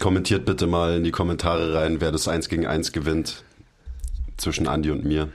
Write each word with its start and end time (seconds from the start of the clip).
Kommentiert 0.00 0.44
bitte 0.44 0.66
mal 0.66 0.96
in 0.96 1.04
die 1.04 1.10
Kommentare 1.10 1.74
rein, 1.74 2.00
wer 2.00 2.12
das 2.12 2.28
1 2.28 2.48
gegen 2.48 2.66
1 2.66 2.92
gewinnt 2.92 3.42
zwischen 4.36 4.66
Andi 4.68 4.90
und 4.90 5.04
mir. 5.04 5.28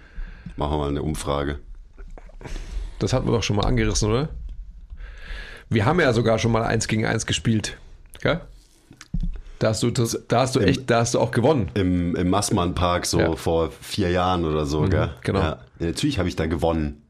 Machen 0.57 0.73
wir 0.73 0.77
mal 0.77 0.89
eine 0.89 1.01
Umfrage. 1.03 1.59
Das 2.99 3.13
hatten 3.13 3.27
wir 3.27 3.31
doch 3.31 3.43
schon 3.43 3.55
mal 3.55 3.65
angerissen, 3.65 4.09
oder? 4.09 4.29
Wir 5.69 5.85
haben 5.85 5.99
ja 5.99 6.11
sogar 6.13 6.39
schon 6.39 6.51
mal 6.51 6.63
1 6.63 6.87
gegen 6.87 7.05
1 7.05 7.25
gespielt. 7.25 7.77
Gell? 8.21 8.41
Da 9.59 9.69
hast 9.69 9.83
du, 9.83 9.91
das, 9.91 10.17
da 10.27 10.41
hast 10.41 10.55
du 10.55 10.61
echt, 10.61 10.89
da 10.89 10.99
hast 11.01 11.13
du 11.13 11.19
auch 11.19 11.31
gewonnen. 11.31 11.69
Im, 11.73 12.15
im 12.15 12.29
Massmann 12.29 12.75
Park 12.75 13.05
so 13.05 13.19
Ja. 13.19 13.35
vor 13.35 13.71
vier 13.81 14.09
Jahren 14.09 14.45
oder 14.45 14.65
so, 14.65 14.81
gell? 14.83 15.11
genau. 15.21 15.39
Ja, 15.41 15.59
natürlich 15.79 16.17
habe 16.17 16.29
ich 16.29 16.35
da 16.37 16.45
gewonnen. 16.47 17.01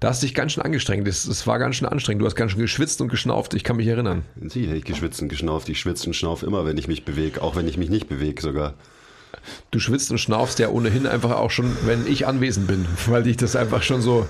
Da 0.00 0.08
hast 0.08 0.22
du 0.22 0.26
dich 0.26 0.34
ganz 0.34 0.52
schön 0.52 0.62
angestrengt. 0.62 1.06
Das, 1.06 1.26
das 1.26 1.46
war 1.46 1.58
ganz 1.58 1.76
schön 1.76 1.88
anstrengend. 1.88 2.22
Du 2.22 2.26
hast 2.26 2.36
ganz 2.36 2.52
schön 2.52 2.60
geschwitzt 2.60 3.00
und 3.00 3.08
geschnauft. 3.08 3.54
Ich 3.54 3.64
kann 3.64 3.76
mich 3.76 3.86
erinnern. 3.86 4.24
Habe 4.36 4.76
ich 4.76 4.84
geschwitzt 4.84 5.22
und 5.22 5.28
geschnauft. 5.28 5.68
Ich 5.68 5.80
schwitze 5.80 6.06
und 6.06 6.14
schnauf 6.14 6.42
immer, 6.42 6.64
wenn 6.64 6.78
ich 6.78 6.88
mich 6.88 7.04
bewege, 7.04 7.42
auch 7.42 7.56
wenn 7.56 7.68
ich 7.68 7.76
mich 7.76 7.90
nicht 7.90 8.08
bewege 8.08 8.40
sogar. 8.40 8.74
Du 9.70 9.78
schwitzt 9.78 10.10
und 10.10 10.18
schnaufst 10.18 10.58
ja 10.58 10.68
ohnehin 10.68 11.06
einfach 11.06 11.32
auch 11.32 11.50
schon, 11.50 11.76
wenn 11.86 12.06
ich 12.06 12.26
anwesend 12.26 12.66
bin, 12.66 12.86
weil 13.06 13.22
dich 13.22 13.36
das 13.36 13.56
einfach 13.56 13.82
schon 13.82 14.02
so. 14.02 14.26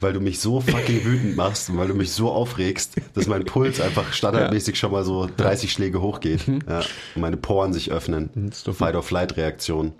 Weil 0.00 0.12
du 0.12 0.20
mich 0.20 0.40
so 0.40 0.60
fucking 0.60 1.04
wütend 1.04 1.36
machst 1.36 1.70
und 1.70 1.78
weil 1.78 1.86
du 1.86 1.94
mich 1.94 2.10
so 2.10 2.28
aufregst, 2.28 2.96
dass 3.14 3.28
mein 3.28 3.44
Puls 3.44 3.80
einfach 3.80 4.12
standardmäßig 4.12 4.76
schon 4.76 4.90
mal 4.90 5.04
so 5.04 5.28
30 5.36 5.70
Schläge 5.70 6.00
hochgeht. 6.00 6.40
Ja, 6.68 6.80
und 7.14 7.20
meine 7.20 7.36
Poren 7.36 7.72
sich 7.72 7.92
öffnen. 7.92 8.30
Mhm. 8.34 8.50
gut. 8.64 8.74
Fight-or-Flight-Reaktion. 8.74 9.92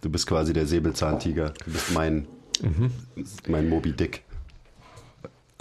Du 0.00 0.08
bist 0.08 0.26
quasi 0.26 0.52
der 0.52 0.66
Säbelzahntiger. 0.66 1.52
Du 1.66 1.72
bist 1.72 1.92
mein, 1.92 2.26
Mhm. 2.62 2.90
mein 3.48 3.68
Moby 3.68 3.92
Dick 3.92 4.22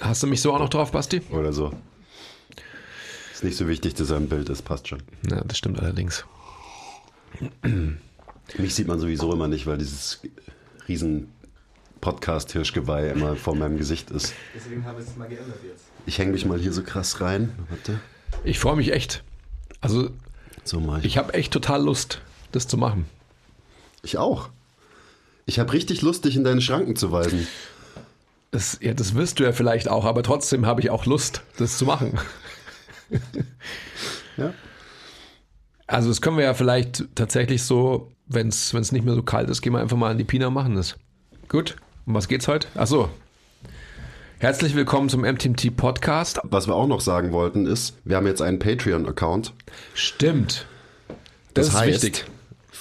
Hast 0.02 0.24
du 0.24 0.28
mich 0.28 0.42
so 0.42 0.54
auch 0.54 0.60
noch 0.60 0.70
drauf, 0.70 0.92
Basti? 0.92 1.22
oder 1.32 1.52
so. 1.52 1.74
Ist 3.34 3.44
nicht 3.44 3.58
so 3.58 3.68
wichtig, 3.68 3.94
dass 3.96 4.10
er 4.10 4.18
im 4.18 4.30
Bild 4.30 4.48
ist, 4.50 4.62
passt 4.64 4.88
schon. 4.88 5.02
Ja, 5.30 5.44
das 5.44 5.58
stimmt 5.58 5.80
allerdings. 5.80 6.26
Mich 8.58 8.76
sieht 8.76 8.88
man 8.88 9.00
sowieso 9.00 9.32
immer 9.34 9.48
nicht, 9.48 9.68
weil 9.68 9.78
dieses 9.78 10.22
riesen 10.88 11.28
Podcast-Hirschgeweih 12.02 13.10
immer 13.12 13.36
vor 13.36 13.56
meinem 13.56 13.78
Gesicht 13.78 14.10
ist. 14.12 14.34
Deswegen 14.56 14.86
habe 14.86 15.02
ich 15.02 15.08
es 15.08 15.16
mal 15.18 15.28
geändert 15.28 15.60
jetzt. 15.68 15.86
Ich 16.06 16.18
hänge 16.18 16.32
mich 16.32 16.46
mal 16.46 16.60
hier 16.60 16.74
so 16.74 16.82
krass 16.84 17.20
rein. 17.22 17.52
Warte. 17.70 18.00
Ich 18.44 18.58
freue 18.60 18.76
mich 18.78 18.92
echt. 18.94 19.24
Also, 19.82 20.10
So 20.64 20.80
mal. 20.80 21.06
ich 21.06 21.18
habe 21.18 21.34
echt 21.34 21.52
total 21.52 21.84
Lust, 21.84 22.22
das 22.52 22.68
zu 22.68 22.78
machen. 22.78 23.06
Ich 24.02 24.18
auch. 24.18 24.50
Ich 25.50 25.58
habe 25.58 25.74
richtig 25.74 26.04
Lust, 26.04 26.26
dich 26.26 26.36
in 26.36 26.44
deine 26.44 26.62
Schranken 26.62 26.96
zu 26.96 27.12
weisen. 27.12 27.48
Das, 28.52 28.78
ja, 28.84 28.94
das 28.94 29.16
wirst 29.16 29.40
du 29.40 29.44
ja 29.44 29.52
vielleicht 29.52 29.90
auch, 29.90 30.06
aber 30.06 30.22
trotzdem 30.22 30.68
habe 30.68 30.80
ich 30.80 30.92
auch 30.92 31.08
Lust, 31.08 31.42
das 31.58 31.80
zu 31.80 31.86
machen. 31.86 32.20
Ja. 34.38 34.54
Also, 35.88 36.10
das 36.10 36.22
können 36.22 36.38
wir 36.38 36.44
ja 36.44 36.54
vielleicht 36.54 37.04
tatsächlich 37.16 37.64
so, 37.64 38.12
wenn 38.28 38.50
es 38.50 38.92
nicht 38.92 39.04
mehr 39.04 39.16
so 39.16 39.24
kalt 39.24 39.50
ist, 39.50 39.64
gehen 39.64 39.74
wir 39.74 39.80
einfach 39.80 39.98
mal 39.98 40.12
an 40.12 40.20
die 40.20 40.24
Pina 40.24 40.48
und 40.48 40.54
machen 40.54 40.76
das. 40.76 40.98
Gut. 41.48 41.78
Um 42.06 42.14
was 42.14 42.28
geht's 42.28 42.48
heute? 42.48 42.68
Achso. 42.76 43.10
Herzlich 44.38 44.76
willkommen 44.76 45.10
zum 45.10 45.22
MTMT 45.22 45.76
Podcast. 45.76 46.40
Was 46.44 46.68
wir 46.68 46.76
auch 46.76 46.88
noch 46.88 47.02
sagen 47.02 47.32
wollten 47.32 47.66
ist, 47.66 47.98
wir 48.06 48.18
haben 48.18 48.28
jetzt 48.28 48.44
einen 48.44 48.60
Patreon-Account. 48.60 49.54
Stimmt. 49.96 50.68
Das, 51.56 51.66
Das, 51.66 51.68
ist 51.70 51.74
heißt, 51.74 52.04
wichtig. 52.04 52.26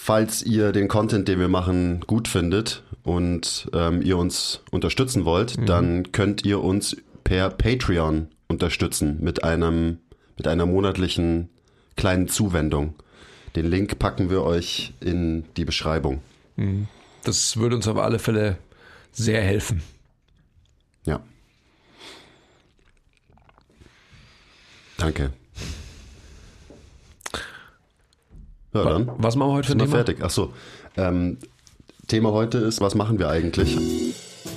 Falls 0.09 0.42
ihr 0.42 0.73
den 0.73 0.89
Content, 0.89 1.28
den 1.28 1.39
wir 1.39 1.48
machen, 1.48 2.01
gut 2.06 2.28
findet 2.28 2.83
und 3.03 3.69
ähm, 3.75 4.01
ihr 4.01 4.17
uns 4.17 4.62
unterstützen 4.70 5.27
wollt, 5.27 5.69
dann 5.69 6.12
könnt 6.12 6.47
ihr 6.47 6.65
uns 6.65 6.97
per 7.25 7.50
Patreon 7.50 8.28
unterstützen 8.47 9.19
mit 9.20 9.45
einem 9.45 9.98
mit 10.39 10.48
einer 10.48 10.65
monatlichen 10.65 11.50
kleinen 11.97 12.27
Zuwendung. 12.27 12.95
Den 13.55 13.67
Link 13.67 13.98
packen 13.98 14.31
wir 14.31 14.45
euch 14.45 14.95
in 15.00 15.45
die 15.59 15.67
Beschreibung. 15.67 16.22
Das 17.25 17.59
würde 17.59 17.77
uns 17.77 17.87
auf 17.87 17.98
alle 17.98 18.19
Fälle 18.19 18.56
sehr 19.12 19.43
helfen. 19.43 19.83
Ja. 21.04 21.21
Danke. 24.97 25.34
Ja, 28.75 28.84
dann. 28.84 29.11
Was 29.19 29.37
machen 29.37 29.51
wir 29.51 29.55
heute 29.55 29.69
für 29.69 29.75
ein 29.75 29.79
Thema? 29.79 29.91
fertig. 29.97 30.23
Achso. 30.23 30.53
Ähm, 30.97 31.39
Thema 32.06 32.33
heute 32.33 32.59
ist, 32.59 32.81
was 32.81 32.95
machen 32.95 33.19
wir 33.19 33.29
eigentlich? 33.29 33.77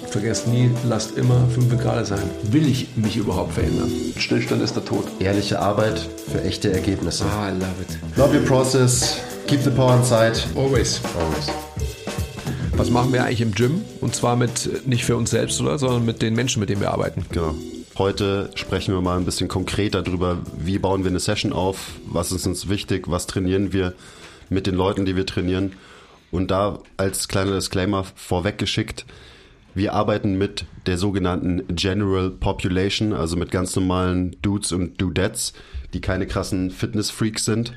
Vergesst 0.08 0.48
nie, 0.48 0.70
lasst 0.88 1.18
immer 1.18 1.48
5 1.50 1.78
Grad 1.82 2.06
sein. 2.06 2.20
Will 2.44 2.68
ich 2.68 2.96
mich 2.98 3.16
überhaupt 3.18 3.54
verändern? 3.54 3.90
Stillstand 4.18 4.62
ist 4.62 4.76
der 4.76 4.84
Tod. 4.86 5.06
Ehrliche 5.20 5.60
Arbeit 5.60 6.00
für 6.32 6.42
echte 6.44 6.72
Ergebnisse. 6.72 7.26
Ah, 7.26 7.50
I 7.50 7.52
love 7.52 7.82
it. 7.82 8.18
Love 8.18 8.38
your 8.38 8.46
process. 8.46 9.22
Keep 9.48 9.62
the 9.64 9.70
power 9.70 9.96
inside. 9.98 10.34
Always. 10.56 11.02
Always. 11.18 12.01
Was 12.82 12.90
machen 12.90 13.14
wir 13.14 13.24
eigentlich 13.24 13.42
im 13.42 13.54
Gym? 13.54 13.84
Und 14.02 14.16
zwar 14.16 14.36
mit, 14.36 14.88
nicht 14.88 15.06
für 15.06 15.16
uns 15.16 15.30
selbst, 15.30 15.62
oder? 15.62 15.78
Sondern 15.78 16.04
mit 16.04 16.24
den 16.24 16.34
Menschen, 16.34 16.60
mit 16.60 16.70
denen 16.70 16.82
wir 16.82 16.90
arbeiten. 16.90 17.24
Genau. 17.30 17.54
Heute 17.96 18.50
sprechen 18.56 18.92
wir 18.96 19.02
mal 19.02 19.20
ein 19.20 19.24
bisschen 19.24 19.48
konkreter 19.48 20.02
darüber, 20.02 20.40
wie 20.58 20.80
bauen 20.80 21.04
wir 21.04 21.12
eine 21.12 21.20
Session 21.20 21.54
auf, 21.54 22.00
was 22.08 22.32
ist 22.32 22.48
uns 22.48 22.70
wichtig, 22.70 23.08
was 23.08 23.28
trainieren 23.28 23.72
wir 23.72 23.94
mit 24.50 24.66
den 24.66 24.74
Leuten, 24.74 25.06
die 25.06 25.16
wir 25.16 25.28
trainieren. 25.28 25.74
Und 26.32 26.50
da 26.50 26.80
als 26.98 27.28
kleiner 27.28 27.54
Disclaimer 27.54 28.04
vorweggeschickt, 28.16 29.06
wir 29.76 29.94
arbeiten 29.94 30.40
mit 30.40 30.66
der 30.88 30.98
sogenannten 30.98 31.76
General 31.76 32.32
Population, 32.32 33.14
also 33.14 33.38
mit 33.38 33.52
ganz 33.52 33.76
normalen 33.76 34.38
Dudes 34.42 34.72
und 34.72 35.00
Dudettes, 35.00 35.54
die 35.94 36.02
keine 36.02 36.26
krassen 36.26 36.72
Fitness-Freaks 36.72 37.46
sind, 37.46 37.74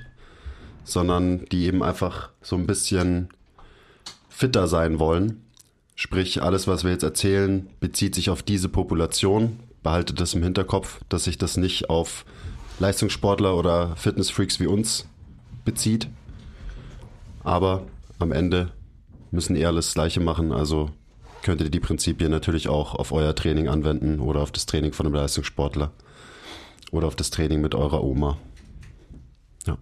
sondern 0.83 1.45
die 1.53 1.67
eben 1.67 1.83
einfach 1.83 2.31
so 2.41 2.57
ein 2.57 2.67
bisschen 2.67 3.29
fitter 4.35 4.67
sein 4.67 4.99
wollen. 4.99 5.45
Sprich, 5.95 6.43
alles, 6.43 6.67
was 6.67 6.83
wir 6.83 6.91
jetzt 6.91 7.05
erzählen, 7.05 7.69
bezieht 7.79 8.17
sich 8.17 8.31
auf 8.31 8.43
diese 8.43 8.69
Population. 8.69 9.61
Behaltet 9.85 10.21
das 10.21 10.35
im 10.35 10.43
Hinterkopf, 10.43 11.01
dass 11.09 11.25
sich 11.25 11.39
das 11.39 11.57
nicht 11.57 11.89
auf 11.89 12.25
Leistungssportler 12.81 13.57
oder 13.57 13.95
Fitnessfreaks 13.95 14.59
wie 14.59 14.67
uns 14.67 15.07
bezieht. 15.65 16.09
Aber 17.45 17.87
am 18.19 18.33
Ende 18.33 18.73
müssen 19.31 19.55
eher 19.55 19.69
alles 19.69 19.95
Gleiche 19.95 20.19
machen. 20.21 20.51
Also 20.51 20.91
könnt 21.43 21.61
ihr 21.61 21.71
die 21.71 21.81
Prinzipien 21.81 22.31
natürlich 22.31 22.69
auch 22.69 22.97
auf 22.97 23.13
euer 23.13 23.37
Training 23.37 23.69
anwenden 23.69 24.19
oder 24.19 24.41
auf 24.41 24.51
das 24.51 24.67
Training 24.67 24.93
von 24.93 25.07
einem 25.07 25.15
Leistungssportler 25.15 25.93
oder 26.91 27.07
auf 27.07 27.15
das 27.15 27.31
Training 27.31 27.61
mit 27.61 27.77
eurer 27.77 28.03
Oma. 28.03 28.37
Ja. 29.67 29.79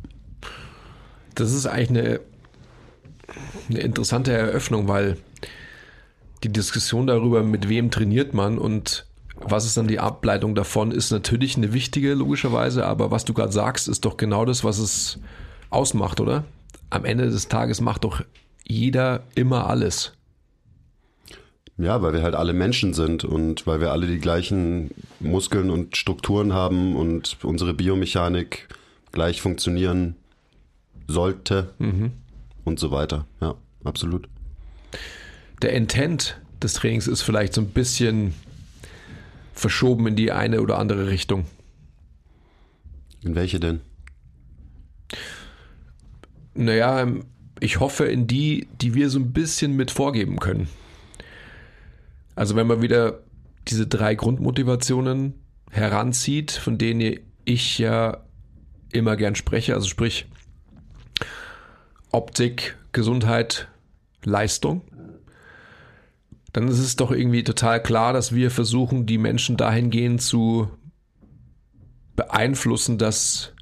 Das 1.34 1.52
ist 1.52 1.66
eigentlich 1.66 1.90
eine, 1.90 2.20
eine 3.68 3.80
interessante 3.80 4.32
Eröffnung, 4.32 4.88
weil 4.88 5.16
die 6.42 6.52
Diskussion 6.52 7.06
darüber, 7.06 7.42
mit 7.42 7.68
wem 7.68 7.90
trainiert 7.90 8.34
man 8.34 8.58
und 8.58 9.06
was 9.36 9.64
ist 9.64 9.76
dann 9.76 9.88
die 9.88 9.98
Ableitung 9.98 10.54
davon, 10.54 10.92
ist 10.92 11.10
natürlich 11.10 11.56
eine 11.56 11.72
wichtige, 11.72 12.14
logischerweise, 12.14 12.86
aber 12.86 13.10
was 13.10 13.24
du 13.24 13.34
gerade 13.34 13.52
sagst, 13.52 13.88
ist 13.88 14.04
doch 14.04 14.16
genau 14.16 14.44
das, 14.44 14.62
was 14.62 14.78
es 14.78 15.18
ausmacht, 15.70 16.20
oder? 16.20 16.44
Am 16.90 17.04
Ende 17.04 17.28
des 17.28 17.48
Tages 17.48 17.80
macht 17.80 18.04
doch 18.04 18.22
jeder 18.64 19.24
immer 19.34 19.68
alles. 19.68 20.12
Ja, 21.78 22.02
weil 22.02 22.12
wir 22.12 22.22
halt 22.22 22.34
alle 22.34 22.52
Menschen 22.52 22.92
sind 22.92 23.24
und 23.24 23.66
weil 23.66 23.80
wir 23.80 23.90
alle 23.90 24.06
die 24.06 24.18
gleichen 24.18 24.90
Muskeln 25.20 25.70
und 25.70 25.96
Strukturen 25.96 26.52
haben 26.52 26.94
und 26.94 27.38
unsere 27.42 27.74
Biomechanik 27.74 28.68
gleich 29.10 29.40
funktionieren 29.40 30.16
sollte 31.08 31.70
und 32.64 32.78
so 32.78 32.90
weiter. 32.90 33.26
Ja, 33.40 33.54
absolut. 33.84 34.28
Der 35.62 35.72
Intent 35.72 36.40
des 36.62 36.74
Trainings 36.74 37.06
ist 37.06 37.22
vielleicht 37.22 37.54
so 37.54 37.60
ein 37.60 37.68
bisschen 37.68 38.34
verschoben 39.52 40.06
in 40.08 40.16
die 40.16 40.32
eine 40.32 40.60
oder 40.60 40.78
andere 40.78 41.08
Richtung. 41.08 41.46
In 43.22 43.34
welche 43.34 43.60
denn? 43.60 43.80
Naja, 46.54 47.06
ich 47.60 47.80
hoffe 47.80 48.04
in 48.06 48.26
die, 48.26 48.66
die 48.80 48.94
wir 48.94 49.08
so 49.08 49.18
ein 49.18 49.32
bisschen 49.32 49.76
mit 49.76 49.90
vorgeben 49.90 50.40
können. 50.40 50.68
Also 52.34 52.56
wenn 52.56 52.66
man 52.66 52.82
wieder 52.82 53.20
diese 53.68 53.86
drei 53.86 54.14
Grundmotivationen 54.14 55.34
heranzieht, 55.70 56.50
von 56.50 56.78
denen 56.78 57.20
ich 57.44 57.78
ja 57.78 58.24
immer 58.90 59.16
gern 59.16 59.34
spreche, 59.34 59.74
also 59.74 59.88
sprich 59.88 60.26
Optik, 62.12 62.76
Gesundheit, 62.92 63.68
Leistung, 64.22 64.82
dann 66.52 66.68
ist 66.68 66.78
es 66.78 66.96
doch 66.96 67.10
irgendwie 67.10 67.44
total 67.44 67.82
klar, 67.82 68.12
dass 68.12 68.34
wir 68.34 68.50
versuchen, 68.50 69.06
die 69.06 69.18
Menschen 69.18 69.56
dahingehend 69.56 70.20
zu 70.20 70.70
beeinflussen, 72.14 72.98
dass 72.98 73.54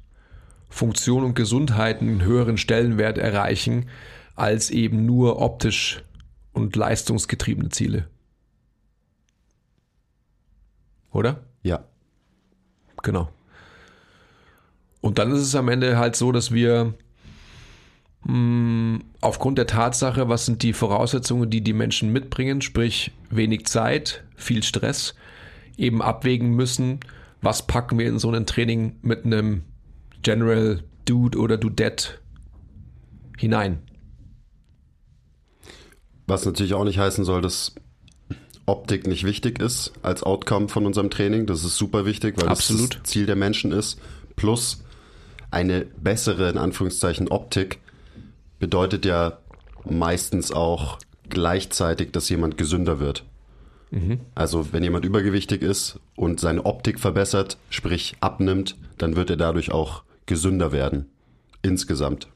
Funktion 0.69 1.23
und 1.23 1.33
Gesundheit 1.33 2.01
einen 2.01 2.21
höheren 2.21 2.57
Stellenwert 2.57 3.17
erreichen 3.17 3.89
als 4.35 4.69
eben 4.69 5.05
nur 5.05 5.39
optisch 5.41 6.03
und 6.53 6.75
leistungsgetriebene 6.75 7.69
Ziele. 7.69 8.07
Oder? 11.11 11.43
Ja. 11.63 11.85
Genau. 13.03 13.29
Und 15.01 15.17
dann 15.17 15.31
ist 15.31 15.41
es 15.41 15.55
am 15.55 15.69
Ende 15.69 15.97
halt 15.97 16.15
so, 16.15 16.31
dass 16.31 16.51
wir 16.51 16.93
aufgrund 18.23 19.57
der 19.57 19.67
Tatsache, 19.67 20.29
was 20.29 20.45
sind 20.45 20.61
die 20.61 20.73
Voraussetzungen, 20.73 21.49
die 21.49 21.61
die 21.61 21.73
Menschen 21.73 22.11
mitbringen, 22.11 22.61
sprich 22.61 23.11
wenig 23.29 23.65
Zeit, 23.65 24.23
viel 24.35 24.61
Stress, 24.61 25.15
eben 25.75 26.01
abwägen 26.01 26.51
müssen, 26.55 26.99
was 27.41 27.65
packen 27.65 27.97
wir 27.97 28.07
in 28.07 28.19
so 28.19 28.31
ein 28.31 28.45
Training 28.45 28.97
mit 29.01 29.25
einem 29.25 29.63
General 30.21 30.83
Dude 31.05 31.39
oder 31.39 31.57
Dudette 31.57 32.19
hinein. 33.37 33.79
Was 36.27 36.45
natürlich 36.45 36.75
auch 36.75 36.83
nicht 36.83 36.99
heißen 36.99 37.25
soll, 37.25 37.41
dass 37.41 37.73
Optik 38.67 39.07
nicht 39.07 39.23
wichtig 39.23 39.59
ist 39.59 39.93
als 40.03 40.21
Outcome 40.21 40.69
von 40.69 40.85
unserem 40.85 41.09
Training. 41.09 41.47
Das 41.47 41.63
ist 41.63 41.75
super 41.75 42.05
wichtig, 42.05 42.39
weil 42.39 42.47
Absolut. 42.47 42.93
das 42.93 43.01
das 43.01 43.11
Ziel 43.11 43.25
der 43.25 43.35
Menschen 43.35 43.71
ist. 43.71 43.99
Plus 44.35 44.83
eine 45.49 45.85
bessere, 45.85 46.49
in 46.49 46.59
Anführungszeichen, 46.59 47.27
Optik 47.27 47.79
bedeutet 48.61 49.05
ja 49.05 49.39
meistens 49.83 50.53
auch 50.53 50.99
gleichzeitig, 51.27 52.11
dass 52.11 52.29
jemand 52.29 52.57
gesünder 52.57 52.99
wird. 53.01 53.25
Also 54.35 54.71
wenn 54.71 54.83
jemand 54.83 55.03
übergewichtig 55.03 55.61
ist 55.61 55.99
und 56.15 56.39
seine 56.39 56.65
Optik 56.65 56.97
verbessert, 56.97 57.57
sprich 57.69 58.15
abnimmt, 58.21 58.77
dann 58.97 59.17
wird 59.17 59.29
er 59.29 59.35
dadurch 59.35 59.73
auch 59.73 60.03
gesünder 60.27 60.71
werden. 60.71 61.07
Insgesamt. 61.61 62.29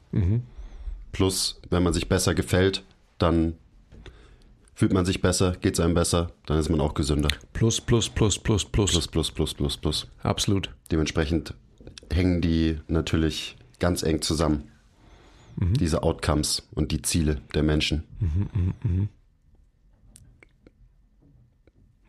Plus, 1.12 1.58
wenn 1.70 1.82
man 1.82 1.94
sich 1.94 2.10
besser 2.10 2.34
gefällt, 2.34 2.84
dann 3.16 3.54
fühlt 4.74 4.92
man 4.92 5.06
sich 5.06 5.22
besser, 5.22 5.52
geht 5.52 5.74
es 5.74 5.80
einem 5.80 5.94
besser, 5.94 6.32
dann 6.44 6.58
ist 6.58 6.68
man 6.68 6.80
auch 6.82 6.92
gesünder. 6.92 7.30
Plus, 7.54 7.80
plus, 7.80 8.10
plus, 8.10 8.38
plus, 8.38 8.66
plus. 8.66 8.90
Plus, 8.90 9.08
plus, 9.08 9.30
plus, 9.30 9.54
plus, 9.54 9.76
plus. 9.78 10.06
Absolut. 10.22 10.68
Dementsprechend 10.92 11.54
hängen 12.12 12.42
die 12.42 12.78
natürlich 12.86 13.56
ganz 13.78 14.02
eng 14.02 14.20
zusammen. 14.20 14.70
Diese 15.58 16.02
Outcomes 16.02 16.68
und 16.74 16.92
die 16.92 17.00
Ziele 17.00 17.40
der 17.54 17.62
Menschen. 17.62 18.04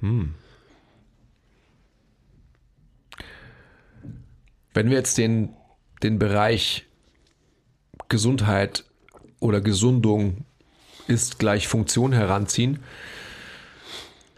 Wenn 0.02 0.34
wir 4.90 4.98
jetzt 4.98 5.18
den, 5.18 5.54
den 6.04 6.20
Bereich 6.20 6.86
Gesundheit 8.10 8.84
oder 9.40 9.62
Gesundung 9.62 10.46
ist 11.08 11.40
gleich 11.40 11.68
Funktion 11.68 12.12
heranziehen, 12.12 12.80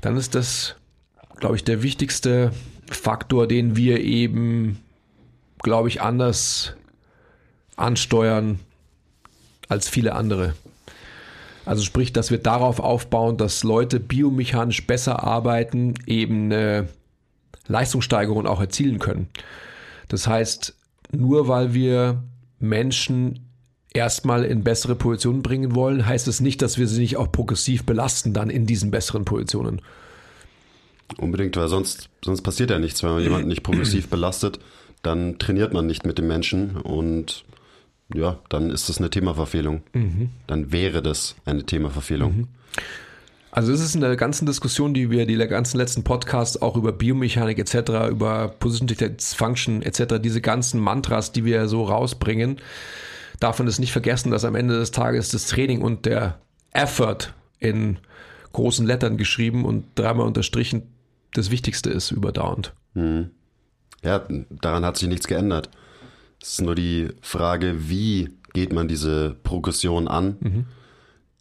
dann 0.01 0.17
ist 0.17 0.35
das, 0.35 0.75
glaube 1.37 1.55
ich, 1.55 1.63
der 1.63 1.81
wichtigste 1.81 2.51
Faktor, 2.89 3.47
den 3.47 3.75
wir 3.75 4.01
eben, 4.01 4.79
glaube 5.61 5.87
ich, 5.87 6.01
anders 6.01 6.75
ansteuern 7.75 8.59
als 9.69 9.87
viele 9.87 10.13
andere. 10.15 10.53
Also 11.65 11.83
sprich, 11.83 12.11
dass 12.11 12.31
wir 12.31 12.39
darauf 12.39 12.79
aufbauen, 12.79 13.37
dass 13.37 13.63
Leute 13.63 13.99
biomechanisch 13.99 14.85
besser 14.87 15.23
arbeiten, 15.23 15.93
eben 16.07 16.45
eine 16.45 16.89
Leistungssteigerung 17.67 18.47
auch 18.47 18.59
erzielen 18.59 18.99
können. 18.99 19.29
Das 20.07 20.27
heißt, 20.27 20.75
nur 21.11 21.47
weil 21.47 21.73
wir 21.73 22.23
Menschen 22.59 23.47
erstmal 23.93 24.43
in 24.45 24.63
bessere 24.63 24.95
Positionen 24.95 25.43
bringen 25.43 25.75
wollen, 25.75 26.05
heißt 26.05 26.27
es 26.27 26.41
nicht, 26.41 26.61
dass 26.61 26.77
wir 26.77 26.87
sie 26.87 27.01
nicht 27.01 27.17
auch 27.17 27.31
progressiv 27.31 27.85
belasten 27.85 28.33
dann 28.33 28.49
in 28.49 28.65
diesen 28.65 28.91
besseren 28.91 29.25
Positionen. 29.25 29.81
Unbedingt, 31.17 31.57
weil 31.57 31.67
sonst, 31.67 32.09
sonst 32.23 32.41
passiert 32.41 32.69
ja 32.69 32.79
nichts. 32.79 33.01
Wenn 33.03 33.11
man 33.11 33.23
jemanden 33.23 33.47
nicht 33.47 33.63
progressiv 33.63 34.07
belastet, 34.09 34.59
dann 35.01 35.39
trainiert 35.39 35.73
man 35.73 35.87
nicht 35.87 36.05
mit 36.05 36.17
dem 36.17 36.27
Menschen 36.27 36.77
und 36.77 37.45
ja, 38.13 38.39
dann 38.49 38.69
ist 38.69 38.89
das 38.89 38.97
eine 38.97 39.09
Themaverfehlung. 39.09 39.81
Dann 40.47 40.71
wäre 40.71 41.01
das 41.01 41.35
eine 41.45 41.63
Themaverfehlung. 41.63 42.47
Also 43.51 43.71
es 43.71 43.81
ist 43.81 43.95
in 43.95 44.01
der 44.01 44.15
ganzen 44.15 44.45
Diskussion, 44.45 44.93
die 44.93 45.09
wir, 45.09 45.25
die 45.25 45.35
ganzen 45.35 45.77
letzten 45.77 46.03
Podcasts 46.03 46.61
auch 46.61 46.75
über 46.75 46.91
Biomechanik 46.91 47.57
etc., 47.57 48.09
über 48.09 48.47
Position 48.47 48.89
Function 49.19 49.81
etc., 49.81 50.15
diese 50.21 50.41
ganzen 50.41 50.79
Mantras, 50.79 51.31
die 51.31 51.45
wir 51.45 51.67
so 51.67 51.83
rausbringen, 51.83 52.57
darf 53.39 53.57
man 53.59 53.67
es 53.67 53.79
nicht 53.79 53.91
vergessen, 53.91 54.31
dass 54.31 54.45
am 54.45 54.55
Ende 54.55 54.77
des 54.77 54.91
Tages 54.91 55.29
das 55.29 55.47
Training 55.47 55.81
und 55.81 56.05
der 56.05 56.39
Effort 56.71 57.33
in 57.59 57.97
großen 58.53 58.85
Lettern 58.85 59.17
geschrieben 59.17 59.65
und 59.65 59.85
dreimal 59.95 60.27
unterstrichen 60.27 60.83
das 61.33 61.51
Wichtigste 61.51 61.89
ist 61.89 62.11
überdauernd. 62.11 62.73
Ja, 64.03 64.27
daran 64.61 64.85
hat 64.85 64.97
sich 64.97 65.07
nichts 65.07 65.27
geändert. 65.27 65.69
Es 66.41 66.53
ist 66.53 66.61
nur 66.61 66.75
die 66.75 67.09
Frage, 67.21 67.89
wie 67.89 68.29
geht 68.53 68.73
man 68.73 68.87
diese 68.87 69.35
Progression 69.43 70.07
an? 70.07 70.37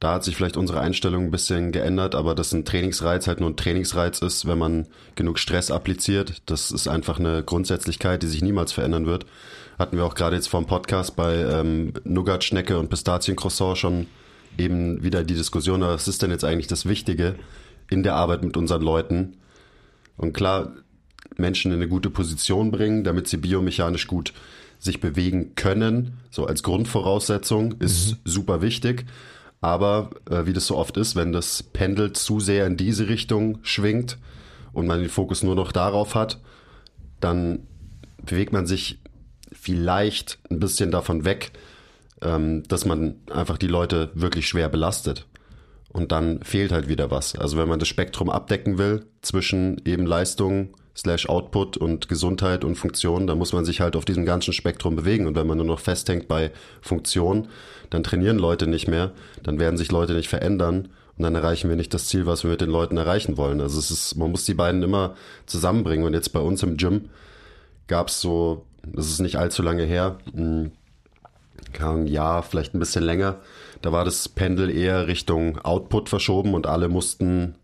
Da 0.00 0.14
hat 0.14 0.24
sich 0.24 0.36
vielleicht 0.36 0.56
unsere 0.56 0.80
Einstellung 0.80 1.24
ein 1.24 1.30
bisschen 1.32 1.72
geändert, 1.72 2.14
aber 2.14 2.36
dass 2.36 2.52
ein 2.52 2.64
Trainingsreiz 2.64 3.26
halt 3.26 3.40
nur 3.40 3.50
ein 3.50 3.56
Trainingsreiz 3.56 4.20
ist, 4.20 4.46
wenn 4.46 4.58
man 4.58 4.86
genug 5.16 5.40
Stress 5.40 5.72
appliziert. 5.72 6.42
Das 6.46 6.70
ist 6.70 6.86
einfach 6.86 7.18
eine 7.18 7.42
Grundsätzlichkeit, 7.42 8.22
die 8.22 8.28
sich 8.28 8.42
niemals 8.42 8.72
verändern 8.72 9.06
wird. 9.06 9.26
Hatten 9.76 9.96
wir 9.96 10.04
auch 10.04 10.14
gerade 10.14 10.36
jetzt 10.36 10.48
vor 10.48 10.60
dem 10.60 10.66
Podcast 10.66 11.16
bei 11.16 11.36
ähm, 11.36 11.94
Nougat, 12.04 12.44
Schnecke 12.44 12.78
und 12.78 12.90
Pistaziencroissant 12.90 13.78
schon 13.78 14.06
eben 14.56 15.02
wieder 15.02 15.24
die 15.24 15.34
Diskussion, 15.34 15.80
was 15.80 16.06
ist 16.06 16.22
denn 16.22 16.30
jetzt 16.30 16.44
eigentlich 16.44 16.66
das 16.68 16.86
Wichtige 16.86 17.34
in 17.90 18.02
der 18.04 18.14
Arbeit 18.14 18.44
mit 18.44 18.56
unseren 18.56 18.82
Leuten? 18.82 19.36
Und 20.16 20.32
klar, 20.32 20.72
Menschen 21.36 21.72
in 21.72 21.78
eine 21.78 21.88
gute 21.88 22.10
Position 22.10 22.70
bringen, 22.70 23.02
damit 23.02 23.26
sie 23.28 23.36
biomechanisch 23.36 24.06
gut 24.06 24.32
sich 24.78 25.00
bewegen 25.00 25.54
können, 25.54 26.18
so 26.30 26.46
als 26.46 26.62
Grundvoraussetzung, 26.62 27.74
ist 27.80 28.16
super 28.24 28.62
wichtig. 28.62 29.06
Aber 29.60 30.10
äh, 30.30 30.46
wie 30.46 30.52
das 30.52 30.66
so 30.66 30.76
oft 30.76 30.96
ist, 30.96 31.16
wenn 31.16 31.32
das 31.32 31.62
Pendel 31.62 32.12
zu 32.12 32.38
sehr 32.38 32.66
in 32.66 32.76
diese 32.76 33.08
Richtung 33.08 33.58
schwingt 33.62 34.18
und 34.72 34.86
man 34.86 35.00
den 35.00 35.08
Fokus 35.08 35.42
nur 35.42 35.56
noch 35.56 35.72
darauf 35.72 36.14
hat, 36.14 36.40
dann 37.20 37.66
bewegt 38.24 38.52
man 38.52 38.66
sich 38.66 39.00
vielleicht 39.50 40.38
ein 40.50 40.60
bisschen 40.60 40.90
davon 40.90 41.24
weg, 41.24 41.50
ähm, 42.22 42.62
dass 42.68 42.84
man 42.84 43.16
einfach 43.30 43.58
die 43.58 43.66
Leute 43.66 44.10
wirklich 44.14 44.46
schwer 44.46 44.68
belastet. 44.68 45.26
Und 45.90 46.12
dann 46.12 46.42
fehlt 46.42 46.70
halt 46.70 46.88
wieder 46.88 47.10
was. 47.10 47.34
Also 47.34 47.56
wenn 47.56 47.68
man 47.68 47.78
das 47.78 47.88
Spektrum 47.88 48.30
abdecken 48.30 48.78
will 48.78 49.06
zwischen 49.22 49.80
eben 49.84 50.06
Leistung 50.06 50.74
slash 50.98 51.28
Output 51.28 51.76
und 51.76 52.08
Gesundheit 52.08 52.64
und 52.64 52.74
Funktion, 52.74 53.26
dann 53.28 53.38
muss 53.38 53.52
man 53.52 53.64
sich 53.64 53.80
halt 53.80 53.94
auf 53.94 54.04
diesem 54.04 54.26
ganzen 54.26 54.52
Spektrum 54.52 54.96
bewegen. 54.96 55.26
Und 55.26 55.36
wenn 55.36 55.46
man 55.46 55.56
nur 55.56 55.66
noch 55.66 55.78
festhängt 55.78 56.26
bei 56.26 56.50
Funktion, 56.82 57.48
dann 57.90 58.02
trainieren 58.02 58.38
Leute 58.38 58.66
nicht 58.66 58.88
mehr, 58.88 59.12
dann 59.42 59.60
werden 59.60 59.76
sich 59.76 59.92
Leute 59.92 60.14
nicht 60.14 60.28
verändern 60.28 60.88
und 61.16 61.22
dann 61.22 61.34
erreichen 61.34 61.68
wir 61.68 61.76
nicht 61.76 61.94
das 61.94 62.06
Ziel, 62.06 62.26
was 62.26 62.42
wir 62.42 62.50
mit 62.50 62.60
den 62.60 62.70
Leuten 62.70 62.96
erreichen 62.96 63.36
wollen. 63.36 63.60
Also 63.60 63.78
es 63.78 63.90
ist, 63.90 64.16
man 64.16 64.30
muss 64.30 64.44
die 64.44 64.54
beiden 64.54 64.82
immer 64.82 65.14
zusammenbringen. 65.46 66.04
Und 66.04 66.14
jetzt 66.14 66.32
bei 66.32 66.40
uns 66.40 66.62
im 66.62 66.76
Gym 66.76 67.10
gab 67.86 68.08
es 68.08 68.20
so, 68.20 68.64
das 68.84 69.08
ist 69.08 69.20
nicht 69.20 69.36
allzu 69.36 69.62
lange 69.62 69.84
her, 69.84 70.18
Ahnung, 71.80 72.02
ein 72.02 72.06
Jahr, 72.06 72.42
vielleicht 72.42 72.74
ein 72.74 72.78
bisschen 72.78 73.04
länger, 73.04 73.40
da 73.82 73.92
war 73.92 74.04
das 74.04 74.28
Pendel 74.28 74.70
eher 74.70 75.06
Richtung 75.06 75.58
Output 75.58 76.08
verschoben 76.08 76.54
und 76.54 76.66
alle 76.66 76.88
mussten 76.88 77.54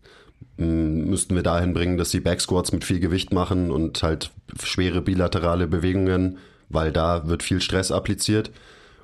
müssten 0.57 1.35
wir 1.35 1.43
dahin 1.43 1.73
bringen, 1.73 1.97
dass 1.97 2.11
sie 2.11 2.21
Backsquats 2.21 2.71
mit 2.71 2.83
viel 2.83 2.99
Gewicht 2.99 3.33
machen 3.33 3.71
und 3.71 4.01
halt 4.03 4.31
schwere 4.63 5.01
bilaterale 5.01 5.67
Bewegungen, 5.67 6.37
weil 6.69 6.91
da 6.91 7.27
wird 7.27 7.43
viel 7.43 7.61
Stress 7.61 7.91
appliziert. 7.91 8.51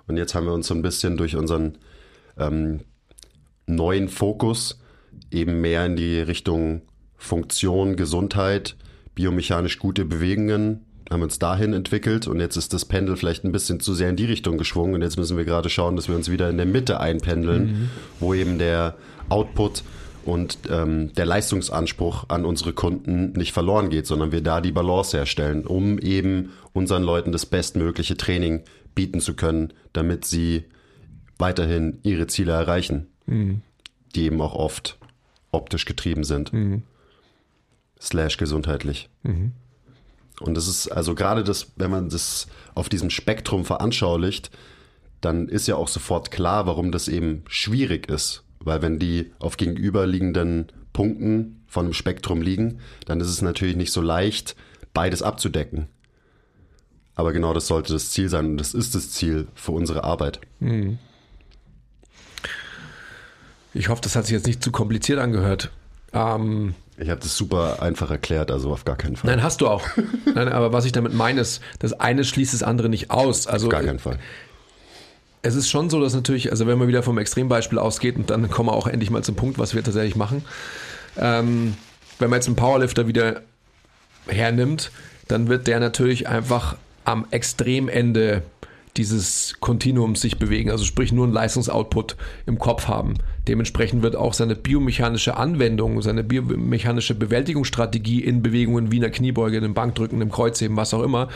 Und 0.08 0.17
jetzt 0.17 0.34
haben 0.34 0.46
wir 0.46 0.53
uns 0.53 0.67
so 0.67 0.74
ein 0.74 0.81
bisschen 0.81 1.17
durch 1.17 1.36
unseren 1.36 1.77
ähm, 2.38 2.81
neuen 3.67 4.08
Fokus 4.08 4.79
eben 5.29 5.62
mehr 5.62 5.86
in 5.86 5.96
die 5.96 6.20
Richtung 6.20 6.81
Funktion, 7.17 7.96
Gesundheit, 7.96 8.75
biomechanisch 9.13 9.77
gute 9.77 10.05
Bewegungen 10.05 10.86
haben 11.12 11.24
uns 11.24 11.39
dahin 11.39 11.74
entwickelt. 11.74 12.27
Und 12.27 12.39
jetzt 12.39 12.55
ist 12.55 12.74
das 12.74 12.86
Pendel 12.86 13.17
vielleicht 13.17 13.43
ein 13.43 13.51
bisschen 13.51 13.79
zu 13.79 13.93
sehr 13.93 14.10
in 14.10 14.15
die 14.15 14.25
Richtung 14.25 14.58
geschwungen. 14.58 14.96
Und 14.96 15.01
jetzt 15.01 15.17
müssen 15.17 15.38
wir 15.38 15.46
gerade 15.46 15.70
schauen, 15.70 15.96
dass 15.96 16.08
wir 16.08 16.15
uns 16.15 16.31
wieder 16.31 16.50
in 16.50 16.58
der 16.58 16.65
Mitte 16.65 17.00
einpendeln, 17.00 17.89
wo 18.20 18.34
eben 18.34 18.58
der 18.58 18.96
Output 19.29 19.84
und 20.25 20.60
ähm, 20.70 21.13
der 21.13 21.25
Leistungsanspruch 21.25 22.25
an 22.30 22.46
unsere 22.46 22.74
Kunden 22.74 23.32
nicht 23.34 23.54
verloren 23.54 23.90
geht, 23.90 24.06
sondern 24.08 24.32
wir 24.32 24.42
da 24.42 24.62
die 24.62 24.72
Balance 24.72 25.18
herstellen, 25.18 25.66
um 25.66 25.98
eben 26.00 26.51
unseren 26.74 27.04
Leuten 27.04 27.32
das 27.32 27.46
bestmögliche 27.46 28.18
Training 28.18 28.62
bieten 28.94 29.20
zu 29.20 29.36
können, 29.36 29.74
damit 29.94 30.25
sie 30.25 30.66
weiterhin 31.38 32.00
ihre 32.04 32.28
Ziele 32.28 32.51
erreichen, 32.51 33.08
die 34.16 34.24
eben 34.25 34.42
auch 34.42 34.54
oft 34.54 35.00
optisch 35.51 35.86
getrieben 35.86 36.24
sind, 36.24 36.51
slash 38.00 38.38
gesundheitlich. 38.38 39.10
Und 40.40 40.56
das 40.56 40.68
ist 40.68 40.88
also 40.90 41.13
gerade 41.16 41.44
das, 41.44 41.72
wenn 41.75 41.92
man 41.92 42.10
das 42.10 42.48
auf 42.75 42.90
diesem 42.90 43.10
Spektrum 43.10 43.63
veranschaulicht, 43.66 44.51
dann 45.22 45.48
ist 45.48 45.68
ja 45.68 45.75
auch 45.75 45.88
sofort 45.88 46.32
klar, 46.32 46.66
warum 46.66 46.92
das 46.92 47.08
eben 47.08 47.44
schwierig 47.48 48.10
ist. 48.10 48.44
Weil 48.63 48.82
wenn 48.82 49.00
die 49.00 49.32
auf 49.39 49.58
gegenüberliegenden 49.58 50.68
Punkten 50.94 51.63
von 51.68 51.86
einem 51.86 51.94
Spektrum 51.94 52.41
liegen, 52.41 52.80
dann 53.06 53.20
ist 53.20 53.27
es 53.30 53.41
natürlich 53.41 53.75
nicht 53.75 53.91
so 53.91 54.01
leicht, 54.01 54.56
beides 54.94 55.22
abzudecken. 55.24 55.88
Aber 57.15 57.34
genau 57.34 57.53
das 57.53 57.68
sollte 57.68 57.94
das 57.94 58.10
Ziel 58.12 58.30
sein 58.30 58.46
und 58.51 58.58
das 58.58 58.74
ist 58.74 58.96
das 58.96 59.12
Ziel 59.12 59.48
für 59.56 59.72
unsere 59.72 60.03
Arbeit. 60.03 60.39
Ich 63.74 63.89
hoffe, 63.89 64.01
das 64.01 64.15
hat 64.15 64.25
sich 64.25 64.34
jetzt 64.34 64.48
nicht 64.48 64.63
zu 64.63 64.72
kompliziert 64.72 65.20
angehört. 65.20 65.72
Ähm, 66.13 66.75
Ich 66.98 67.10
habe 67.10 67.22
das 67.22 67.36
super 67.38 67.82
einfach 67.82 68.12
erklärt, 68.12 68.51
also 68.51 68.72
auf 68.72 68.84
gar 68.86 68.98
keinen 68.98 69.15
Fall. 69.15 69.30
nein, 69.32 69.44
hast 69.44 69.62
du 69.62 69.68
auch. 69.68 69.86
nein, 70.36 70.50
aber 70.50 70.74
was 70.74 70.86
ich 70.86 70.91
damit 70.91 71.13
meine, 71.13 71.41
ist, 71.41 71.62
das 71.80 71.94
eine 71.94 72.24
schließt 72.24 72.53
das 72.53 72.63
andere 72.63 72.89
nicht 72.89 73.12
aus. 73.12 73.48
Also 73.48 73.68
auf 73.68 73.72
gar 73.72 73.84
keinen 73.84 74.00
Fall. 74.00 74.20
Es 75.41 75.55
ist 75.55 75.69
schon 75.69 75.89
so, 75.89 76.00
dass 76.00 76.13
natürlich, 76.13 76.51
also 76.51 76.67
wenn 76.67 76.77
man 76.77 76.88
wieder 76.88 77.03
vom 77.03 77.17
Extrembeispiel 77.17 77.79
ausgeht 77.79 78.15
und 78.15 78.29
dann 78.29 78.50
kommen 78.50 78.69
wir 78.69 78.74
auch 78.74 78.88
endlich 78.88 79.10
mal 79.10 79.24
zum 79.24 79.36
Punkt, 79.36 79.57
was 79.57 79.74
wir 79.74 79.83
tatsächlich 79.83 80.15
machen. 80.15 80.43
Ähm, 81.17 81.75
wenn 82.19 82.29
man 82.29 82.38
jetzt 82.38 82.48
einen 82.48 82.55
Powerlifter 82.55 83.07
wieder 83.07 83.41
hernimmt, 84.27 84.91
dann 85.27 85.48
wird 85.48 85.67
der 85.67 85.79
natürlich 85.79 86.27
einfach 86.27 86.77
am 87.05 87.25
Extremende 87.31 88.43
dieses 88.98 89.55
Kontinuums 89.62 90.21
sich 90.21 90.38
bewegen, 90.38 90.69
also 90.69 90.83
sprich 90.83 91.13
nur 91.13 91.24
einen 91.24 91.33
Leistungsoutput 91.33 92.17
im 92.45 92.60
Kopf 92.60 92.88
haben. 92.88 93.15
Dementsprechend 93.48 94.03
wird 94.03 94.15
auch 94.15 94.33
seine 94.33 94.55
biomechanische 94.55 95.38
Anwendung, 95.38 96.01
seine 96.01 96.24
biomechanische 96.24 97.15
Bewältigungsstrategie 97.15 98.19
in 98.19 98.41
Bewegungen 98.41 98.91
wie 98.91 98.98
einer 98.98 99.10
Kniebeuge, 99.10 99.57
einem 99.57 99.74
Bankdrücken, 99.74 100.21
einem 100.21 100.31
Kreuzheben, 100.31 100.75
was 100.75 100.93
auch 100.93 101.03
immer, 101.03 101.29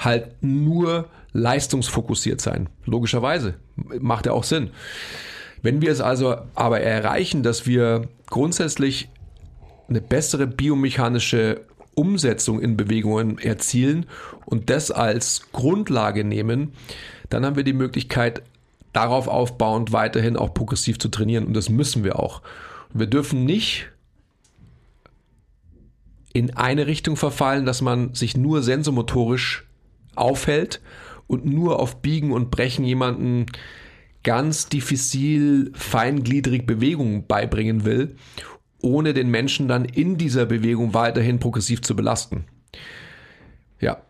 halt 0.00 0.42
nur 0.42 1.06
leistungsfokussiert 1.36 2.40
sein. 2.40 2.68
Logischerweise. 2.84 3.54
Macht 3.76 4.26
ja 4.26 4.32
auch 4.32 4.44
Sinn. 4.44 4.70
Wenn 5.62 5.82
wir 5.82 5.90
es 5.90 6.00
also 6.00 6.36
aber 6.54 6.80
erreichen, 6.80 7.42
dass 7.42 7.66
wir 7.66 8.08
grundsätzlich 8.26 9.08
eine 9.88 10.00
bessere 10.00 10.46
biomechanische 10.46 11.62
Umsetzung 11.94 12.60
in 12.60 12.76
Bewegungen 12.76 13.38
erzielen 13.38 14.06
und 14.44 14.70
das 14.70 14.90
als 14.90 15.50
Grundlage 15.52 16.24
nehmen, 16.24 16.72
dann 17.30 17.44
haben 17.44 17.56
wir 17.56 17.64
die 17.64 17.72
Möglichkeit, 17.72 18.42
darauf 18.92 19.28
aufbauend 19.28 19.92
weiterhin 19.92 20.36
auch 20.36 20.54
progressiv 20.54 20.98
zu 20.98 21.08
trainieren. 21.08 21.46
Und 21.46 21.54
das 21.54 21.68
müssen 21.68 22.02
wir 22.02 22.18
auch. 22.18 22.42
Wir 22.94 23.06
dürfen 23.06 23.44
nicht 23.44 23.90
in 26.32 26.56
eine 26.56 26.86
Richtung 26.86 27.16
verfallen, 27.16 27.66
dass 27.66 27.82
man 27.82 28.14
sich 28.14 28.36
nur 28.36 28.62
sensomotorisch 28.62 29.66
aufhält 30.14 30.80
und 31.26 31.44
nur 31.44 31.80
auf 31.80 32.02
Biegen 32.02 32.32
und 32.32 32.50
Brechen 32.50 32.84
jemanden 32.84 33.46
ganz 34.22 34.68
diffizil, 34.68 35.72
feingliedrig 35.74 36.66
Bewegungen 36.66 37.26
beibringen 37.26 37.84
will, 37.84 38.16
ohne 38.82 39.14
den 39.14 39.30
Menschen 39.30 39.68
dann 39.68 39.84
in 39.84 40.16
dieser 40.18 40.46
Bewegung 40.46 40.94
weiterhin 40.94 41.38
progressiv 41.38 41.82
zu 41.82 41.94
belasten. 41.94 42.44
Ja, 43.80 44.02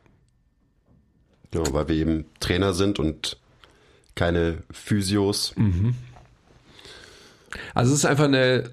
Genau, 1.50 1.72
weil 1.72 1.88
wir 1.88 1.96
eben 1.96 2.24
Trainer 2.40 2.74
sind 2.74 2.98
und 2.98 3.38
keine 4.14 4.62
Physios. 4.70 5.54
also 7.74 7.92
es 7.92 8.00
ist 8.00 8.04
einfach 8.04 8.24
eine, 8.24 8.70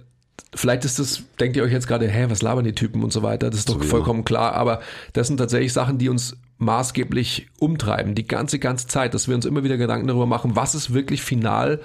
vielleicht 0.54 0.86
ist 0.86 1.00
das, 1.00 1.24
denkt 1.40 1.56
ihr 1.58 1.64
euch 1.64 1.72
jetzt 1.72 1.88
gerade, 1.88 2.08
hä, 2.08 2.26
was 2.30 2.42
labern 2.42 2.66
die 2.66 2.76
Typen 2.76 3.04
und 3.04 3.14
so 3.14 3.24
weiter, 3.24 3.50
das 3.50 3.60
ist 3.60 3.70
doch 3.70 3.82
wie 3.82 3.88
vollkommen 3.88 4.26
klar, 4.26 4.54
aber 4.54 4.82
das 5.14 5.28
sind 5.28 5.38
tatsächlich 5.38 5.74
Sachen, 5.74 5.98
die 5.98 6.10
uns 6.10 6.36
maßgeblich 6.58 7.48
umtreiben, 7.60 8.16
die 8.16 8.28
ganze, 8.28 8.60
ganze 8.60 8.88
Zeit, 8.88 9.14
dass 9.14 9.28
wir 9.28 9.36
uns 9.36 9.46
immer 9.46 9.64
wieder 9.64 9.78
Gedanken 9.78 10.08
darüber 10.08 10.26
machen, 10.26 10.56
was 10.56 10.76
ist 10.76 10.94
wirklich 10.94 11.22
final 11.22 11.82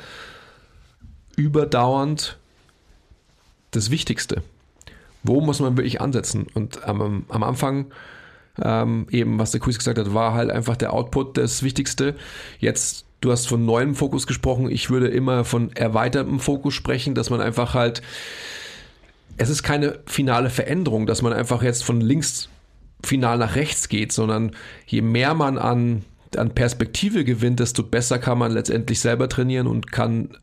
überdauernd 1.37 2.37
das 3.71 3.91
Wichtigste. 3.91 4.43
Wo 5.23 5.41
muss 5.41 5.61
man 5.61 5.77
wirklich 5.77 6.01
ansetzen? 6.01 6.47
Und 6.55 6.85
am, 6.85 7.25
am 7.29 7.43
Anfang, 7.43 7.87
ähm, 8.63 9.07
eben, 9.11 9.39
was 9.39 9.51
der 9.51 9.61
Quiz 9.61 9.79
gesagt 9.79 9.99
hat, 9.99 10.15
war 10.15 10.35
halt 10.35 10.51
einfach 10.51 10.77
der 10.77 10.93
Output 10.93 11.37
das 11.37 11.63
Wichtigste. 11.63 12.15
Jetzt, 12.59 13.05
du 13.21 13.31
hast 13.31 13.47
von 13.47 13.65
neuem 13.65 13.95
Fokus 13.95 14.27
gesprochen. 14.27 14.71
Ich 14.71 14.91
würde 14.91 15.09
immer 15.09 15.45
von 15.45 15.73
erweitertem 15.75 16.41
Fokus 16.41 16.75
sprechen, 16.75 17.15
dass 17.15 17.31
man 17.31 17.41
einfach 17.41 17.75
halt, 17.75 18.03
es 19.37 19.49
ist 19.49 19.63
keine 19.63 20.01
finale 20.07 20.51
Veränderung, 20.51 21.07
dass 21.07 21.23
man 21.23 21.33
einfach 21.33 21.63
jetzt 21.63 21.85
von 21.85 22.01
links 22.01 22.49
final 23.05 23.38
nach 23.38 23.55
rechts 23.55 23.88
geht, 23.88 24.12
sondern 24.12 24.52
je 24.87 25.02
mehr 25.02 25.35
man 25.35 25.59
an, 25.59 26.05
an 26.37 26.55
Perspektive 26.55 27.25
gewinnt, 27.25 27.61
desto 27.61 27.83
besser 27.83 28.19
kann 28.19 28.38
man 28.38 28.52
letztendlich 28.52 29.00
selber 29.00 29.28
trainieren 29.28 29.67
und 29.67 29.93
kann 29.93 30.37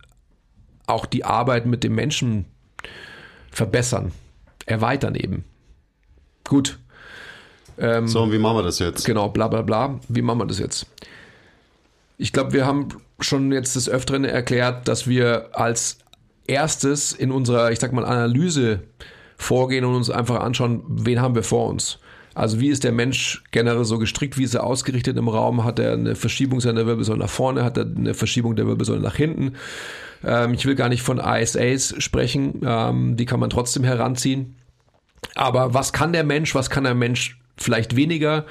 auch 0.87 1.05
die 1.05 1.25
Arbeit 1.25 1.65
mit 1.65 1.83
dem 1.83 1.95
Menschen 1.95 2.45
verbessern, 3.51 4.11
erweitern 4.65 5.15
eben. 5.15 5.43
Gut. 6.43 6.79
Ähm, 7.77 8.07
So, 8.07 8.21
und 8.23 8.31
wie 8.31 8.37
machen 8.37 8.57
wir 8.57 8.63
das 8.63 8.79
jetzt? 8.79 9.05
Genau, 9.05 9.29
bla 9.29 9.47
bla 9.47 9.61
bla. 9.61 9.99
Wie 10.07 10.21
machen 10.21 10.39
wir 10.39 10.45
das 10.45 10.59
jetzt? 10.59 10.85
Ich 12.17 12.31
glaube, 12.31 12.53
wir 12.53 12.65
haben 12.65 12.89
schon 13.19 13.51
jetzt 13.51 13.75
des 13.75 13.89
Öfteren 13.89 14.23
erklärt, 14.23 14.87
dass 14.87 15.07
wir 15.07 15.49
als 15.53 15.99
erstes 16.47 17.11
in 17.11 17.31
unserer, 17.31 17.71
ich 17.71 17.79
sag 17.79 17.91
mal, 17.91 18.05
Analyse 18.05 18.83
vorgehen 19.37 19.83
und 19.83 19.95
uns 19.95 20.09
einfach 20.09 20.39
anschauen, 20.39 20.83
wen 20.87 21.21
haben 21.21 21.35
wir 21.35 21.43
vor 21.43 21.67
uns. 21.67 21.99
Also 22.35 22.59
wie 22.59 22.67
ist 22.67 22.83
der 22.83 22.91
Mensch 22.91 23.43
generell 23.51 23.85
so 23.85 23.97
gestrickt, 23.97 24.37
wie 24.37 24.43
ist 24.43 24.53
er 24.53 24.65
ausgerichtet 24.65 25.17
im 25.17 25.29
Raum, 25.29 25.63
hat 25.63 25.79
er 25.79 25.93
eine 25.93 26.15
Verschiebung 26.15 26.59
seiner 26.59 26.85
Wirbelsäule 26.85 27.19
nach 27.19 27.29
vorne, 27.29 27.63
hat 27.63 27.77
er 27.77 27.85
eine 27.85 28.13
Verschiebung 28.13 28.57
der 28.57 28.67
Wirbelsäule 28.67 28.99
nach 28.99 29.15
hinten. 29.15 29.53
Ähm, 30.23 30.53
ich 30.53 30.65
will 30.65 30.75
gar 30.75 30.89
nicht 30.89 31.01
von 31.01 31.17
ISAs 31.17 31.95
sprechen, 31.97 32.61
ähm, 32.65 33.15
die 33.15 33.25
kann 33.25 33.39
man 33.39 33.49
trotzdem 33.49 33.85
heranziehen. 33.85 34.57
Aber 35.33 35.73
was 35.73 35.93
kann 35.93 36.11
der 36.11 36.25
Mensch, 36.25 36.53
was 36.53 36.69
kann 36.69 36.83
der 36.83 36.93
Mensch 36.93 37.39
vielleicht 37.55 37.95
weniger? 37.95 38.45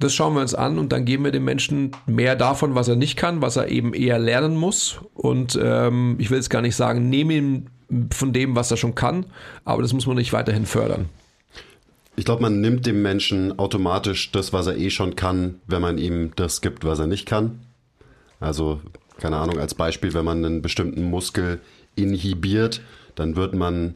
Das 0.00 0.12
schauen 0.12 0.34
wir 0.34 0.40
uns 0.40 0.56
an 0.56 0.76
und 0.78 0.90
dann 0.92 1.04
geben 1.04 1.24
wir 1.24 1.30
dem 1.30 1.44
Menschen 1.44 1.92
mehr 2.06 2.34
davon, 2.34 2.74
was 2.74 2.88
er 2.88 2.96
nicht 2.96 3.16
kann, 3.16 3.40
was 3.40 3.56
er 3.56 3.68
eben 3.68 3.94
eher 3.94 4.18
lernen 4.18 4.56
muss. 4.56 5.00
Und 5.14 5.58
ähm, 5.62 6.16
ich 6.18 6.30
will 6.30 6.38
jetzt 6.38 6.50
gar 6.50 6.60
nicht 6.60 6.76
sagen, 6.76 7.08
nehme 7.08 7.34
ihm 7.34 7.66
von 8.12 8.32
dem, 8.32 8.56
was 8.56 8.70
er 8.72 8.76
schon 8.76 8.96
kann, 8.96 9.26
aber 9.64 9.80
das 9.80 9.92
muss 9.92 10.08
man 10.08 10.16
nicht 10.16 10.32
weiterhin 10.32 10.66
fördern. 10.66 11.08
Ich 12.16 12.24
glaube, 12.24 12.42
man 12.42 12.60
nimmt 12.62 12.86
dem 12.86 13.02
Menschen 13.02 13.58
automatisch 13.58 14.32
das, 14.32 14.52
was 14.52 14.66
er 14.66 14.76
eh 14.76 14.90
schon 14.90 15.16
kann, 15.16 15.60
wenn 15.66 15.82
man 15.82 15.98
ihm 15.98 16.32
das 16.34 16.62
gibt, 16.62 16.84
was 16.84 16.98
er 16.98 17.06
nicht 17.06 17.26
kann. 17.26 17.60
Also, 18.40 18.80
keine 19.18 19.36
Ahnung, 19.36 19.58
als 19.58 19.74
Beispiel, 19.74 20.14
wenn 20.14 20.24
man 20.24 20.44
einen 20.44 20.62
bestimmten 20.62 21.04
Muskel 21.04 21.60
inhibiert, 21.94 22.80
dann 23.14 23.36
wird 23.36 23.54
man 23.54 23.94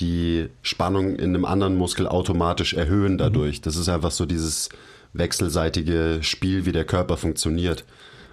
die 0.00 0.48
Spannung 0.62 1.16
in 1.16 1.34
einem 1.34 1.44
anderen 1.44 1.76
Muskel 1.76 2.06
automatisch 2.06 2.74
erhöhen 2.74 3.18
dadurch. 3.18 3.60
Das 3.60 3.76
ist 3.76 3.88
einfach 3.88 4.10
so 4.10 4.26
dieses 4.26 4.68
wechselseitige 5.12 6.18
Spiel, 6.22 6.66
wie 6.66 6.72
der 6.72 6.84
Körper 6.84 7.16
funktioniert. 7.16 7.84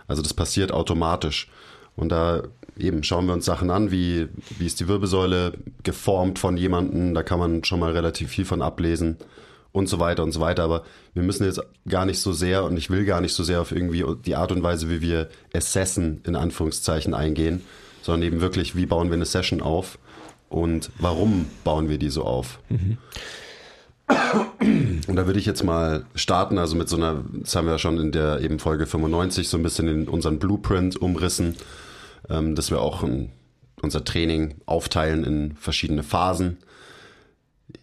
Also 0.07 0.21
das 0.21 0.33
passiert 0.33 0.71
automatisch. 0.71 1.49
Und 1.95 2.09
da 2.09 2.43
eben 2.77 3.03
schauen 3.03 3.27
wir 3.27 3.33
uns 3.33 3.45
Sachen 3.45 3.69
an, 3.69 3.91
wie, 3.91 4.27
wie 4.57 4.65
ist 4.65 4.79
die 4.79 4.87
Wirbelsäule 4.87 5.53
geformt 5.83 6.39
von 6.39 6.57
jemandem, 6.57 7.13
da 7.13 7.23
kann 7.23 7.39
man 7.39 7.63
schon 7.63 7.79
mal 7.79 7.91
relativ 7.91 8.29
viel 8.29 8.45
von 8.45 8.61
ablesen 8.61 9.17
und 9.71 9.87
so 9.87 9.99
weiter 9.99 10.23
und 10.23 10.31
so 10.31 10.39
weiter. 10.39 10.63
Aber 10.63 10.83
wir 11.13 11.23
müssen 11.23 11.45
jetzt 11.45 11.61
gar 11.87 12.05
nicht 12.05 12.19
so 12.19 12.33
sehr 12.33 12.63
und 12.63 12.77
ich 12.77 12.89
will 12.89 13.05
gar 13.05 13.21
nicht 13.21 13.33
so 13.33 13.43
sehr 13.43 13.61
auf 13.61 13.71
irgendwie 13.71 14.03
die 14.25 14.35
Art 14.35 14.51
und 14.51 14.63
Weise, 14.63 14.89
wie 14.89 15.01
wir 15.01 15.29
assessen, 15.53 16.21
in 16.25 16.35
Anführungszeichen 16.35 17.13
eingehen, 17.13 17.61
sondern 18.01 18.27
eben 18.27 18.41
wirklich, 18.41 18.75
wie 18.75 18.85
bauen 18.85 19.09
wir 19.09 19.15
eine 19.15 19.25
Session 19.25 19.61
auf 19.61 19.99
und 20.49 20.91
warum 20.99 21.47
bauen 21.63 21.89
wir 21.89 21.97
die 21.97 22.09
so 22.09 22.23
auf. 22.23 22.59
Und 24.07 25.15
da 25.15 25.25
würde 25.25 25.39
ich 25.39 25.45
jetzt 25.45 25.63
mal 25.63 26.05
starten, 26.15 26.57
also 26.57 26.75
mit 26.75 26.89
so 26.89 26.97
einer, 26.97 27.23
das 27.33 27.55
haben 27.55 27.65
wir 27.65 27.73
ja 27.73 27.79
schon 27.79 27.99
in 27.99 28.11
der 28.11 28.41
eben 28.41 28.59
Folge 28.59 28.85
95 28.85 29.47
so 29.47 29.57
ein 29.57 29.63
bisschen 29.63 29.87
in 29.87 30.07
unseren 30.07 30.39
Blueprint 30.39 31.01
umrissen, 31.01 31.55
ähm, 32.29 32.55
dass 32.55 32.71
wir 32.71 32.81
auch 32.81 33.03
ein, 33.03 33.31
unser 33.81 34.03
Training 34.03 34.55
aufteilen 34.65 35.23
in 35.23 35.55
verschiedene 35.55 36.03
Phasen. 36.03 36.57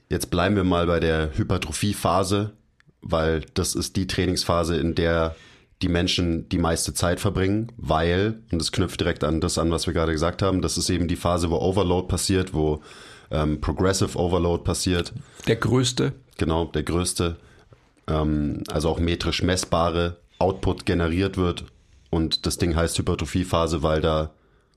Jetzt 0.08 0.30
bleiben 0.30 0.56
wir 0.56 0.64
mal 0.64 0.86
bei 0.86 1.00
der 1.00 1.36
Hypertrophie-Phase, 1.36 2.52
weil 3.00 3.42
das 3.54 3.74
ist 3.74 3.96
die 3.96 4.06
Trainingsphase, 4.06 4.76
in 4.76 4.94
der 4.94 5.36
die 5.82 5.88
Menschen 5.88 6.48
die 6.50 6.58
meiste 6.58 6.92
Zeit 6.92 7.20
verbringen, 7.20 7.72
weil, 7.76 8.42
und 8.52 8.58
das 8.58 8.72
knüpft 8.72 9.00
direkt 9.00 9.24
an 9.24 9.40
das 9.40 9.56
an, 9.56 9.70
was 9.70 9.86
wir 9.86 9.94
gerade 9.94 10.12
gesagt 10.12 10.42
haben, 10.42 10.60
das 10.60 10.76
ist 10.76 10.90
eben 10.90 11.08
die 11.08 11.16
Phase, 11.16 11.50
wo 11.50 11.56
Overload 11.56 12.06
passiert, 12.06 12.52
wo 12.52 12.82
ähm, 13.30 13.60
Progressive 13.60 14.18
Overload 14.18 14.64
passiert. 14.64 15.12
Der 15.46 15.56
größte. 15.56 16.12
Genau, 16.36 16.66
der 16.66 16.82
größte, 16.82 17.36
ähm, 18.06 18.62
also 18.68 18.88
auch 18.88 18.98
metrisch 18.98 19.42
messbare 19.42 20.16
Output 20.38 20.86
generiert 20.86 21.36
wird. 21.36 21.64
Und 22.10 22.46
das 22.46 22.58
Ding 22.58 22.74
heißt 22.74 22.98
Hypertrophiephase, 22.98 23.82
weil 23.82 24.00
da 24.00 24.32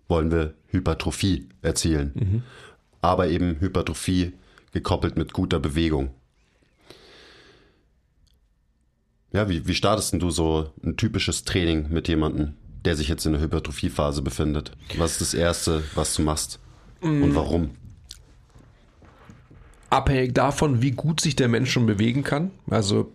wollen 0.07 0.31
wir 0.31 0.53
Hypertrophie 0.67 1.49
erzielen. 1.61 2.43
Aber 3.01 3.27
eben 3.27 3.59
Hypertrophie 3.59 4.33
gekoppelt 4.71 5.17
mit 5.17 5.33
guter 5.33 5.59
Bewegung. 5.59 6.11
Ja, 9.31 9.49
wie, 9.49 9.65
wie 9.65 9.73
startest 9.73 10.13
denn 10.13 10.19
du 10.19 10.29
so 10.29 10.71
ein 10.83 10.95
typisches 10.95 11.43
Training 11.43 11.89
mit 11.89 12.07
jemandem, 12.07 12.53
der 12.85 12.95
sich 12.95 13.07
jetzt 13.07 13.25
in 13.25 13.31
der 13.31 13.41
Hypertrophiephase 13.41 14.21
befindet? 14.21 14.71
Was 14.97 15.13
ist 15.13 15.21
das 15.21 15.33
Erste, 15.33 15.83
was 15.95 16.15
du 16.15 16.21
machst? 16.21 16.59
Und 17.01 17.35
warum? 17.35 17.71
Abhängig 19.93 20.33
davon, 20.33 20.81
wie 20.81 20.91
gut 20.91 21.21
sich 21.21 21.35
der 21.35 21.47
Mensch 21.47 21.71
schon 21.71 21.85
bewegen 21.85 22.23
kann. 22.23 22.51
Also 22.69 23.11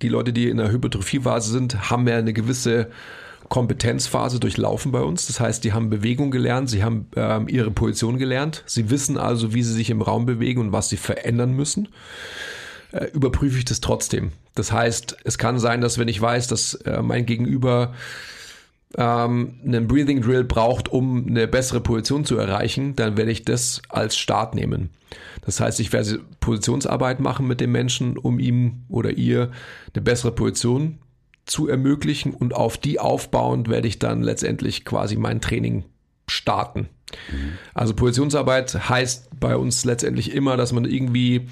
die 0.00 0.08
Leute, 0.08 0.32
die 0.32 0.48
in 0.48 0.56
der 0.56 0.72
Hypertrophiephase 0.72 1.52
sind, 1.52 1.90
haben 1.90 2.08
ja 2.08 2.16
eine 2.16 2.32
gewisse 2.32 2.90
Kompetenzphase 3.48 4.40
durchlaufen 4.40 4.92
bei 4.92 5.02
uns. 5.02 5.26
Das 5.26 5.38
heißt, 5.38 5.62
die 5.62 5.72
haben 5.72 5.90
Bewegung 5.90 6.30
gelernt, 6.30 6.70
sie 6.70 6.82
haben 6.82 7.06
ähm, 7.16 7.48
ihre 7.48 7.70
Position 7.70 8.18
gelernt. 8.18 8.64
Sie 8.66 8.88
wissen 8.90 9.18
also, 9.18 9.52
wie 9.52 9.62
sie 9.62 9.74
sich 9.74 9.90
im 9.90 10.00
Raum 10.00 10.24
bewegen 10.24 10.60
und 10.60 10.72
was 10.72 10.88
sie 10.88 10.96
verändern 10.96 11.52
müssen. 11.52 11.88
Äh, 12.92 13.06
überprüfe 13.12 13.58
ich 13.58 13.66
das 13.66 13.80
trotzdem. 13.80 14.32
Das 14.54 14.72
heißt, 14.72 15.18
es 15.24 15.38
kann 15.38 15.58
sein, 15.58 15.82
dass 15.82 15.98
wenn 15.98 16.08
ich 16.08 16.20
weiß, 16.20 16.46
dass 16.46 16.74
äh, 16.74 17.02
mein 17.02 17.26
Gegenüber 17.26 17.92
ähm, 18.96 19.54
einen 19.64 19.86
Breathing 19.86 20.20
Drill 20.20 20.44
braucht, 20.44 20.88
um 20.88 21.26
eine 21.26 21.48
bessere 21.48 21.80
Position 21.80 22.24
zu 22.24 22.36
erreichen, 22.36 22.94
dann 22.96 23.16
werde 23.16 23.30
ich 23.30 23.44
das 23.44 23.82
als 23.88 24.16
Start 24.16 24.54
nehmen. 24.54 24.90
Das 25.44 25.60
heißt, 25.60 25.80
ich 25.80 25.92
werde 25.92 26.20
Positionsarbeit 26.40 27.20
machen 27.20 27.46
mit 27.46 27.60
dem 27.60 27.72
Menschen, 27.72 28.16
um 28.16 28.38
ihm 28.38 28.84
oder 28.88 29.10
ihr 29.10 29.50
eine 29.94 30.02
bessere 30.02 30.32
Position 30.32 30.98
zu 31.44 31.68
ermöglichen 31.68 32.32
und 32.34 32.54
auf 32.54 32.78
die 32.78 33.00
aufbauend 33.00 33.68
werde 33.68 33.88
ich 33.88 33.98
dann 33.98 34.22
letztendlich 34.22 34.84
quasi 34.84 35.16
mein 35.16 35.40
Training 35.40 35.84
starten. 36.28 36.88
Mhm. 37.30 37.52
Also 37.74 37.94
Positionsarbeit 37.94 38.88
heißt 38.88 39.40
bei 39.40 39.56
uns 39.56 39.84
letztendlich 39.84 40.32
immer, 40.32 40.56
dass 40.56 40.72
man 40.72 40.84
irgendwie 40.84 41.48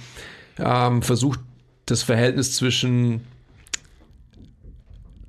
ähm, 0.59 1.03
versucht, 1.03 1.41
das 1.87 2.03
Verhältnis 2.05 2.55
zwischen 2.55 3.23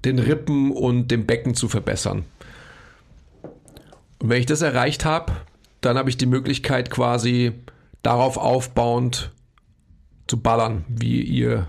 den 0.06 0.20
Rippen 0.20 0.72
und 0.72 1.10
dem 1.10 1.26
Becken 1.26 1.56
zu 1.56 1.68
verbessern. 1.68 2.26
Und 4.20 4.30
wenn 4.30 4.40
ich 4.40 4.46
das 4.46 4.62
erreicht 4.62 5.06
habe, 5.06 5.34
dann 5.82 5.98
habe 5.98 6.10
ich 6.10 6.18
die 6.18 6.26
Möglichkeit 6.26 6.92
quasi 6.92 7.54
darauf 8.04 8.38
aufbauend 8.38 9.32
zu 10.28 10.38
ballern, 10.38 10.86
wie 10.88 11.22
ihr 11.22 11.68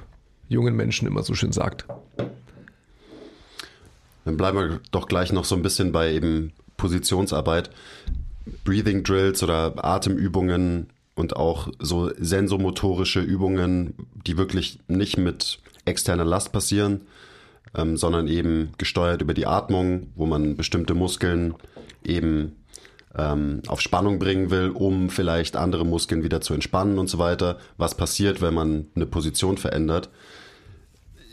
jungen 0.48 0.76
Menschen 0.76 1.06
immer 1.08 1.22
so 1.22 1.34
schön 1.34 1.52
sagt. 1.52 1.86
Dann 4.24 4.36
bleiben 4.36 4.58
wir 4.58 4.80
doch 4.90 5.08
gleich 5.08 5.32
noch 5.32 5.44
so 5.44 5.56
ein 5.56 5.62
bisschen 5.62 5.92
bei 5.92 6.12
eben 6.12 6.52
Positionsarbeit. 6.76 7.70
Breathing 8.64 9.02
Drills 9.02 9.42
oder 9.42 9.84
Atemübungen 9.84 10.90
und 11.14 11.36
auch 11.36 11.68
so 11.78 12.10
sensomotorische 12.18 13.20
Übungen, 13.20 13.94
die 14.26 14.36
wirklich 14.36 14.78
nicht 14.88 15.16
mit 15.16 15.58
externer 15.84 16.24
Last 16.24 16.52
passieren, 16.52 17.02
ähm, 17.74 17.96
sondern 17.96 18.28
eben 18.28 18.72
gesteuert 18.78 19.22
über 19.22 19.34
die 19.34 19.46
Atmung, 19.46 20.08
wo 20.14 20.26
man 20.26 20.56
bestimmte 20.56 20.94
Muskeln 20.94 21.54
eben 22.04 22.56
ähm, 23.16 23.62
auf 23.66 23.80
Spannung 23.80 24.18
bringen 24.18 24.50
will, 24.50 24.70
um 24.70 25.10
vielleicht 25.10 25.56
andere 25.56 25.84
Muskeln 25.84 26.22
wieder 26.22 26.40
zu 26.40 26.54
entspannen 26.54 26.98
und 26.98 27.08
so 27.08 27.18
weiter. 27.18 27.58
Was 27.76 27.96
passiert, 27.96 28.40
wenn 28.40 28.54
man 28.54 28.86
eine 28.94 29.06
Position 29.06 29.58
verändert? 29.58 30.10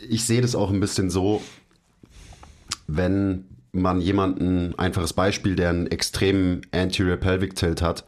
Ich 0.08 0.24
sehe 0.24 0.40
das 0.40 0.54
auch 0.54 0.70
ein 0.70 0.80
bisschen 0.80 1.10
so, 1.10 1.42
wenn 2.86 3.46
man 3.72 4.00
jemanden, 4.00 4.74
einfaches 4.78 5.12
Beispiel, 5.12 5.54
der 5.54 5.70
einen 5.70 5.86
extremen 5.86 6.62
Anterior 6.72 7.16
Pelvic 7.16 7.54
Tilt 7.54 7.82
hat, 7.82 8.04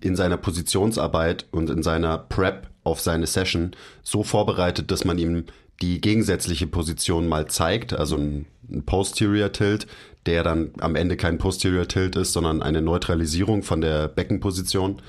in 0.00 0.16
seiner 0.16 0.36
Positionsarbeit 0.36 1.46
und 1.50 1.70
in 1.70 1.82
seiner 1.82 2.18
Prep 2.18 2.68
auf 2.84 3.00
seine 3.00 3.26
Session 3.26 3.72
so 4.02 4.22
vorbereitet, 4.22 4.90
dass 4.90 5.04
man 5.04 5.18
ihm 5.18 5.44
die 5.82 6.00
gegensätzliche 6.00 6.66
Position 6.66 7.28
mal 7.28 7.46
zeigt, 7.46 7.92
also 7.92 8.16
ein, 8.16 8.46
ein 8.70 8.84
Posterior 8.84 9.52
Tilt, 9.52 9.86
der 10.26 10.42
dann 10.42 10.70
am 10.80 10.94
Ende 10.94 11.16
kein 11.16 11.38
Posterior 11.38 11.88
Tilt 11.88 12.16
ist, 12.16 12.32
sondern 12.32 12.62
eine 12.62 12.82
Neutralisierung 12.82 13.62
von 13.62 13.80
der 13.80 14.08
Beckenposition, 14.08 15.00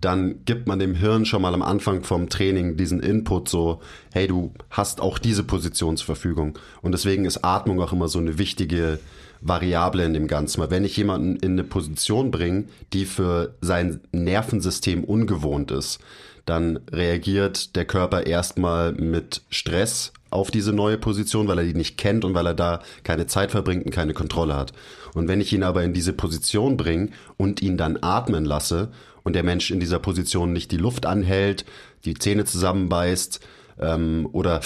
dann 0.00 0.44
gibt 0.44 0.68
man 0.68 0.78
dem 0.78 0.94
Hirn 0.94 1.24
schon 1.24 1.42
mal 1.42 1.54
am 1.54 1.62
Anfang 1.62 2.04
vom 2.04 2.28
Training 2.28 2.76
diesen 2.76 3.00
Input 3.00 3.48
so, 3.48 3.80
hey, 4.12 4.28
du 4.28 4.52
hast 4.70 5.00
auch 5.00 5.18
diese 5.18 5.42
Position 5.42 5.96
zur 5.96 6.06
Verfügung. 6.06 6.58
Und 6.82 6.92
deswegen 6.92 7.24
ist 7.24 7.44
Atmung 7.44 7.80
auch 7.80 7.92
immer 7.92 8.08
so 8.08 8.18
eine 8.18 8.38
wichtige 8.38 8.98
Variable 9.40 10.04
in 10.04 10.12
dem 10.12 10.26
Ganzen. 10.26 10.60
Weil 10.60 10.70
wenn 10.70 10.84
ich 10.84 10.96
jemanden 10.96 11.36
in 11.36 11.52
eine 11.52 11.64
Position 11.64 12.30
bringe, 12.30 12.64
die 12.92 13.06
für 13.06 13.54
sein 13.60 14.00
Nervensystem 14.12 15.02
ungewohnt 15.02 15.70
ist, 15.70 15.98
dann 16.46 16.78
reagiert 16.90 17.76
der 17.76 17.84
Körper 17.84 18.26
erstmal 18.26 18.92
mit 18.92 19.42
Stress 19.50 20.12
auf 20.30 20.50
diese 20.50 20.72
neue 20.72 20.96
Position, 20.96 21.48
weil 21.48 21.58
er 21.58 21.64
die 21.64 21.74
nicht 21.74 21.98
kennt 21.98 22.24
und 22.24 22.34
weil 22.34 22.46
er 22.46 22.54
da 22.54 22.82
keine 23.02 23.26
Zeit 23.26 23.50
verbringt 23.50 23.84
und 23.84 23.90
keine 23.90 24.14
Kontrolle 24.14 24.56
hat. 24.56 24.72
Und 25.14 25.28
wenn 25.28 25.40
ich 25.40 25.52
ihn 25.52 25.62
aber 25.62 25.82
in 25.82 25.92
diese 25.92 26.12
Position 26.12 26.76
bringe 26.76 27.10
und 27.36 27.62
ihn 27.62 27.76
dann 27.76 27.98
atmen 28.00 28.44
lasse 28.44 28.92
und 29.24 29.34
der 29.34 29.42
Mensch 29.42 29.70
in 29.70 29.80
dieser 29.80 29.98
Position 29.98 30.52
nicht 30.52 30.70
die 30.70 30.76
Luft 30.76 31.04
anhält, 31.04 31.64
die 32.04 32.14
Zähne 32.14 32.44
zusammenbeißt 32.44 33.40
ähm, 33.80 34.28
oder 34.32 34.60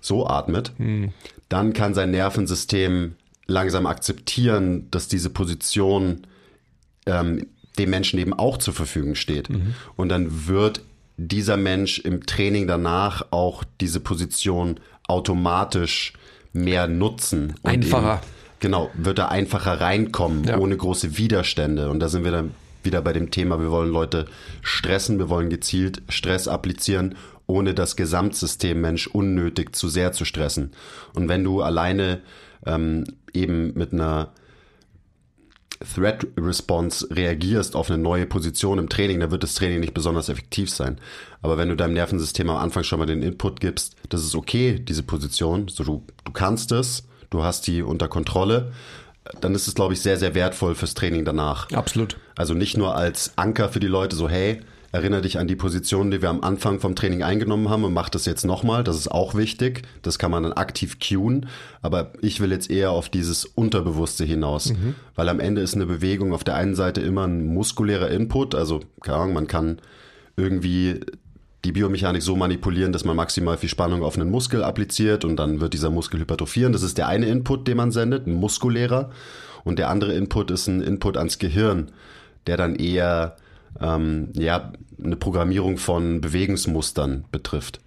so 0.00 0.26
atmet, 0.26 0.72
hm. 0.78 1.12
dann 1.48 1.72
kann 1.72 1.94
sein 1.94 2.10
Nervensystem 2.10 3.16
langsam 3.46 3.86
akzeptieren, 3.86 4.88
dass 4.90 5.08
diese 5.08 5.30
Position 5.30 6.26
ähm, 7.06 7.46
dem 7.78 7.90
Menschen 7.90 8.18
eben 8.18 8.34
auch 8.34 8.58
zur 8.58 8.74
Verfügung 8.74 9.14
steht. 9.14 9.50
Mhm. 9.50 9.74
Und 9.96 10.08
dann 10.08 10.46
wird 10.46 10.82
dieser 11.16 11.56
Mensch 11.56 11.98
im 11.98 12.26
Training 12.26 12.66
danach 12.66 13.26
auch 13.30 13.64
diese 13.80 14.00
Position 14.00 14.80
automatisch 15.08 16.14
mehr 16.52 16.86
nutzen. 16.86 17.54
Einfacher. 17.62 18.14
Eben, 18.14 18.32
genau, 18.60 18.90
wird 18.94 19.18
er 19.18 19.30
einfacher 19.30 19.80
reinkommen, 19.80 20.44
ja. 20.44 20.58
ohne 20.58 20.76
große 20.76 21.16
Widerstände. 21.18 21.90
Und 21.90 22.00
da 22.00 22.08
sind 22.08 22.24
wir 22.24 22.32
dann 22.32 22.52
wieder 22.82 23.00
bei 23.00 23.12
dem 23.12 23.30
Thema, 23.30 23.60
wir 23.60 23.70
wollen 23.70 23.90
Leute 23.90 24.26
stressen, 24.60 25.18
wir 25.18 25.28
wollen 25.28 25.50
gezielt 25.50 26.02
Stress 26.08 26.48
applizieren, 26.48 27.14
ohne 27.46 27.74
das 27.74 27.96
Gesamtsystem 27.96 28.80
Mensch 28.80 29.06
unnötig 29.06 29.76
zu 29.76 29.88
sehr 29.88 30.12
zu 30.12 30.24
stressen. 30.24 30.72
Und 31.14 31.28
wenn 31.28 31.44
du 31.44 31.62
alleine 31.62 32.20
ähm, 32.66 33.04
eben 33.32 33.74
mit 33.74 33.92
einer 33.92 34.32
Threat 35.82 36.26
Response 36.36 37.06
reagierst 37.10 37.76
auf 37.76 37.90
eine 37.90 38.02
neue 38.02 38.26
Position 38.26 38.78
im 38.78 38.88
Training, 38.88 39.20
dann 39.20 39.30
wird 39.30 39.42
das 39.42 39.54
Training 39.54 39.80
nicht 39.80 39.94
besonders 39.94 40.28
effektiv 40.28 40.70
sein. 40.70 40.98
Aber 41.40 41.58
wenn 41.58 41.68
du 41.68 41.76
deinem 41.76 41.94
Nervensystem 41.94 42.48
am 42.50 42.56
Anfang 42.56 42.84
schon 42.84 42.98
mal 42.98 43.06
den 43.06 43.22
Input 43.22 43.60
gibst, 43.60 43.96
das 44.08 44.22
ist 44.22 44.34
okay, 44.34 44.78
diese 44.78 45.02
Position, 45.02 45.68
so 45.68 45.84
du, 45.84 46.06
du 46.24 46.32
kannst 46.32 46.72
es, 46.72 47.04
du 47.30 47.42
hast 47.42 47.66
die 47.66 47.82
unter 47.82 48.08
Kontrolle, 48.08 48.72
dann 49.40 49.54
ist 49.54 49.68
es, 49.68 49.74
glaube 49.74 49.94
ich, 49.94 50.00
sehr, 50.00 50.18
sehr 50.18 50.34
wertvoll 50.34 50.74
fürs 50.74 50.94
Training 50.94 51.24
danach. 51.24 51.70
Absolut. 51.70 52.16
Also 52.36 52.54
nicht 52.54 52.76
nur 52.76 52.96
als 52.96 53.36
Anker 53.36 53.68
für 53.68 53.80
die 53.80 53.86
Leute, 53.86 54.16
so 54.16 54.28
hey, 54.28 54.60
Erinnere 54.92 55.22
dich 55.22 55.38
an 55.38 55.48
die 55.48 55.56
Position, 55.56 56.10
die 56.10 56.20
wir 56.20 56.28
am 56.28 56.42
Anfang 56.42 56.78
vom 56.78 56.94
Training 56.94 57.22
eingenommen 57.22 57.70
haben 57.70 57.84
und 57.84 57.94
mach 57.94 58.10
das 58.10 58.26
jetzt 58.26 58.44
nochmal. 58.44 58.84
Das 58.84 58.96
ist 58.96 59.10
auch 59.10 59.34
wichtig. 59.34 59.84
Das 60.02 60.18
kann 60.18 60.30
man 60.30 60.42
dann 60.42 60.52
aktiv 60.52 60.98
cueen. 61.00 61.46
Aber 61.80 62.12
ich 62.20 62.40
will 62.40 62.52
jetzt 62.52 62.70
eher 62.70 62.90
auf 62.90 63.08
dieses 63.08 63.46
Unterbewusste 63.46 64.26
hinaus. 64.26 64.74
Mhm. 64.74 64.94
Weil 65.14 65.30
am 65.30 65.40
Ende 65.40 65.62
ist 65.62 65.74
eine 65.74 65.86
Bewegung 65.86 66.34
auf 66.34 66.44
der 66.44 66.56
einen 66.56 66.74
Seite 66.74 67.00
immer 67.00 67.26
ein 67.26 67.46
muskulärer 67.46 68.10
Input. 68.10 68.54
Also, 68.54 68.80
keine 69.00 69.16
Ahnung, 69.16 69.32
man 69.32 69.46
kann 69.46 69.78
irgendwie 70.36 71.00
die 71.64 71.72
Biomechanik 71.72 72.22
so 72.22 72.36
manipulieren, 72.36 72.92
dass 72.92 73.06
man 73.06 73.16
maximal 73.16 73.56
viel 73.56 73.70
Spannung 73.70 74.02
auf 74.02 74.18
einen 74.18 74.30
Muskel 74.30 74.62
appliziert 74.62 75.24
und 75.24 75.36
dann 75.36 75.60
wird 75.60 75.72
dieser 75.72 75.90
Muskel 75.90 76.20
hypertrophieren. 76.20 76.74
Das 76.74 76.82
ist 76.82 76.98
der 76.98 77.08
eine 77.08 77.26
Input, 77.26 77.66
den 77.66 77.78
man 77.78 77.92
sendet, 77.92 78.26
ein 78.26 78.34
muskulärer. 78.34 79.10
Und 79.64 79.78
der 79.78 79.88
andere 79.88 80.12
Input 80.12 80.50
ist 80.50 80.66
ein 80.66 80.82
Input 80.82 81.16
ans 81.16 81.38
Gehirn, 81.38 81.92
der 82.46 82.58
dann 82.58 82.74
eher 82.74 83.36
ähm, 83.80 84.30
ja, 84.34 84.72
eine 85.02 85.16
Programmierung 85.16 85.78
von 85.78 86.20
Bewegungsmustern 86.20 87.24
betrifft. 87.30 87.80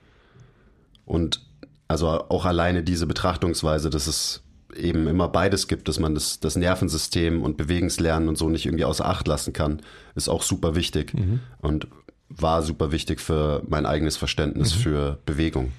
Und 1.06 1.42
also 1.88 2.08
auch 2.08 2.46
alleine 2.46 2.84
diese 2.84 3.08
Betrachtungsweise, 3.08 3.90
dass 3.90 4.08
es 4.08 4.44
eben 4.76 5.08
immer 5.08 5.28
beides 5.30 5.68
gibt, 5.68 5.88
dass 5.88 6.00
man 6.00 6.16
das, 6.16 6.40
das 6.40 6.56
Nervensystem 6.56 7.42
und 7.42 7.58
Bewegungslernen 7.58 8.28
und 8.28 8.38
so 8.38 8.50
nicht 8.50 8.66
irgendwie 8.66 8.86
außer 8.86 9.06
Acht 9.06 9.28
lassen 9.28 9.54
kann, 9.54 9.82
ist 10.16 10.28
auch 10.28 10.42
super 10.42 10.76
wichtig 10.76 11.14
mhm. 11.14 11.40
und 11.62 11.88
war 12.30 12.64
super 12.64 12.92
wichtig 12.92 13.22
für 13.22 13.62
mein 13.68 13.86
eigenes 13.86 14.18
Verständnis 14.18 14.76
mhm. 14.76 14.80
für 14.80 15.20
Bewegung. 15.26 15.72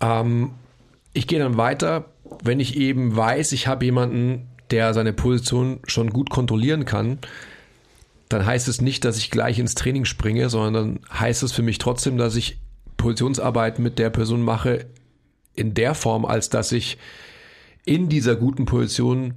Ähm, 0.00 0.52
ich 1.12 1.26
gehe 1.26 1.38
dann 1.38 1.56
weiter, 1.56 2.06
wenn 2.42 2.58
ich 2.58 2.76
eben 2.76 3.14
weiß, 3.14 3.52
ich 3.52 3.66
habe 3.66 3.84
jemanden, 3.84 4.48
der 4.70 4.94
seine 4.94 5.12
Position 5.12 5.80
schon 5.86 6.10
gut 6.10 6.30
kontrollieren 6.30 6.86
kann, 6.86 7.18
dann 8.32 8.46
heißt 8.46 8.68
es 8.68 8.80
nicht, 8.80 9.04
dass 9.04 9.18
ich 9.18 9.30
gleich 9.30 9.58
ins 9.58 9.74
Training 9.74 10.04
springe, 10.04 10.48
sondern 10.48 10.74
dann 10.74 11.18
heißt 11.18 11.42
es 11.42 11.52
für 11.52 11.62
mich 11.62 11.78
trotzdem, 11.78 12.16
dass 12.18 12.36
ich 12.36 12.58
Positionsarbeit 12.96 13.78
mit 13.78 13.98
der 13.98 14.10
Person 14.10 14.42
mache 14.42 14.86
in 15.54 15.74
der 15.74 15.94
Form, 15.94 16.24
als 16.24 16.50
dass 16.50 16.72
ich 16.72 16.98
in 17.84 18.08
dieser 18.08 18.36
guten 18.36 18.64
Position 18.64 19.34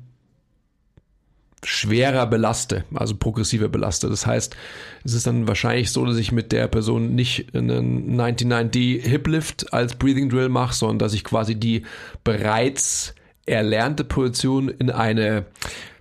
schwerer 1.63 2.27
belaste, 2.27 2.86
also 2.93 3.15
progressiver 3.15 3.69
belaste. 3.69 4.08
Das 4.08 4.27
heißt, 4.27 4.55
es 5.03 5.13
ist 5.13 5.25
dann 5.25 5.47
wahrscheinlich 5.47 5.91
so, 5.91 6.05
dass 6.05 6.17
ich 6.17 6.31
mit 6.31 6.51
der 6.51 6.67
Person 6.67 7.15
nicht 7.15 7.55
einen 7.55 8.19
99D 8.19 9.01
Hip 9.01 9.27
Lift 9.27 9.73
als 9.73 9.95
Breathing 9.95 10.29
Drill 10.29 10.49
mache, 10.49 10.75
sondern 10.75 10.99
dass 10.99 11.13
ich 11.13 11.23
quasi 11.23 11.55
die 11.55 11.84
bereits 12.23 13.15
erlernte 13.45 14.03
Position 14.03 14.69
in 14.69 14.91
eine 14.91 15.45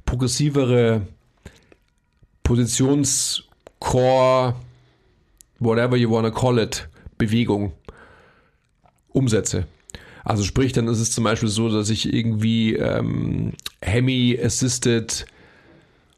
progressivere 0.05 1.03
Positionscore, 2.45 4.55
whatever 5.59 5.97
you 5.97 6.11
wanna 6.11 6.31
call 6.31 6.59
it, 6.59 6.89
Bewegung 7.19 7.73
umsetze. 9.13 9.67
Also 10.25 10.43
sprich, 10.43 10.73
dann 10.73 10.89
ist 10.89 11.01
es 11.01 11.13
zum 11.13 11.25
Beispiel 11.25 11.49
so, 11.49 11.69
dass 11.69 11.91
ich 11.91 12.13
irgendwie 12.13 12.77
ähm, 12.77 13.53
Hemi-Assisted 13.83 15.27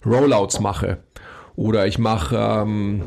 Rollouts 0.05 0.61
mache. 0.61 0.99
Oder 1.57 1.87
ich 1.87 1.99
mache 1.99 2.37
ähm, 2.37 3.03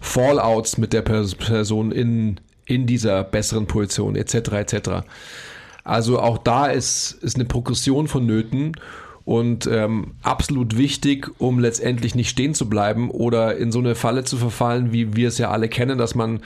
Fallouts 0.00 0.78
mit 0.78 0.92
der 0.92 1.02
Person 1.02 1.92
in, 1.92 2.40
in 2.64 2.86
dieser 2.86 3.24
besseren 3.24 3.66
Position, 3.66 4.16
etc. 4.16 4.34
etc. 4.52 4.90
Also 5.84 6.20
auch 6.20 6.38
da 6.38 6.66
ist, 6.66 7.12
ist 7.22 7.36
eine 7.36 7.44
Progression 7.44 8.08
vonnöten 8.08 8.72
und 9.28 9.66
ähm, 9.66 10.14
absolut 10.22 10.78
wichtig, 10.78 11.30
um 11.36 11.58
letztendlich 11.58 12.14
nicht 12.14 12.30
stehen 12.30 12.54
zu 12.54 12.66
bleiben 12.66 13.10
oder 13.10 13.58
in 13.58 13.70
so 13.70 13.78
eine 13.78 13.94
Falle 13.94 14.24
zu 14.24 14.38
verfallen, 14.38 14.90
wie 14.90 15.16
wir 15.16 15.28
es 15.28 15.36
ja 15.36 15.50
alle 15.50 15.68
kennen, 15.68 15.98
dass 15.98 16.14
man 16.14 16.40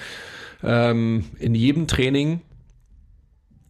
ähm, 0.65 1.27
in 1.39 1.55
jedem 1.55 1.87
Training 1.87 2.41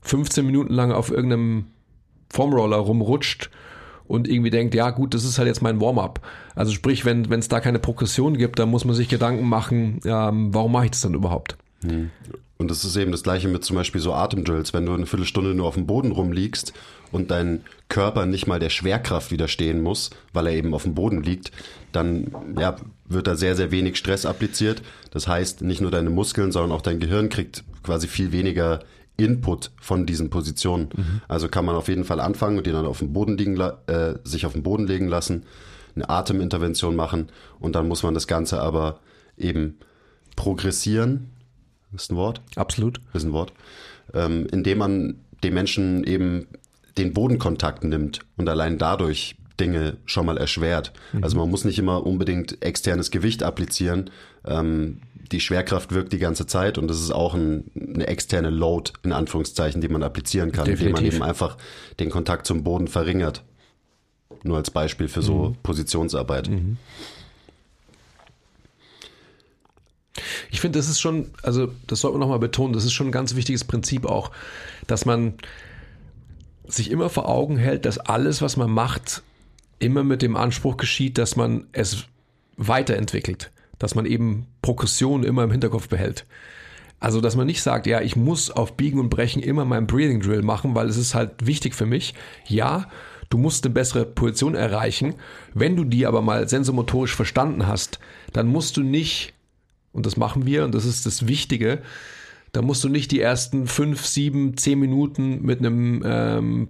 15 0.00 0.46
Minuten 0.46 0.72
lang 0.72 0.92
auf 0.92 1.10
irgendeinem 1.10 1.66
Formroller 2.30 2.78
rumrutscht 2.78 3.50
und 4.06 4.28
irgendwie 4.28 4.48
denkt, 4.48 4.74
ja 4.74 4.88
gut, 4.88 5.12
das 5.12 5.24
ist 5.24 5.36
halt 5.36 5.46
jetzt 5.46 5.60
mein 5.60 5.78
Warm-up. 5.78 6.26
Also 6.54 6.72
sprich, 6.72 7.04
wenn 7.04 7.30
es 7.30 7.48
da 7.48 7.60
keine 7.60 7.80
Progression 7.80 8.38
gibt, 8.38 8.58
dann 8.58 8.70
muss 8.70 8.86
man 8.86 8.94
sich 8.94 9.10
Gedanken 9.10 9.46
machen, 9.46 10.00
ähm, 10.06 10.54
warum 10.54 10.72
mache 10.72 10.86
ich 10.86 10.92
das 10.92 11.02
dann 11.02 11.12
überhaupt? 11.12 11.58
Hm. 11.84 12.10
Und 12.62 12.70
das 12.70 12.84
ist 12.84 12.94
eben 12.94 13.10
das 13.10 13.24
gleiche 13.24 13.48
mit 13.48 13.64
zum 13.64 13.74
Beispiel 13.74 14.00
so 14.00 14.14
Atemdrills. 14.14 14.72
Wenn 14.72 14.86
du 14.86 14.94
eine 14.94 15.06
Viertelstunde 15.06 15.52
nur 15.52 15.66
auf 15.66 15.74
dem 15.74 15.84
Boden 15.84 16.12
rumliegst 16.12 16.72
und 17.10 17.32
dein 17.32 17.64
Körper 17.88 18.24
nicht 18.24 18.46
mal 18.46 18.60
der 18.60 18.70
Schwerkraft 18.70 19.32
widerstehen 19.32 19.82
muss, 19.82 20.10
weil 20.32 20.46
er 20.46 20.52
eben 20.52 20.72
auf 20.72 20.84
dem 20.84 20.94
Boden 20.94 21.24
liegt, 21.24 21.50
dann 21.90 22.30
ja, 22.56 22.76
wird 23.04 23.26
da 23.26 23.34
sehr, 23.34 23.56
sehr 23.56 23.72
wenig 23.72 23.96
Stress 23.96 24.24
appliziert. 24.26 24.80
Das 25.10 25.26
heißt, 25.26 25.62
nicht 25.62 25.80
nur 25.80 25.90
deine 25.90 26.10
Muskeln, 26.10 26.52
sondern 26.52 26.70
auch 26.70 26.82
dein 26.82 27.00
Gehirn 27.00 27.30
kriegt 27.30 27.64
quasi 27.82 28.06
viel 28.06 28.30
weniger 28.30 28.78
Input 29.16 29.72
von 29.80 30.06
diesen 30.06 30.30
Positionen. 30.30 30.90
Mhm. 30.96 31.20
Also 31.26 31.48
kann 31.48 31.64
man 31.64 31.74
auf 31.74 31.88
jeden 31.88 32.04
Fall 32.04 32.20
anfangen 32.20 32.58
und 32.58 32.66
die 32.68 32.72
dann 32.72 32.86
auf 32.86 33.00
dem 33.00 33.12
Boden 33.12 33.36
liegen, 33.36 33.58
äh, 33.58 34.14
sich 34.22 34.46
auf 34.46 34.52
den 34.52 34.62
Boden 34.62 34.86
legen 34.86 35.08
lassen, 35.08 35.46
eine 35.96 36.08
Atemintervention 36.08 36.94
machen 36.94 37.28
und 37.58 37.74
dann 37.74 37.88
muss 37.88 38.04
man 38.04 38.14
das 38.14 38.28
Ganze 38.28 38.62
aber 38.62 39.00
eben 39.36 39.78
progressieren. 40.36 41.28
Ist 41.94 42.10
ein 42.10 42.16
Wort? 42.16 42.40
Absolut. 42.56 43.00
Ist 43.12 43.24
ein 43.24 43.32
Wort. 43.32 43.52
Ähm, 44.14 44.46
indem 44.50 44.78
man 44.78 45.16
den 45.42 45.54
Menschen 45.54 46.04
eben 46.04 46.46
den 46.98 47.12
Bodenkontakt 47.12 47.84
nimmt 47.84 48.20
und 48.36 48.48
allein 48.48 48.78
dadurch 48.78 49.36
Dinge 49.58 49.96
schon 50.06 50.26
mal 50.26 50.38
erschwert. 50.38 50.92
Mhm. 51.12 51.24
Also 51.24 51.38
man 51.38 51.50
muss 51.50 51.64
nicht 51.64 51.78
immer 51.78 52.06
unbedingt 52.06 52.62
externes 52.62 53.10
Gewicht 53.10 53.42
applizieren. 53.42 54.10
Ähm, 54.44 55.00
die 55.30 55.40
Schwerkraft 55.40 55.92
wirkt 55.92 56.12
die 56.12 56.18
ganze 56.18 56.46
Zeit 56.46 56.78
und 56.78 56.88
das 56.88 57.00
ist 57.00 57.10
auch 57.10 57.34
ein, 57.34 57.70
eine 57.74 58.06
externe 58.06 58.50
Load, 58.50 58.92
in 59.02 59.12
Anführungszeichen, 59.12 59.80
die 59.80 59.88
man 59.88 60.02
applizieren 60.02 60.52
kann, 60.52 60.66
Definitiv. 60.66 60.98
indem 60.98 61.04
man 61.04 61.14
eben 61.14 61.22
einfach 61.22 61.56
den 62.00 62.10
Kontakt 62.10 62.46
zum 62.46 62.64
Boden 62.64 62.88
verringert. 62.88 63.42
Nur 64.42 64.56
als 64.56 64.70
Beispiel 64.70 65.08
für 65.08 65.22
so 65.22 65.50
mhm. 65.50 65.56
Positionsarbeit. 65.62 66.48
Mhm. 66.48 66.76
Ich 70.50 70.60
finde, 70.60 70.78
das 70.78 70.88
ist 70.88 71.00
schon, 71.00 71.30
also 71.42 71.68
das 71.86 72.00
sollte 72.00 72.18
man 72.18 72.20
nochmal 72.20 72.38
betonen, 72.38 72.72
das 72.72 72.84
ist 72.84 72.92
schon 72.92 73.08
ein 73.08 73.12
ganz 73.12 73.34
wichtiges 73.34 73.64
Prinzip 73.64 74.06
auch, 74.06 74.30
dass 74.86 75.04
man 75.04 75.34
sich 76.66 76.90
immer 76.90 77.10
vor 77.10 77.28
Augen 77.28 77.56
hält, 77.56 77.84
dass 77.84 77.98
alles, 77.98 78.42
was 78.42 78.56
man 78.56 78.70
macht, 78.70 79.22
immer 79.78 80.04
mit 80.04 80.22
dem 80.22 80.36
Anspruch 80.36 80.76
geschieht, 80.76 81.18
dass 81.18 81.36
man 81.36 81.66
es 81.72 82.04
weiterentwickelt 82.56 83.50
dass 83.82 83.96
man 83.96 84.06
eben 84.06 84.46
Progression 84.62 85.24
immer 85.24 85.42
im 85.42 85.50
Hinterkopf 85.50 85.88
behält. 85.88 86.24
Also, 87.00 87.20
dass 87.20 87.34
man 87.34 87.48
nicht 87.48 87.62
sagt, 87.62 87.88
ja, 87.88 88.00
ich 88.00 88.14
muss 88.14 88.48
auf 88.52 88.76
Biegen 88.76 89.00
und 89.00 89.10
Brechen 89.10 89.42
immer 89.42 89.64
meinen 89.64 89.88
Breathing 89.88 90.20
Drill 90.20 90.42
machen, 90.42 90.76
weil 90.76 90.88
es 90.88 90.96
ist 90.96 91.16
halt 91.16 91.46
wichtig 91.46 91.74
für 91.74 91.84
mich. 91.84 92.14
Ja, 92.46 92.86
du 93.28 93.38
musst 93.38 93.64
eine 93.64 93.74
bessere 93.74 94.04
Position 94.04 94.54
erreichen. 94.54 95.16
Wenn 95.52 95.74
du 95.74 95.82
die 95.82 96.06
aber 96.06 96.22
mal 96.22 96.48
sensomotorisch 96.48 97.16
verstanden 97.16 97.66
hast, 97.66 97.98
dann 98.32 98.46
musst 98.46 98.76
du 98.76 98.84
nicht, 98.84 99.34
und 99.92 100.06
das 100.06 100.16
machen 100.16 100.46
wir, 100.46 100.64
und 100.64 100.74
das 100.74 100.84
ist 100.84 101.06
das 101.06 101.26
Wichtige, 101.26 101.82
da 102.52 102.62
musst 102.62 102.84
du 102.84 102.88
nicht 102.88 103.10
die 103.10 103.20
ersten 103.20 103.66
fünf, 103.66 104.06
sieben, 104.06 104.56
zehn 104.56 104.78
Minuten 104.78 105.42
mit 105.42 105.60
einem 105.60 106.02
ähm, 106.04 106.68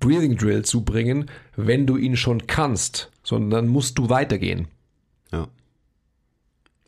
Breathing 0.00 0.36
Drill 0.36 0.64
zubringen, 0.64 1.30
wenn 1.56 1.86
du 1.86 1.96
ihn 1.96 2.16
schon 2.16 2.46
kannst, 2.46 3.10
sondern 3.22 3.50
dann 3.50 3.68
musst 3.68 3.98
du 3.98 4.08
weitergehen. 4.08 4.68
Ja. 5.32 5.48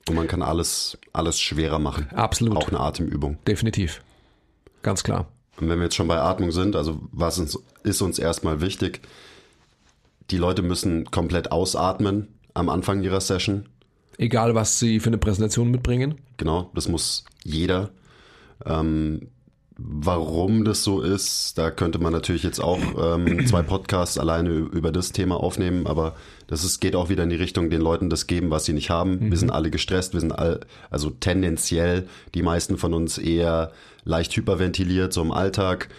Und 0.08 0.14
man 0.14 0.26
kann 0.26 0.42
alles, 0.42 0.98
alles 1.12 1.40
schwerer 1.40 1.78
machen. 1.78 2.08
Absolut. 2.14 2.56
Auch 2.56 2.68
eine 2.68 2.80
Atemübung. 2.80 3.38
Definitiv. 3.46 4.02
Ganz 4.82 5.02
klar. 5.02 5.28
Und 5.60 5.68
wenn 5.68 5.78
wir 5.78 5.84
jetzt 5.84 5.96
schon 5.96 6.08
bei 6.08 6.18
Atmung 6.18 6.52
sind, 6.52 6.76
also 6.76 7.00
was 7.12 7.38
ist 7.82 8.02
uns 8.02 8.18
erstmal 8.18 8.60
wichtig? 8.60 9.00
Die 10.30 10.36
Leute 10.36 10.62
müssen 10.62 11.10
komplett 11.10 11.50
ausatmen 11.52 12.28
am 12.54 12.68
Anfang 12.68 13.02
ihrer 13.02 13.20
Session. 13.20 13.68
Egal, 14.18 14.54
was 14.54 14.78
sie 14.78 15.00
für 15.00 15.08
eine 15.08 15.18
Präsentation 15.18 15.70
mitbringen. 15.70 16.16
Genau, 16.36 16.70
das 16.74 16.88
muss 16.88 17.24
jeder. 17.44 17.90
Ähm, 18.64 19.28
Warum 19.78 20.64
das 20.64 20.82
so 20.82 21.02
ist, 21.02 21.58
da 21.58 21.70
könnte 21.70 21.98
man 21.98 22.10
natürlich 22.10 22.42
jetzt 22.42 22.60
auch 22.60 22.80
ähm, 22.98 23.46
zwei 23.46 23.60
Podcasts 23.62 24.16
alleine 24.16 24.50
über 24.50 24.90
das 24.90 25.12
Thema 25.12 25.36
aufnehmen, 25.36 25.86
aber 25.86 26.16
das 26.46 26.64
ist, 26.64 26.80
geht 26.80 26.96
auch 26.96 27.10
wieder 27.10 27.24
in 27.24 27.28
die 27.28 27.36
Richtung, 27.36 27.68
den 27.68 27.82
Leuten 27.82 28.08
das 28.08 28.26
geben, 28.26 28.50
was 28.50 28.64
sie 28.64 28.72
nicht 28.72 28.88
haben. 28.88 29.18
Mhm. 29.18 29.30
Wir 29.30 29.36
sind 29.36 29.50
alle 29.50 29.70
gestresst, 29.70 30.14
wir 30.14 30.20
sind 30.20 30.32
all, 30.32 30.60
also 30.88 31.10
tendenziell 31.10 32.08
die 32.34 32.40
meisten 32.40 32.78
von 32.78 32.94
uns 32.94 33.18
eher 33.18 33.70
leicht 34.04 34.34
hyperventiliert, 34.34 35.12
so 35.12 35.20
im 35.20 35.30
Alltag. 35.30 35.90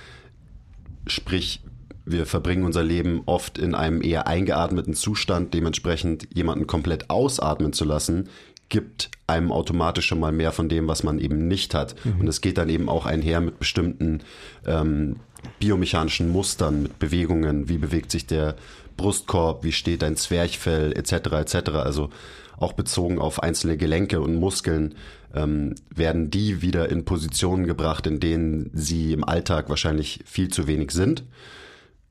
Sprich, 1.05 1.61
wir 2.09 2.25
verbringen 2.25 2.63
unser 2.63 2.83
Leben 2.83 3.21
oft 3.25 3.57
in 3.57 3.75
einem 3.75 4.01
eher 4.01 4.27
eingeatmeten 4.27 4.93
Zustand. 4.93 5.53
Dementsprechend 5.53 6.27
jemanden 6.33 6.67
komplett 6.67 7.09
ausatmen 7.09 7.73
zu 7.73 7.85
lassen, 7.85 8.29
gibt 8.69 9.11
einem 9.27 9.51
automatisch 9.51 10.07
schon 10.07 10.19
mal 10.19 10.31
mehr 10.31 10.51
von 10.51 10.69
dem, 10.69 10.87
was 10.87 11.03
man 11.03 11.19
eben 11.19 11.47
nicht 11.47 11.73
hat. 11.73 11.95
Mhm. 12.03 12.21
Und 12.21 12.27
es 12.27 12.41
geht 12.41 12.57
dann 12.57 12.69
eben 12.69 12.89
auch 12.89 13.05
einher 13.05 13.41
mit 13.41 13.59
bestimmten 13.59 14.21
ähm, 14.65 15.17
biomechanischen 15.59 16.29
Mustern, 16.31 16.83
mit 16.83 16.99
Bewegungen, 16.99 17.69
wie 17.69 17.77
bewegt 17.77 18.11
sich 18.11 18.25
der 18.25 18.55
Brustkorb, 18.95 19.63
wie 19.63 19.71
steht 19.71 20.03
ein 20.03 20.15
Zwerchfell, 20.15 20.91
etc. 20.93 21.13
etc. 21.33 21.69
Also 21.71 22.09
auch 22.57 22.73
bezogen 22.73 23.19
auf 23.19 23.43
einzelne 23.43 23.77
Gelenke 23.77 24.19
und 24.19 24.35
Muskeln 24.35 24.95
ähm, 25.33 25.75
werden 25.93 26.31
die 26.31 26.61
wieder 26.61 26.89
in 26.89 27.05
Positionen 27.05 27.67
gebracht, 27.67 28.07
in 28.07 28.19
denen 28.19 28.71
sie 28.73 29.13
im 29.13 29.23
Alltag 29.23 29.69
wahrscheinlich 29.69 30.21
viel 30.25 30.49
zu 30.49 30.67
wenig 30.67 30.91
sind. 30.91 31.23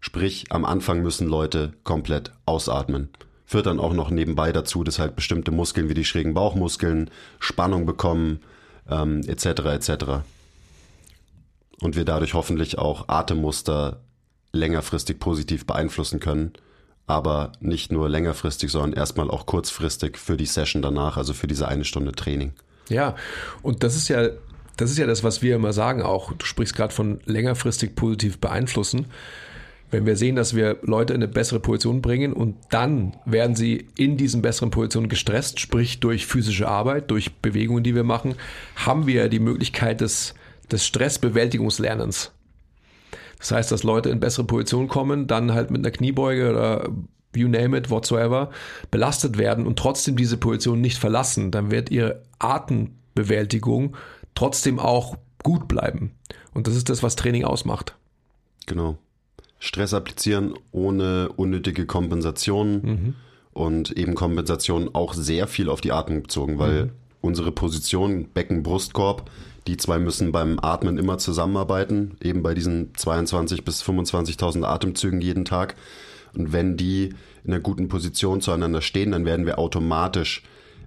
Sprich, 0.00 0.46
am 0.50 0.64
Anfang 0.64 1.02
müssen 1.02 1.26
Leute 1.26 1.72
komplett 1.84 2.32
ausatmen 2.44 3.10
führt 3.46 3.66
dann 3.66 3.80
auch 3.80 3.92
noch 3.92 4.10
nebenbei 4.10 4.52
dazu, 4.52 4.84
dass 4.84 4.98
halt 4.98 5.16
bestimmte 5.16 5.52
Muskeln 5.52 5.88
wie 5.88 5.94
die 5.94 6.04
schrägen 6.04 6.34
Bauchmuskeln 6.34 7.10
Spannung 7.38 7.86
bekommen, 7.86 8.40
ähm, 8.90 9.22
etc. 9.26 9.46
etc. 9.46 10.04
Und 11.80 11.96
wir 11.96 12.04
dadurch 12.04 12.34
hoffentlich 12.34 12.78
auch 12.78 13.08
Atemmuster 13.08 14.00
längerfristig 14.52 15.20
positiv 15.20 15.64
beeinflussen 15.64 16.18
können, 16.18 16.54
aber 17.06 17.52
nicht 17.60 17.92
nur 17.92 18.08
längerfristig, 18.08 18.70
sondern 18.70 18.94
erstmal 18.94 19.30
auch 19.30 19.46
kurzfristig 19.46 20.18
für 20.18 20.36
die 20.36 20.46
Session 20.46 20.82
danach, 20.82 21.16
also 21.16 21.32
für 21.32 21.46
diese 21.46 21.68
eine 21.68 21.84
Stunde 21.84 22.12
Training. 22.12 22.52
Ja, 22.88 23.14
und 23.62 23.84
das 23.84 23.94
ist 23.94 24.08
ja, 24.08 24.28
das 24.76 24.90
ist 24.90 24.98
ja 24.98 25.06
das, 25.06 25.22
was 25.22 25.40
wir 25.40 25.54
immer 25.54 25.72
sagen 25.72 26.02
auch. 26.02 26.32
Du 26.32 26.44
sprichst 26.44 26.74
gerade 26.74 26.92
von 26.92 27.20
längerfristig 27.26 27.94
positiv 27.94 28.38
beeinflussen 28.38 29.06
wenn 29.90 30.06
wir 30.06 30.16
sehen, 30.16 30.36
dass 30.36 30.54
wir 30.54 30.78
Leute 30.82 31.14
in 31.14 31.22
eine 31.22 31.32
bessere 31.32 31.60
Position 31.60 32.02
bringen 32.02 32.32
und 32.32 32.56
dann 32.70 33.16
werden 33.24 33.54
sie 33.54 33.86
in 33.96 34.16
diesen 34.16 34.42
besseren 34.42 34.70
Positionen 34.70 35.08
gestresst, 35.08 35.60
sprich 35.60 36.00
durch 36.00 36.26
physische 36.26 36.68
Arbeit, 36.68 37.10
durch 37.10 37.36
Bewegungen, 37.36 37.84
die 37.84 37.94
wir 37.94 38.04
machen, 38.04 38.34
haben 38.74 39.06
wir 39.06 39.28
die 39.28 39.38
Möglichkeit 39.38 40.00
des, 40.00 40.34
des 40.70 40.84
Stressbewältigungslernens. 40.84 42.32
Das 43.38 43.52
heißt, 43.52 43.70
dass 43.72 43.82
Leute 43.82 44.10
in 44.10 44.20
bessere 44.20 44.46
Positionen 44.46 44.88
kommen, 44.88 45.26
dann 45.26 45.52
halt 45.54 45.70
mit 45.70 45.80
einer 45.80 45.90
Kniebeuge 45.90 46.50
oder 46.50 46.88
you 47.34 47.48
name 47.48 47.76
it, 47.76 47.90
whatsoever, 47.90 48.50
belastet 48.90 49.38
werden 49.38 49.66
und 49.66 49.78
trotzdem 49.78 50.16
diese 50.16 50.38
Position 50.38 50.80
nicht 50.80 50.98
verlassen. 50.98 51.50
Dann 51.50 51.70
wird 51.70 51.90
ihre 51.90 52.22
Atembewältigung 52.38 53.96
trotzdem 54.34 54.78
auch 54.78 55.16
gut 55.42 55.68
bleiben. 55.68 56.12
Und 56.54 56.66
das 56.66 56.74
ist 56.74 56.88
das, 56.88 57.02
was 57.02 57.14
Training 57.14 57.44
ausmacht. 57.44 57.96
Genau. 58.66 58.98
Stress 59.58 59.94
applizieren 59.94 60.54
ohne 60.72 61.30
unnötige 61.36 61.86
Kompensation 61.86 62.72
mhm. 62.82 63.14
und 63.52 63.92
eben 63.92 64.14
Kompensation 64.14 64.90
auch 64.92 65.14
sehr 65.14 65.46
viel 65.46 65.68
auf 65.68 65.80
die 65.80 65.92
Atmung 65.92 66.22
bezogen, 66.22 66.58
weil 66.58 66.86
mhm. 66.86 66.90
unsere 67.20 67.52
Position 67.52 68.28
Becken, 68.32 68.62
Brustkorb, 68.62 69.30
die 69.66 69.76
zwei 69.76 69.98
müssen 69.98 70.30
beim 70.30 70.58
Atmen 70.60 70.98
immer 70.98 71.18
zusammenarbeiten, 71.18 72.16
eben 72.22 72.42
bei 72.42 72.54
diesen 72.54 72.94
22 72.94 73.64
bis 73.64 73.82
25.000 73.82 74.64
Atemzügen 74.64 75.20
jeden 75.20 75.44
Tag. 75.44 75.74
Und 76.34 76.52
wenn 76.52 76.76
die 76.76 77.14
in 77.44 77.52
einer 77.52 77.60
guten 77.60 77.88
Position 77.88 78.40
zueinander 78.40 78.80
stehen, 78.80 79.12
dann 79.12 79.24
werden 79.24 79.46
wir 79.46 79.58
automatisch 79.58 80.42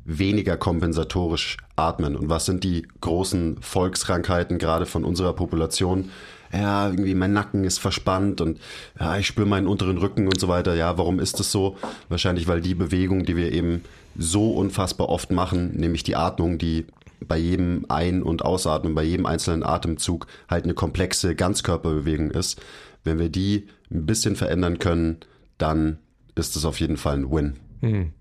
weniger 0.06 0.58
kompensatorisch 0.58 1.58
atmen. 1.76 2.16
Und 2.16 2.30
was 2.30 2.46
sind 2.46 2.64
die 2.64 2.88
großen 3.02 3.58
Volkskrankheiten 3.62 4.58
gerade 4.58 4.86
von 4.86 5.04
unserer 5.04 5.34
Population? 5.34 6.10
Ja, 6.52 6.90
irgendwie 6.90 7.14
mein 7.16 7.34
Nacken 7.34 7.64
ist 7.64 7.78
verspannt 7.78 8.42
und 8.42 8.60
ja, 9.00 9.18
ich 9.18 9.28
spüre 9.28 9.48
meinen 9.48 9.68
unteren 9.68 9.98
Rücken 9.98 10.26
und 10.26 10.40
so 10.40 10.48
weiter. 10.48 10.76
Ja, 10.76 10.98
warum 10.98 11.20
ist 11.20 11.40
das 11.40 11.52
so? 11.52 11.78
Wahrscheinlich, 12.10 12.48
weil 12.48 12.62
die 12.62 12.76
Bewegung, 12.76 13.24
die 13.24 13.36
wir 13.36 13.52
eben 13.52 13.84
so 14.18 14.52
unfassbar 14.52 15.10
oft 15.10 15.32
machen, 15.32 15.76
nämlich 15.76 16.04
die 16.04 16.16
Atmung, 16.16 16.58
die 16.58 16.86
bei 17.28 17.38
jedem 17.38 17.86
Ein- 17.90 18.24
und 18.24 18.44
Ausatmen, 18.44 18.96
bei 18.96 19.04
jedem 19.04 19.26
einzelnen 19.26 19.64
Atemzug 19.64 20.28
halt 20.50 20.64
eine 20.64 20.74
komplexe 20.74 21.36
Ganzkörperbewegung 21.36 22.32
ist. 22.32 22.62
Wenn 23.04 23.20
wir 23.20 23.30
die 23.30 23.68
ein 23.92 24.06
bisschen 24.06 24.36
verändern 24.36 24.80
können, 24.80 25.18
dann 25.58 26.00
ist 26.36 26.56
es 26.56 26.66
auf 26.66 26.80
jeden 26.80 26.98
Fall 26.98 27.18
ein 27.18 27.32
Win. 27.32 27.58
Hm. 27.82 28.14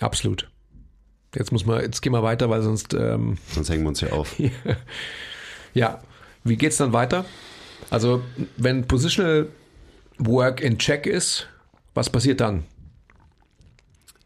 Absolut. 0.00 0.50
Jetzt 1.34 1.52
muss 1.52 1.66
man, 1.66 1.80
jetzt 1.80 2.00
gehen 2.00 2.12
wir 2.12 2.22
weiter, 2.22 2.48
weil 2.48 2.62
sonst. 2.62 2.94
Ähm, 2.94 3.36
sonst 3.48 3.68
hängen 3.68 3.82
wir 3.82 3.88
uns 3.88 4.00
hier 4.00 4.12
auf. 4.12 4.36
ja. 5.74 6.00
Wie 6.46 6.56
geht's 6.56 6.76
dann 6.76 6.92
weiter? 6.92 7.24
Also, 7.90 8.22
wenn 8.56 8.86
Positional 8.86 9.48
Work 10.18 10.60
in 10.60 10.78
Check 10.78 11.06
ist, 11.06 11.48
was 11.92 12.08
passiert 12.08 12.40
dann? 12.40 12.64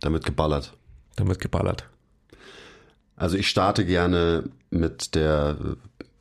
Damit 0.01 0.25
geballert. 0.25 0.73
Damit 1.17 1.41
geballert. 1.41 1.87
Also 3.17 3.37
ich 3.37 3.49
starte 3.49 3.85
gerne 3.85 4.45
mit 4.71 5.15
der 5.15 5.57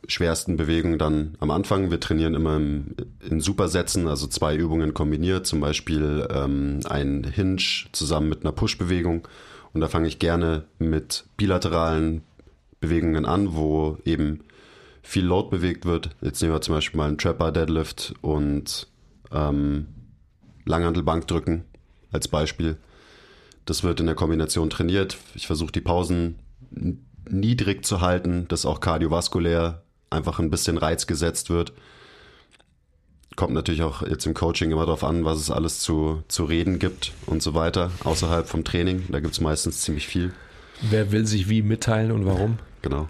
schwersten 0.08 0.58
Bewegung 0.58 0.98
dann 0.98 1.36
am 1.40 1.52
Anfang. 1.52 1.92
Wir 1.92 2.00
trainieren 2.00 2.34
immer 2.34 2.56
im, 2.58 2.96
in 3.30 3.40
Supersätzen, 3.40 4.08
also 4.08 4.28
zwei 4.28 4.56
Übungen 4.56 4.94
kombiniert, 4.94 5.48
zum 5.48 5.60
Beispiel 5.62 6.28
ähm, 6.30 6.80
ein 6.90 7.24
Hinge 7.24 7.62
zusammen 7.92 8.30
mit 8.30 8.42
einer 8.42 8.52
Push-Bewegung. 8.52 9.28
Und 9.74 9.82
da 9.82 9.88
fange 9.88 10.08
ich 10.08 10.20
gerne 10.20 10.66
mit 10.78 11.26
bilateralen 11.38 12.22
Bewegungen 12.80 13.26
an, 13.26 13.54
wo 13.56 13.98
eben 14.04 14.42
viel 15.10 15.26
Load 15.26 15.50
bewegt 15.50 15.86
wird. 15.86 16.12
Jetzt 16.22 16.40
nehmen 16.40 16.54
wir 16.54 16.62
zum 16.62 16.76
Beispiel 16.76 17.00
mal 17.00 17.08
einen 17.08 17.18
Trapper 17.18 17.52
Deadlift 17.52 18.14
und 18.22 18.86
ähm, 19.32 19.88
Langhantelbankdrücken 20.66 21.66
als 22.12 22.28
Beispiel. 22.28 22.78
Das 23.66 23.84
wird 23.84 24.00
in 24.00 24.06
der 24.06 24.14
Kombination 24.14 24.70
trainiert. 24.70 25.18
Ich 25.34 25.48
versuche 25.48 25.72
die 25.72 25.82
Pausen 25.82 26.38
niedrig 27.28 27.84
zu 27.86 28.02
halten, 28.02 28.48
dass 28.50 28.68
auch 28.68 28.82
kardiovaskulär 28.82 29.82
einfach 30.12 30.38
ein 30.38 30.52
bisschen 30.52 30.78
Reiz 30.78 31.08
gesetzt 31.08 31.50
wird. 31.50 31.74
Kommt 33.36 33.56
natürlich 33.56 33.82
auch 33.82 34.04
jetzt 34.04 34.28
im 34.28 34.36
Coaching 34.36 34.70
immer 34.70 34.86
darauf 34.86 35.04
an, 35.04 35.26
was 35.26 35.40
es 35.40 35.50
alles 35.50 35.80
zu, 35.80 36.22
zu 36.28 36.44
reden 36.44 36.78
gibt 36.78 37.14
und 37.26 37.42
so 37.42 37.56
weiter, 37.56 37.90
außerhalb 38.04 38.48
vom 38.48 38.64
Training. 38.64 39.06
Da 39.10 39.22
gibt 39.22 39.34
es 39.34 39.42
meistens 39.42 39.82
ziemlich 39.82 40.06
viel. 40.06 40.34
Wer 40.82 41.12
will 41.12 41.26
sich 41.26 41.50
wie 41.50 41.64
mitteilen 41.64 42.12
und 42.12 42.28
warum? 42.28 42.60
Genau. 42.84 43.10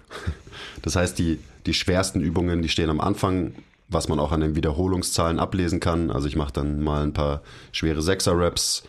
Das 0.82 0.96
heißt, 0.96 1.18
die, 1.18 1.38
die 1.66 1.74
schwersten 1.74 2.20
Übungen, 2.20 2.62
die 2.62 2.68
stehen 2.68 2.90
am 2.90 3.00
Anfang, 3.00 3.54
was 3.88 4.08
man 4.08 4.20
auch 4.20 4.32
an 4.32 4.40
den 4.40 4.54
Wiederholungszahlen 4.56 5.38
ablesen 5.38 5.80
kann. 5.80 6.10
Also 6.10 6.28
ich 6.28 6.36
mache 6.36 6.52
dann 6.52 6.82
mal 6.82 7.02
ein 7.02 7.12
paar 7.12 7.42
schwere 7.72 8.02
Sechser-Raps 8.02 8.84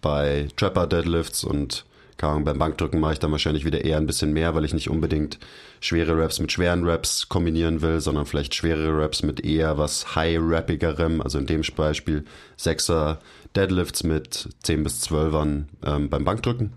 bei 0.00 0.48
Trapper 0.56 0.86
Deadlifts 0.86 1.44
und 1.44 1.84
beim 2.16 2.58
Bankdrücken 2.58 3.00
mache 3.00 3.14
ich 3.14 3.18
dann 3.18 3.32
wahrscheinlich 3.32 3.64
wieder 3.64 3.84
eher 3.84 3.98
ein 3.98 4.06
bisschen 4.06 4.32
mehr, 4.32 4.54
weil 4.54 4.64
ich 4.64 4.72
nicht 4.72 4.88
unbedingt 4.88 5.38
schwere 5.80 6.16
Raps 6.16 6.40
mit 6.40 6.52
schweren 6.52 6.88
Raps 6.88 7.28
kombinieren 7.28 7.82
will, 7.82 8.00
sondern 8.00 8.24
vielleicht 8.24 8.54
schwere 8.54 8.96
Raps 8.98 9.22
mit 9.22 9.44
eher 9.44 9.76
was 9.76 10.14
high-rappigerem. 10.14 11.20
Also 11.20 11.38
in 11.38 11.46
dem 11.46 11.62
Beispiel 11.76 12.24
Sechser 12.56 13.18
Deadlifts 13.54 14.04
mit 14.04 14.48
10 14.62 14.84
bis 14.84 15.06
12ern 15.06 15.64
ähm, 15.84 16.08
beim 16.08 16.24
Bankdrücken. 16.24 16.72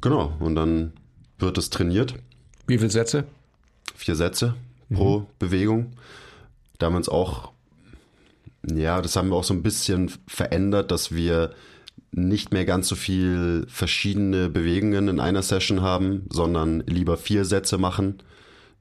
Genau, 0.00 0.34
und 0.40 0.54
dann 0.54 0.92
wird 1.38 1.58
es 1.58 1.68
trainiert. 1.68 2.14
Wie 2.66 2.78
viele 2.78 2.90
Sätze? 2.90 3.24
Vier 3.94 4.16
Sätze 4.16 4.54
pro 4.92 5.20
mhm. 5.20 5.26
Bewegung. 5.38 5.92
Da 6.78 6.86
haben 6.86 6.94
wir 6.94 6.98
uns 6.98 7.08
auch, 7.08 7.52
ja, 8.68 9.00
das 9.00 9.16
haben 9.16 9.28
wir 9.30 9.36
auch 9.36 9.44
so 9.44 9.54
ein 9.54 9.62
bisschen 9.62 10.10
verändert, 10.26 10.90
dass 10.90 11.14
wir 11.14 11.52
nicht 12.12 12.52
mehr 12.52 12.64
ganz 12.64 12.88
so 12.88 12.96
viel 12.96 13.66
verschiedene 13.68 14.48
Bewegungen 14.48 15.08
in 15.08 15.20
einer 15.20 15.42
Session 15.42 15.82
haben, 15.82 16.26
sondern 16.30 16.80
lieber 16.86 17.16
vier 17.16 17.44
Sätze 17.44 17.78
machen 17.78 18.22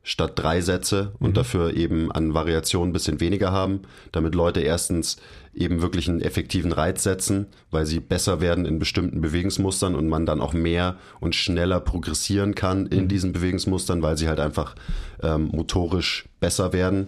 statt 0.05 0.33
drei 0.35 0.61
Sätze 0.61 1.13
und 1.19 1.31
mhm. 1.31 1.33
dafür 1.33 1.73
eben 1.73 2.11
an 2.11 2.33
Variationen 2.35 2.91
ein 2.91 2.93
bisschen 2.93 3.19
weniger 3.19 3.51
haben, 3.51 3.81
damit 4.11 4.35
Leute 4.35 4.61
erstens 4.61 5.17
eben 5.55 5.81
wirklich 5.81 6.09
einen 6.09 6.21
effektiven 6.21 6.71
Reiz 6.71 7.03
setzen, 7.03 7.47
weil 7.71 7.85
sie 7.85 7.99
besser 7.99 8.41
werden 8.41 8.65
in 8.65 8.77
bestimmten 8.77 9.21
Bewegungsmustern 9.21 9.95
und 9.95 10.07
man 10.07 10.25
dann 10.25 10.41
auch 10.41 10.53
mehr 10.53 10.97
und 11.19 11.33
schneller 11.33 11.79
progressieren 11.79 12.55
kann 12.55 12.85
in 12.87 13.03
mhm. 13.03 13.07
diesen 13.07 13.33
Bewegungsmustern, 13.33 14.01
weil 14.01 14.17
sie 14.17 14.27
halt 14.27 14.39
einfach 14.39 14.75
ähm, 15.23 15.49
motorisch 15.53 16.25
besser 16.39 16.73
werden, 16.73 17.07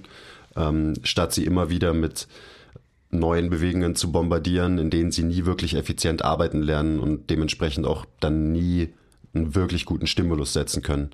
ähm, 0.55 0.93
statt 1.03 1.33
sie 1.33 1.45
immer 1.45 1.69
wieder 1.69 1.93
mit 1.93 2.27
neuen 3.09 3.49
Bewegungen 3.49 3.95
zu 3.95 4.11
bombardieren, 4.11 4.77
in 4.77 4.89
denen 4.89 5.11
sie 5.11 5.23
nie 5.23 5.45
wirklich 5.45 5.75
effizient 5.75 6.23
arbeiten 6.23 6.61
lernen 6.61 6.99
und 6.99 7.29
dementsprechend 7.29 7.85
auch 7.85 8.05
dann 8.19 8.51
nie 8.51 8.89
einen 9.33 9.55
wirklich 9.55 9.85
guten 9.85 10.07
Stimulus 10.07 10.53
setzen 10.53 10.81
können. 10.81 11.11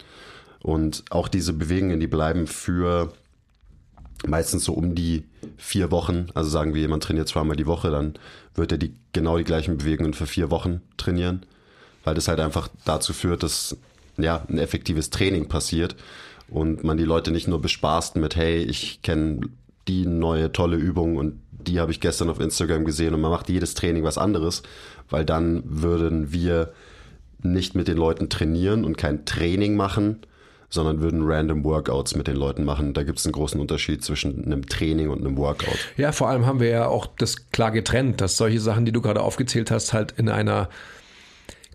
Und 0.62 1.04
auch 1.10 1.28
diese 1.28 1.54
Bewegungen, 1.54 2.00
die 2.00 2.08
bleiben 2.08 2.48
für 2.48 3.12
meistens 4.26 4.64
so 4.66 4.74
um 4.74 4.96
die 4.96 5.24
vier 5.58 5.92
Wochen. 5.92 6.28
Also 6.34 6.50
sagen 6.50 6.74
wir, 6.74 6.82
jemand 6.82 7.04
trainiert 7.04 7.28
zweimal 7.28 7.56
die 7.56 7.66
Woche, 7.66 7.92
dann 7.92 8.14
wird 8.56 8.72
er 8.72 8.78
die 8.78 8.94
genau 9.12 9.38
die 9.38 9.44
gleichen 9.44 9.78
Bewegungen 9.78 10.14
für 10.14 10.28
vier 10.28 10.52
Wochen 10.52 10.82
trainieren, 10.98 11.46
weil 12.04 12.16
das 12.16 12.28
halt 12.28 12.40
einfach 12.40 12.70
dazu 12.86 13.14
führt, 13.14 13.44
dass 13.44 13.78
ja 14.18 14.46
ein 14.48 14.58
effektives 14.58 15.10
Training 15.10 15.48
passiert 15.48 15.96
und 16.48 16.84
man 16.84 16.98
die 16.98 17.04
Leute 17.04 17.32
nicht 17.32 17.48
nur 17.48 17.62
bespaßt 17.62 18.16
mit, 18.16 18.36
hey, 18.36 18.64
ich 18.64 19.02
kenne 19.02 19.42
die 19.88 20.06
neue 20.06 20.52
tolle 20.52 20.78
Übung 20.78 21.18
und 21.18 21.42
die 21.52 21.80
habe 21.80 21.92
ich 21.92 22.00
gestern 22.00 22.30
auf 22.30 22.40
Instagram 22.40 22.86
gesehen 22.86 23.14
und 23.14 23.22
man 23.22 23.32
macht 23.32 23.50
jedes 23.50 23.74
Training 23.74 24.04
was 24.04 24.18
anderes, 24.18 24.64
weil 25.10 25.26
dann 25.26 25.64
würden 25.66 26.32
wir 26.32 26.74
nicht 27.42 27.76
mit 27.76 27.88
den 27.88 27.98
Leuten 27.98 28.30
trainieren 28.30 28.86
und 28.86 28.98
kein 28.98 29.26
Training 29.26 29.76
machen, 29.76 30.20
sondern 30.74 31.02
würden 31.02 31.22
random 31.24 31.64
Workouts 31.64 32.16
mit 32.16 32.26
den 32.26 32.36
Leuten 32.36 32.66
machen. 32.66 32.96
Da 32.96 33.04
gibt 33.04 33.20
es 33.20 33.26
einen 33.28 33.34
großen 33.34 33.62
Unterschied 33.62 34.04
zwischen 34.04 34.44
einem 34.44 34.66
Training 34.66 35.10
und 35.10 35.20
einem 35.20 35.38
Workout. 35.38 35.78
Ja, 35.98 36.12
vor 36.12 36.30
allem 36.30 36.48
haben 36.48 36.60
wir 36.60 36.70
ja 36.70 36.88
auch 36.88 37.06
das 37.06 37.52
klar 37.52 37.70
getrennt, 37.70 38.22
dass 38.22 38.38
solche 38.38 38.60
Sachen, 38.60 38.84
die 38.84 38.92
du 38.92 39.00
gerade 39.00 39.22
aufgezählt 39.22 39.70
hast, 39.70 39.94
halt 39.94 40.14
in 40.18 40.30
einer 40.30 40.70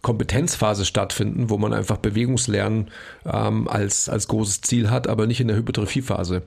Kompetenzphase 0.02 0.84
stattfinden, 0.84 1.48
wo 1.48 1.58
man 1.58 1.72
einfach 1.72 1.98
Bewegungslernen 1.98 2.90
ähm, 3.24 3.68
als, 3.68 4.08
als 4.08 4.26
großes 4.26 4.62
Ziel 4.62 4.90
hat, 4.90 5.06
aber 5.06 5.28
nicht 5.28 5.40
in 5.40 5.46
der 5.46 5.56
Hypertrophiephase 5.56 6.42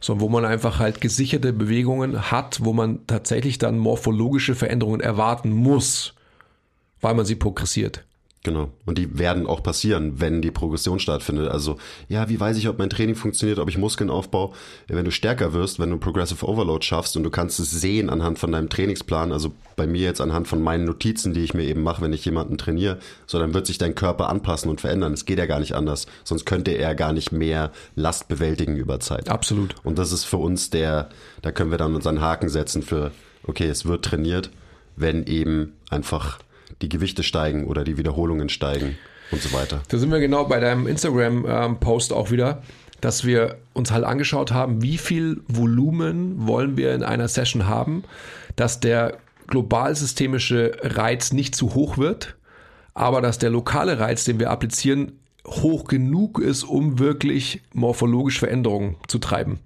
sondern 0.00 0.20
wo 0.20 0.28
man 0.28 0.44
einfach 0.44 0.78
halt 0.78 1.00
gesicherte 1.00 1.52
Bewegungen 1.52 2.30
hat, 2.30 2.60
wo 2.62 2.72
man 2.72 3.04
tatsächlich 3.08 3.58
dann 3.58 3.78
morphologische 3.78 4.54
Veränderungen 4.54 5.00
erwarten 5.00 5.50
muss, 5.50 6.14
weil 7.00 7.14
man 7.14 7.26
sie 7.26 7.34
progressiert. 7.34 8.04
Genau. 8.44 8.70
Und 8.86 8.98
die 8.98 9.18
werden 9.18 9.46
auch 9.46 9.62
passieren, 9.62 10.20
wenn 10.20 10.40
die 10.40 10.52
Progression 10.52 11.00
stattfindet. 11.00 11.48
Also, 11.48 11.76
ja, 12.08 12.28
wie 12.28 12.38
weiß 12.38 12.56
ich, 12.56 12.68
ob 12.68 12.78
mein 12.78 12.88
Training 12.88 13.16
funktioniert, 13.16 13.58
ob 13.58 13.68
ich 13.68 13.78
Muskeln 13.78 14.10
aufbaue? 14.10 14.52
Wenn 14.86 15.04
du 15.04 15.10
stärker 15.10 15.52
wirst, 15.52 15.80
wenn 15.80 15.90
du 15.90 15.98
Progressive 15.98 16.46
Overload 16.46 16.84
schaffst 16.84 17.16
und 17.16 17.24
du 17.24 17.30
kannst 17.30 17.58
es 17.58 17.70
sehen 17.70 18.08
anhand 18.08 18.38
von 18.38 18.52
deinem 18.52 18.68
Trainingsplan, 18.68 19.32
also 19.32 19.52
bei 19.74 19.88
mir 19.88 20.02
jetzt 20.02 20.20
anhand 20.20 20.46
von 20.46 20.62
meinen 20.62 20.84
Notizen, 20.84 21.34
die 21.34 21.42
ich 21.42 21.52
mir 21.52 21.64
eben 21.64 21.82
mache, 21.82 22.00
wenn 22.00 22.12
ich 22.12 22.24
jemanden 22.24 22.58
trainiere, 22.58 22.98
so 23.26 23.38
dann 23.40 23.54
wird 23.54 23.66
sich 23.66 23.78
dein 23.78 23.96
Körper 23.96 24.28
anpassen 24.28 24.70
und 24.70 24.80
verändern. 24.80 25.12
Es 25.12 25.24
geht 25.24 25.38
ja 25.38 25.46
gar 25.46 25.60
nicht 25.60 25.74
anders. 25.74 26.06
Sonst 26.22 26.46
könnte 26.46 26.70
er 26.70 26.94
gar 26.94 27.12
nicht 27.12 27.32
mehr 27.32 27.72
Last 27.96 28.28
bewältigen 28.28 28.76
über 28.76 29.00
Zeit. 29.00 29.28
Absolut. 29.28 29.74
Und 29.82 29.98
das 29.98 30.12
ist 30.12 30.24
für 30.24 30.36
uns 30.36 30.70
der, 30.70 31.08
da 31.42 31.50
können 31.50 31.72
wir 31.72 31.78
dann 31.78 31.94
unseren 31.96 32.20
Haken 32.20 32.48
setzen 32.48 32.82
für, 32.82 33.10
okay, 33.42 33.66
es 33.66 33.84
wird 33.84 34.04
trainiert, 34.04 34.50
wenn 34.96 35.26
eben 35.26 35.74
einfach 35.90 36.38
die 36.82 36.88
Gewichte 36.88 37.22
steigen 37.22 37.66
oder 37.66 37.84
die 37.84 37.98
Wiederholungen 37.98 38.48
steigen 38.48 38.98
und 39.30 39.42
so 39.42 39.52
weiter. 39.52 39.82
Da 39.88 39.98
sind 39.98 40.10
wir 40.10 40.20
genau 40.20 40.44
bei 40.44 40.60
deinem 40.60 40.86
Instagram-Post 40.86 42.12
auch 42.12 42.30
wieder, 42.30 42.62
dass 43.00 43.24
wir 43.24 43.58
uns 43.74 43.90
halt 43.90 44.04
angeschaut 44.04 44.52
haben, 44.52 44.82
wie 44.82 44.98
viel 44.98 45.40
Volumen 45.46 46.46
wollen 46.46 46.76
wir 46.76 46.94
in 46.94 47.02
einer 47.02 47.28
Session 47.28 47.66
haben, 47.66 48.04
dass 48.56 48.80
der 48.80 49.18
global 49.46 49.94
systemische 49.94 50.72
Reiz 50.82 51.32
nicht 51.32 51.54
zu 51.54 51.74
hoch 51.74 51.98
wird, 51.98 52.36
aber 52.94 53.20
dass 53.20 53.38
der 53.38 53.50
lokale 53.50 53.98
Reiz, 53.98 54.24
den 54.24 54.40
wir 54.40 54.50
applizieren, 54.50 55.12
hoch 55.46 55.84
genug 55.84 56.40
ist, 56.40 56.64
um 56.64 56.98
wirklich 56.98 57.62
morphologische 57.72 58.40
Veränderungen 58.40 58.96
zu 59.06 59.18
treiben. 59.18 59.60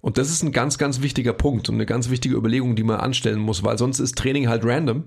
Und 0.00 0.18
das 0.18 0.30
ist 0.30 0.42
ein 0.42 0.52
ganz, 0.52 0.78
ganz 0.78 1.02
wichtiger 1.02 1.32
Punkt 1.32 1.68
und 1.68 1.74
eine 1.74 1.86
ganz 1.86 2.08
wichtige 2.08 2.36
Überlegung, 2.36 2.76
die 2.76 2.84
man 2.84 3.00
anstellen 3.00 3.40
muss, 3.40 3.64
weil 3.64 3.76
sonst 3.76 3.98
ist 3.98 4.16
Training 4.16 4.48
halt 4.48 4.64
random 4.64 5.04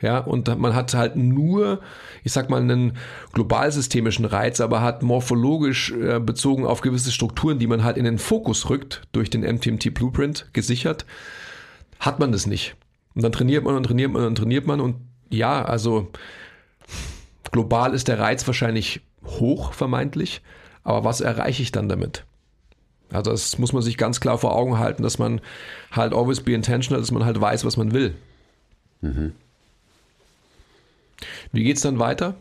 ja, 0.00 0.18
und 0.18 0.56
man 0.58 0.74
hat 0.74 0.94
halt 0.94 1.16
nur, 1.16 1.80
ich 2.22 2.32
sag 2.32 2.50
mal, 2.50 2.60
einen 2.60 2.96
globalsystemischen 3.32 4.24
Reiz, 4.24 4.60
aber 4.60 4.80
hat 4.80 5.02
morphologisch 5.02 5.90
äh, 5.92 6.20
bezogen 6.20 6.66
auf 6.66 6.82
gewisse 6.82 7.10
Strukturen, 7.10 7.58
die 7.58 7.66
man 7.66 7.82
halt 7.82 7.96
in 7.96 8.04
den 8.04 8.18
Fokus 8.18 8.70
rückt, 8.70 9.02
durch 9.12 9.28
den 9.28 9.42
MTMT 9.42 9.92
Blueprint 9.94 10.48
gesichert, 10.52 11.04
hat 11.98 12.20
man 12.20 12.30
das 12.30 12.46
nicht. 12.46 12.76
Und 13.14 13.22
dann 13.22 13.32
trainiert 13.32 13.64
man 13.64 13.74
und 13.74 13.84
trainiert 13.84 14.12
man 14.12 14.24
und 14.24 14.36
trainiert 14.36 14.66
man 14.66 14.80
und 14.80 14.96
Ja, 15.30 15.64
also 15.64 16.08
global 17.50 17.92
ist 17.92 18.08
der 18.08 18.20
Reiz 18.20 18.46
wahrscheinlich 18.46 19.00
hoch, 19.24 19.72
vermeintlich. 19.72 20.42
Aber 20.84 21.04
was 21.04 21.20
erreiche 21.20 21.62
ich 21.62 21.72
dann 21.72 21.88
damit? 21.88 22.24
Also 23.10 23.30
das 23.30 23.58
muss 23.58 23.72
man 23.72 23.82
sich 23.82 23.96
ganz 23.96 24.20
klar 24.20 24.38
vor 24.38 24.54
Augen 24.54 24.78
halten, 24.78 25.02
dass 25.02 25.18
man 25.18 25.40
halt 25.90 26.12
always 26.12 26.40
be 26.40 26.52
intentional, 26.52 27.00
dass 27.00 27.10
man 27.10 27.24
halt 27.24 27.40
weiß, 27.40 27.64
was 27.64 27.76
man 27.76 27.92
will. 27.92 28.14
Mhm. 29.00 29.32
Wie 31.52 31.64
geht's 31.64 31.82
dann 31.82 31.98
weiter? 31.98 32.36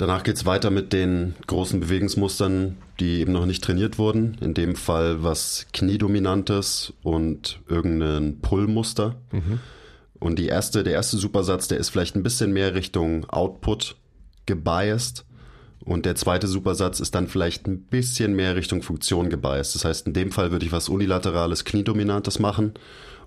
Danach 0.00 0.22
geht 0.22 0.36
es 0.36 0.46
weiter 0.46 0.70
mit 0.70 0.94
den 0.94 1.34
großen 1.46 1.78
Bewegungsmustern, 1.78 2.78
die 3.00 3.20
eben 3.20 3.32
noch 3.32 3.44
nicht 3.44 3.62
trainiert 3.62 3.98
wurden. 3.98 4.38
In 4.40 4.54
dem 4.54 4.74
Fall 4.74 5.22
was 5.22 5.66
Kniedominantes 5.74 6.94
und 7.02 7.60
irgendein 7.68 8.40
Pullmuster. 8.40 9.16
Mhm. 9.30 9.60
Und 10.18 10.38
die 10.38 10.46
erste, 10.46 10.84
der 10.84 10.94
erste 10.94 11.18
Supersatz, 11.18 11.68
der 11.68 11.76
ist 11.76 11.90
vielleicht 11.90 12.16
ein 12.16 12.22
bisschen 12.22 12.50
mehr 12.52 12.74
Richtung 12.74 13.28
Output 13.28 13.96
gebiased. 14.46 15.26
Und 15.84 16.06
der 16.06 16.14
zweite 16.14 16.46
Supersatz 16.46 17.00
ist 17.00 17.14
dann 17.14 17.28
vielleicht 17.28 17.66
ein 17.66 17.82
bisschen 17.82 18.34
mehr 18.34 18.56
Richtung 18.56 18.82
Funktion 18.82 19.28
gebiased. 19.28 19.74
Das 19.74 19.84
heißt, 19.84 20.06
in 20.06 20.14
dem 20.14 20.32
Fall 20.32 20.50
würde 20.50 20.64
ich 20.64 20.72
was 20.72 20.88
unilaterales, 20.88 21.66
kniedominantes 21.66 22.38
machen 22.38 22.72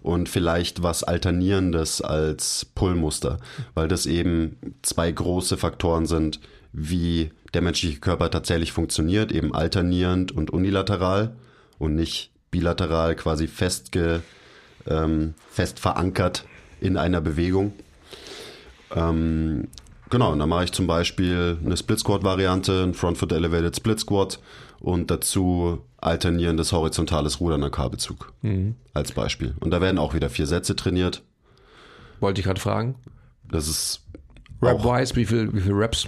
und 0.03 0.29
vielleicht 0.29 0.83
was 0.83 1.03
alternierendes 1.03 2.01
als 2.01 2.65
Pullmuster, 2.75 3.39
weil 3.73 3.87
das 3.87 4.05
eben 4.05 4.57
zwei 4.81 5.11
große 5.11 5.57
Faktoren 5.57 6.05
sind, 6.05 6.39
wie 6.73 7.31
der 7.53 7.61
menschliche 7.61 7.99
Körper 7.99 8.29
tatsächlich 8.29 8.71
funktioniert, 8.71 9.31
eben 9.31 9.55
alternierend 9.55 10.31
und 10.31 10.51
unilateral 10.51 11.35
und 11.79 11.95
nicht 11.95 12.31
bilateral 12.51 13.15
quasi 13.15 13.47
festge, 13.47 14.21
ähm, 14.87 15.33
fest 15.49 15.79
verankert 15.79 16.45
in 16.81 16.97
einer 16.97 17.21
Bewegung. 17.21 17.73
Ähm, 18.93 19.69
genau, 20.13 20.31
und 20.31 20.39
dann 20.39 20.47
mache 20.47 20.63
ich 20.63 20.71
zum 20.71 20.87
Beispiel 20.87 21.57
eine 21.63 21.75
Split 21.75 21.99
Squat 21.99 22.23
Variante, 22.23 22.83
ein 22.83 22.93
Front 22.93 23.17
Foot 23.17 23.33
Elevated 23.33 23.75
Split 23.75 23.99
Squat 23.99 24.39
und 24.79 25.11
dazu 25.11 25.81
alternierendes 25.97 26.71
horizontales 26.71 27.41
Rudern 27.41 27.63
an 27.63 27.71
Kabelzug 27.71 28.31
mhm. 28.41 28.75
als 28.93 29.11
Beispiel. 29.11 29.55
Und 29.59 29.71
da 29.71 29.81
werden 29.81 29.97
auch 29.97 30.13
wieder 30.13 30.29
vier 30.29 30.47
Sätze 30.47 30.75
trainiert. 30.75 31.21
Wollte 32.21 32.39
ich 32.39 32.45
gerade 32.45 32.61
fragen. 32.61 32.95
Das 33.51 33.67
ist 33.67 34.01
Rap-wise, 34.61 35.15
wie 35.17 35.25
viel, 35.25 35.53
wie 35.53 35.61
viel 35.61 35.73
Reps 35.73 36.07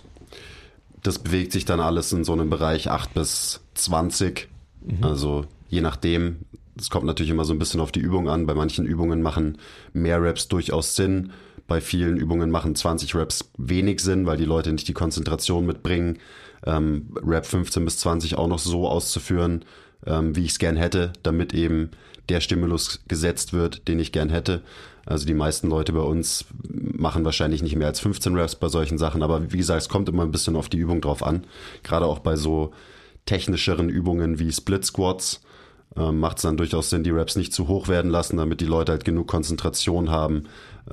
das 1.06 1.20
bewegt 1.20 1.52
sich 1.52 1.66
dann 1.66 1.80
alles 1.80 2.12
in 2.12 2.24
so 2.24 2.34
einem 2.34 2.50
Bereich 2.50 2.90
8 2.90 3.14
bis 3.14 3.62
20. 3.76 4.50
Mhm. 4.82 5.04
Also 5.04 5.46
je 5.70 5.82
nachdem. 5.82 6.38
Es 6.78 6.90
kommt 6.90 7.06
natürlich 7.06 7.30
immer 7.30 7.46
so 7.46 7.54
ein 7.54 7.60
bisschen 7.60 7.80
auf 7.80 7.94
die 7.94 8.02
Übung 8.02 8.28
an. 8.28 8.48
Bei 8.48 8.54
manchen 8.54 8.86
Übungen 8.86 9.22
machen 9.22 9.60
mehr 9.94 10.22
Reps 10.22 10.50
durchaus 10.50 10.98
Sinn. 10.98 11.32
Bei 11.68 11.82
vielen 11.82 12.18
Übungen 12.18 12.52
machen 12.52 12.76
20 12.76 13.16
Reps 13.16 13.50
wenig 13.58 14.00
Sinn, 14.00 14.26
weil 14.26 14.38
die 14.38 14.46
Leute 14.46 14.72
nicht 14.72 14.88
die 14.88 14.94
Konzentration 14.94 15.66
mitbringen, 15.66 16.20
ähm, 16.66 17.10
Rep 17.26 17.46
15 17.46 17.86
bis 17.86 17.98
20 18.00 18.38
auch 18.38 18.48
noch 18.48 18.60
so 18.60 18.88
auszuführen, 18.88 19.66
ähm, 20.06 20.36
wie 20.36 20.46
ich 20.46 20.52
es 20.52 20.60
gern 20.60 20.76
hätte, 20.76 21.14
damit 21.24 21.54
eben 21.54 21.92
der 22.30 22.42
Stimulus 22.42 23.02
gesetzt 23.08 23.54
wird, 23.54 23.88
den 23.88 24.00
ich 24.00 24.12
gern 24.12 24.30
hätte. 24.30 24.62
Also 25.06 25.26
die 25.26 25.34
meisten 25.34 25.70
Leute 25.70 25.94
bei 25.94 26.00
uns 26.00 26.46
machen 26.64 27.26
wahrscheinlich 27.26 27.62
nicht 27.62 27.76
mehr 27.76 27.88
als 27.88 28.00
15 28.00 28.36
Reps 28.36 28.56
bei 28.56 28.68
solchen 28.68 28.98
Sachen, 28.98 29.22
aber 29.22 29.52
wie 29.52 29.58
gesagt, 29.58 29.82
es 29.82 29.90
kommt 29.90 30.10
immer 30.10 30.24
ein 30.24 30.32
bisschen 30.32 30.56
auf 30.56 30.70
die 30.70 30.78
Übung 30.78 31.02
drauf 31.02 31.24
an. 31.24 31.46
Gerade 31.84 32.06
auch 32.06 32.20
bei 32.20 32.36
so 32.36 32.74
technischeren 33.26 33.90
Übungen 33.90 34.40
wie 34.40 34.52
Split 34.52 34.86
Squats 34.86 35.42
ähm, 35.96 36.20
macht 36.20 36.38
es 36.38 36.44
dann 36.44 36.58
durchaus 36.58 36.90
Sinn, 36.90 37.04
die 37.04 37.12
Reps 37.12 37.36
nicht 37.36 37.54
zu 37.54 37.68
hoch 37.68 37.88
werden 37.88 38.12
lassen, 38.12 38.38
damit 38.38 38.62
die 38.62 38.66
Leute 38.66 38.92
halt 38.92 39.06
genug 39.06 39.28
Konzentration 39.28 40.10
haben, 40.10 40.44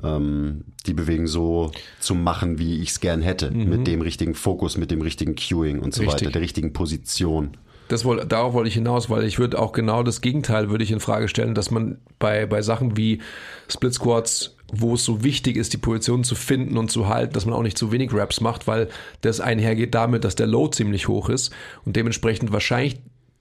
ähm, 0.01 0.63
die 0.85 0.93
Bewegung 0.93 1.27
so 1.27 1.71
zu 1.99 2.15
machen, 2.15 2.57
wie 2.57 2.81
ich 2.81 2.89
es 2.89 2.99
gern 2.99 3.21
hätte, 3.21 3.51
mhm. 3.51 3.69
mit 3.69 3.87
dem 3.87 4.01
richtigen 4.01 4.35
Fokus, 4.35 4.77
mit 4.77 4.91
dem 4.91 5.01
richtigen 5.01 5.35
Cueing 5.35 5.79
und 5.79 5.93
so 5.93 6.01
Richtig. 6.01 6.21
weiter, 6.21 6.31
der 6.31 6.41
richtigen 6.41 6.73
Position 6.73 7.57
das 7.87 8.05
wohl, 8.05 8.25
darauf 8.25 8.53
wollte 8.53 8.69
ich 8.69 8.73
hinaus, 8.73 9.09
weil 9.09 9.23
ich 9.23 9.39
würde 9.39 9.59
auch 9.59 9.71
genau 9.71 10.03
das 10.03 10.21
Gegenteil 10.21 10.69
würde 10.69 10.83
ich 10.83 10.91
in 10.91 10.99
Frage 10.99 11.27
stellen, 11.27 11.53
dass 11.53 11.71
man 11.71 11.99
bei, 12.19 12.45
bei 12.45 12.61
Sachen 12.61 12.97
wie 12.97 13.21
Split 13.67 13.93
Squats, 13.93 14.55
wo 14.71 14.95
es 14.95 15.03
so 15.05 15.23
wichtig 15.23 15.57
ist, 15.57 15.73
die 15.73 15.77
Position 15.77 16.23
zu 16.23 16.35
finden 16.35 16.77
und 16.77 16.89
zu 16.89 17.07
halten, 17.07 17.33
dass 17.33 17.45
man 17.45 17.53
auch 17.53 17.61
nicht 17.61 17.77
zu 17.77 17.91
wenig 17.91 18.13
Raps 18.13 18.41
macht, 18.41 18.67
weil 18.67 18.89
das 19.21 19.39
einhergeht 19.39 19.93
damit, 19.93 20.23
dass 20.23 20.35
der 20.35 20.47
Load 20.47 20.75
ziemlich 20.75 21.07
hoch 21.07 21.29
ist 21.29 21.53
und 21.85 21.95
dementsprechend 21.95 22.51
wahrscheinlich 22.51 22.99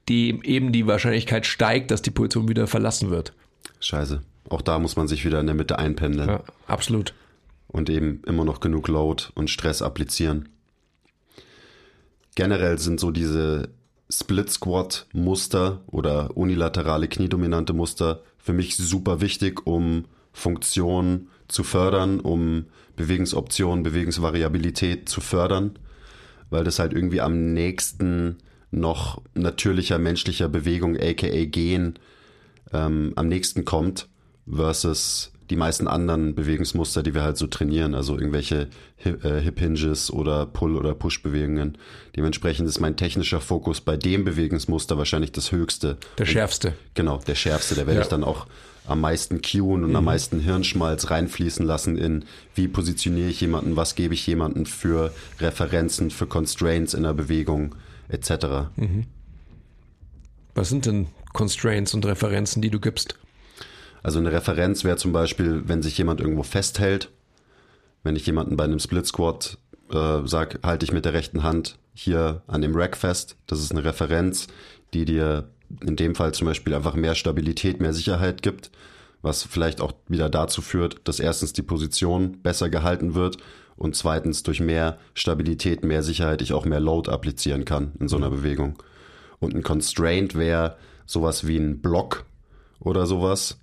die, 0.08 0.40
eben 0.44 0.72
die 0.72 0.86
Wahrscheinlichkeit 0.86 1.46
steigt, 1.46 1.90
dass 1.90 2.02
die 2.02 2.10
Position 2.10 2.48
wieder 2.48 2.66
verlassen 2.66 3.10
wird. 3.10 3.32
Scheiße. 3.80 4.22
Auch 4.48 4.62
da 4.62 4.78
muss 4.78 4.96
man 4.96 5.08
sich 5.08 5.24
wieder 5.24 5.40
in 5.40 5.46
der 5.46 5.54
Mitte 5.54 5.78
einpendeln. 5.78 6.28
Ja, 6.28 6.44
absolut. 6.66 7.14
Und 7.68 7.88
eben 7.88 8.22
immer 8.26 8.44
noch 8.44 8.60
genug 8.60 8.88
Load 8.88 9.24
und 9.34 9.48
Stress 9.48 9.82
applizieren. 9.82 10.48
Generell 12.34 12.78
sind 12.78 13.00
so 13.00 13.10
diese 13.10 13.70
Split 14.10 14.50
Squat 14.50 15.06
Muster 15.12 15.80
oder 15.86 16.36
unilaterale 16.36 17.08
kniedominante 17.08 17.72
Muster 17.72 18.22
für 18.38 18.52
mich 18.52 18.76
super 18.76 19.20
wichtig, 19.20 19.66
um 19.66 20.06
Funktion 20.32 21.28
zu 21.48 21.62
fördern, 21.62 22.20
um 22.20 22.66
Bewegungsoptionen, 22.96 23.82
Bewegungsvariabilität 23.82 25.08
zu 25.08 25.20
fördern, 25.20 25.78
weil 26.50 26.64
das 26.64 26.78
halt 26.78 26.92
irgendwie 26.92 27.20
am 27.20 27.52
nächsten 27.52 28.38
noch 28.72 29.22
natürlicher 29.34 29.98
menschlicher 29.98 30.48
Bewegung, 30.48 30.96
aka 30.96 31.44
Gehen, 31.44 31.98
ähm, 32.72 33.12
am 33.14 33.28
nächsten 33.28 33.64
kommt, 33.64 34.08
versus 34.50 35.32
die 35.50 35.56
meisten 35.56 35.86
anderen 35.86 36.34
Bewegungsmuster, 36.34 37.02
die 37.02 37.14
wir 37.14 37.22
halt 37.22 37.36
so 37.36 37.46
trainieren, 37.46 37.94
also 37.94 38.16
irgendwelche 38.16 38.68
äh, 39.04 39.40
Hip 39.40 39.58
Hinges 39.58 40.10
oder 40.10 40.46
Pull- 40.46 40.76
oder 40.76 40.94
Push-Bewegungen. 40.94 41.76
Dementsprechend 42.16 42.66
ist 42.66 42.80
mein 42.80 42.96
technischer 42.96 43.40
Fokus 43.40 43.82
bei 43.82 43.98
dem 43.98 44.24
Bewegungsmuster 44.24 44.96
wahrscheinlich 44.96 45.32
das 45.32 45.52
höchste. 45.52 45.98
Der 46.16 46.24
schärfste. 46.24 46.72
Genau, 46.94 47.18
der 47.18 47.34
schärfste. 47.34 47.74
Da 47.74 47.86
werde 47.86 47.96
ja. 47.96 48.02
ich 48.02 48.08
dann 48.08 48.24
auch 48.24 48.46
am 48.86 49.02
meisten 49.02 49.42
cueen 49.42 49.84
und 49.84 49.90
mhm. 49.90 49.96
am 49.96 50.04
meisten 50.04 50.40
Hirnschmalz 50.40 51.10
reinfließen 51.10 51.66
lassen 51.66 51.98
in, 51.98 52.24
wie 52.54 52.66
positioniere 52.66 53.28
ich 53.28 53.40
jemanden, 53.40 53.76
was 53.76 53.94
gebe 53.94 54.14
ich 54.14 54.26
jemanden 54.26 54.64
für 54.64 55.12
Referenzen, 55.38 56.10
für 56.10 56.26
Constraints 56.26 56.94
in 56.94 57.02
der 57.02 57.12
Bewegung, 57.12 57.74
etc. 58.12 58.70
Mhm. 58.76 59.06
Was 60.54 60.68
sind 60.68 60.86
denn 60.86 61.08
Constraints 61.32 61.94
und 61.94 62.04
Referenzen, 62.04 62.62
die 62.62 62.70
du 62.70 62.78
gibst? 62.78 63.16
Also 64.02 64.18
eine 64.18 64.32
Referenz 64.32 64.84
wäre 64.84 64.96
zum 64.96 65.12
Beispiel, 65.12 65.62
wenn 65.66 65.82
sich 65.82 65.96
jemand 65.96 66.20
irgendwo 66.20 66.42
festhält. 66.42 67.10
Wenn 68.02 68.16
ich 68.16 68.26
jemanden 68.26 68.56
bei 68.56 68.64
einem 68.64 68.80
Split 68.80 69.06
Squat 69.06 69.58
äh, 69.90 70.26
sage, 70.26 70.58
halte 70.62 70.84
ich 70.84 70.92
mit 70.92 71.04
der 71.04 71.12
rechten 71.12 71.42
Hand 71.42 71.78
hier 71.94 72.42
an 72.46 72.60
dem 72.62 72.74
Rack 72.74 72.96
fest. 72.96 73.36
Das 73.46 73.60
ist 73.60 73.70
eine 73.70 73.84
Referenz, 73.84 74.48
die 74.92 75.04
dir 75.04 75.48
in 75.80 75.96
dem 75.96 76.14
Fall 76.14 76.32
zum 76.32 76.46
Beispiel 76.46 76.74
einfach 76.74 76.94
mehr 76.94 77.14
Stabilität, 77.14 77.80
mehr 77.80 77.94
Sicherheit 77.94 78.42
gibt, 78.42 78.70
was 79.22 79.44
vielleicht 79.44 79.80
auch 79.80 79.92
wieder 80.08 80.28
dazu 80.28 80.62
führt, 80.62 81.00
dass 81.04 81.20
erstens 81.20 81.52
die 81.52 81.62
Position 81.62 82.42
besser 82.42 82.68
gehalten 82.68 83.14
wird 83.14 83.38
und 83.82 83.96
zweitens 83.96 84.44
durch 84.44 84.60
mehr 84.60 84.98
Stabilität, 85.12 85.82
mehr 85.82 86.04
Sicherheit 86.04 86.40
ich 86.40 86.52
auch 86.52 86.64
mehr 86.64 86.78
Load 86.78 87.10
applizieren 87.10 87.64
kann 87.64 87.90
in 87.98 88.06
so 88.06 88.16
einer 88.16 88.30
Bewegung. 88.30 88.76
Und 89.40 89.56
ein 89.56 89.64
Constraint 89.64 90.36
wäre 90.36 90.76
sowas 91.04 91.48
wie 91.48 91.56
ein 91.56 91.80
Block 91.80 92.24
oder 92.78 93.06
sowas, 93.06 93.58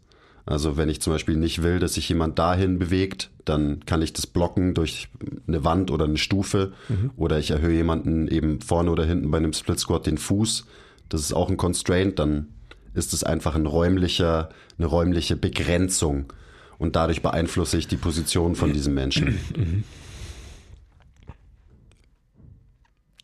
also 0.46 0.78
wenn 0.78 0.90
ich 0.90 1.00
zum 1.00 1.14
Beispiel 1.14 1.38
nicht 1.38 1.62
will, 1.62 1.78
dass 1.80 1.94
sich 1.94 2.10
jemand 2.10 2.40
dahin 2.40 2.80
bewegt, 2.80 3.30
dann 3.46 3.86
kann 3.86 4.02
ich 4.02 4.14
das 4.14 4.26
blocken 4.26 4.74
durch 4.74 5.08
eine 5.48 5.64
Wand 5.64 5.92
oder 5.92 6.06
eine 6.06 6.18
Stufe. 6.18 6.74
Mhm. 6.90 7.12
Oder 7.18 7.38
ich 7.38 7.52
erhöhe 7.52 7.76
jemanden 7.76 8.28
eben 8.28 8.60
vorne 8.60 8.90
oder 8.90 9.06
hinten 9.06 9.30
bei 9.30 9.38
einem 9.38 9.54
Split 9.54 9.80
Squat 9.80 10.08
den 10.08 10.18
Fuß. 10.18 10.66
Das 11.08 11.22
ist 11.22 11.34
auch 11.34 11.50
ein 11.50 11.58
Constraint. 11.58 12.18
Dann 12.18 12.48
ist 12.96 13.14
es 13.14 13.24
einfach 13.24 13.54
ein 13.54 13.68
räumlicher, 13.68 14.50
eine 14.80 14.88
räumliche 14.88 15.36
Begrenzung. 15.36 16.34
Und 16.80 16.96
dadurch 16.96 17.22
beeinflusse 17.22 17.78
ich 17.78 17.88
die 17.88 17.98
Position 17.98 18.56
von 18.56 18.74
diesem 18.74 18.96
Menschen. 18.96 19.38
Mhm. 19.56 19.84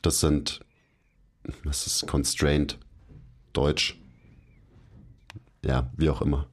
Das 0.06 0.20
sind, 0.20 0.60
was 1.64 1.88
ist 1.88 2.06
Constraint? 2.06 2.78
Deutsch. 3.54 4.00
Ja, 5.66 5.90
wie 5.98 6.12
auch 6.12 6.22
immer. 6.22 6.48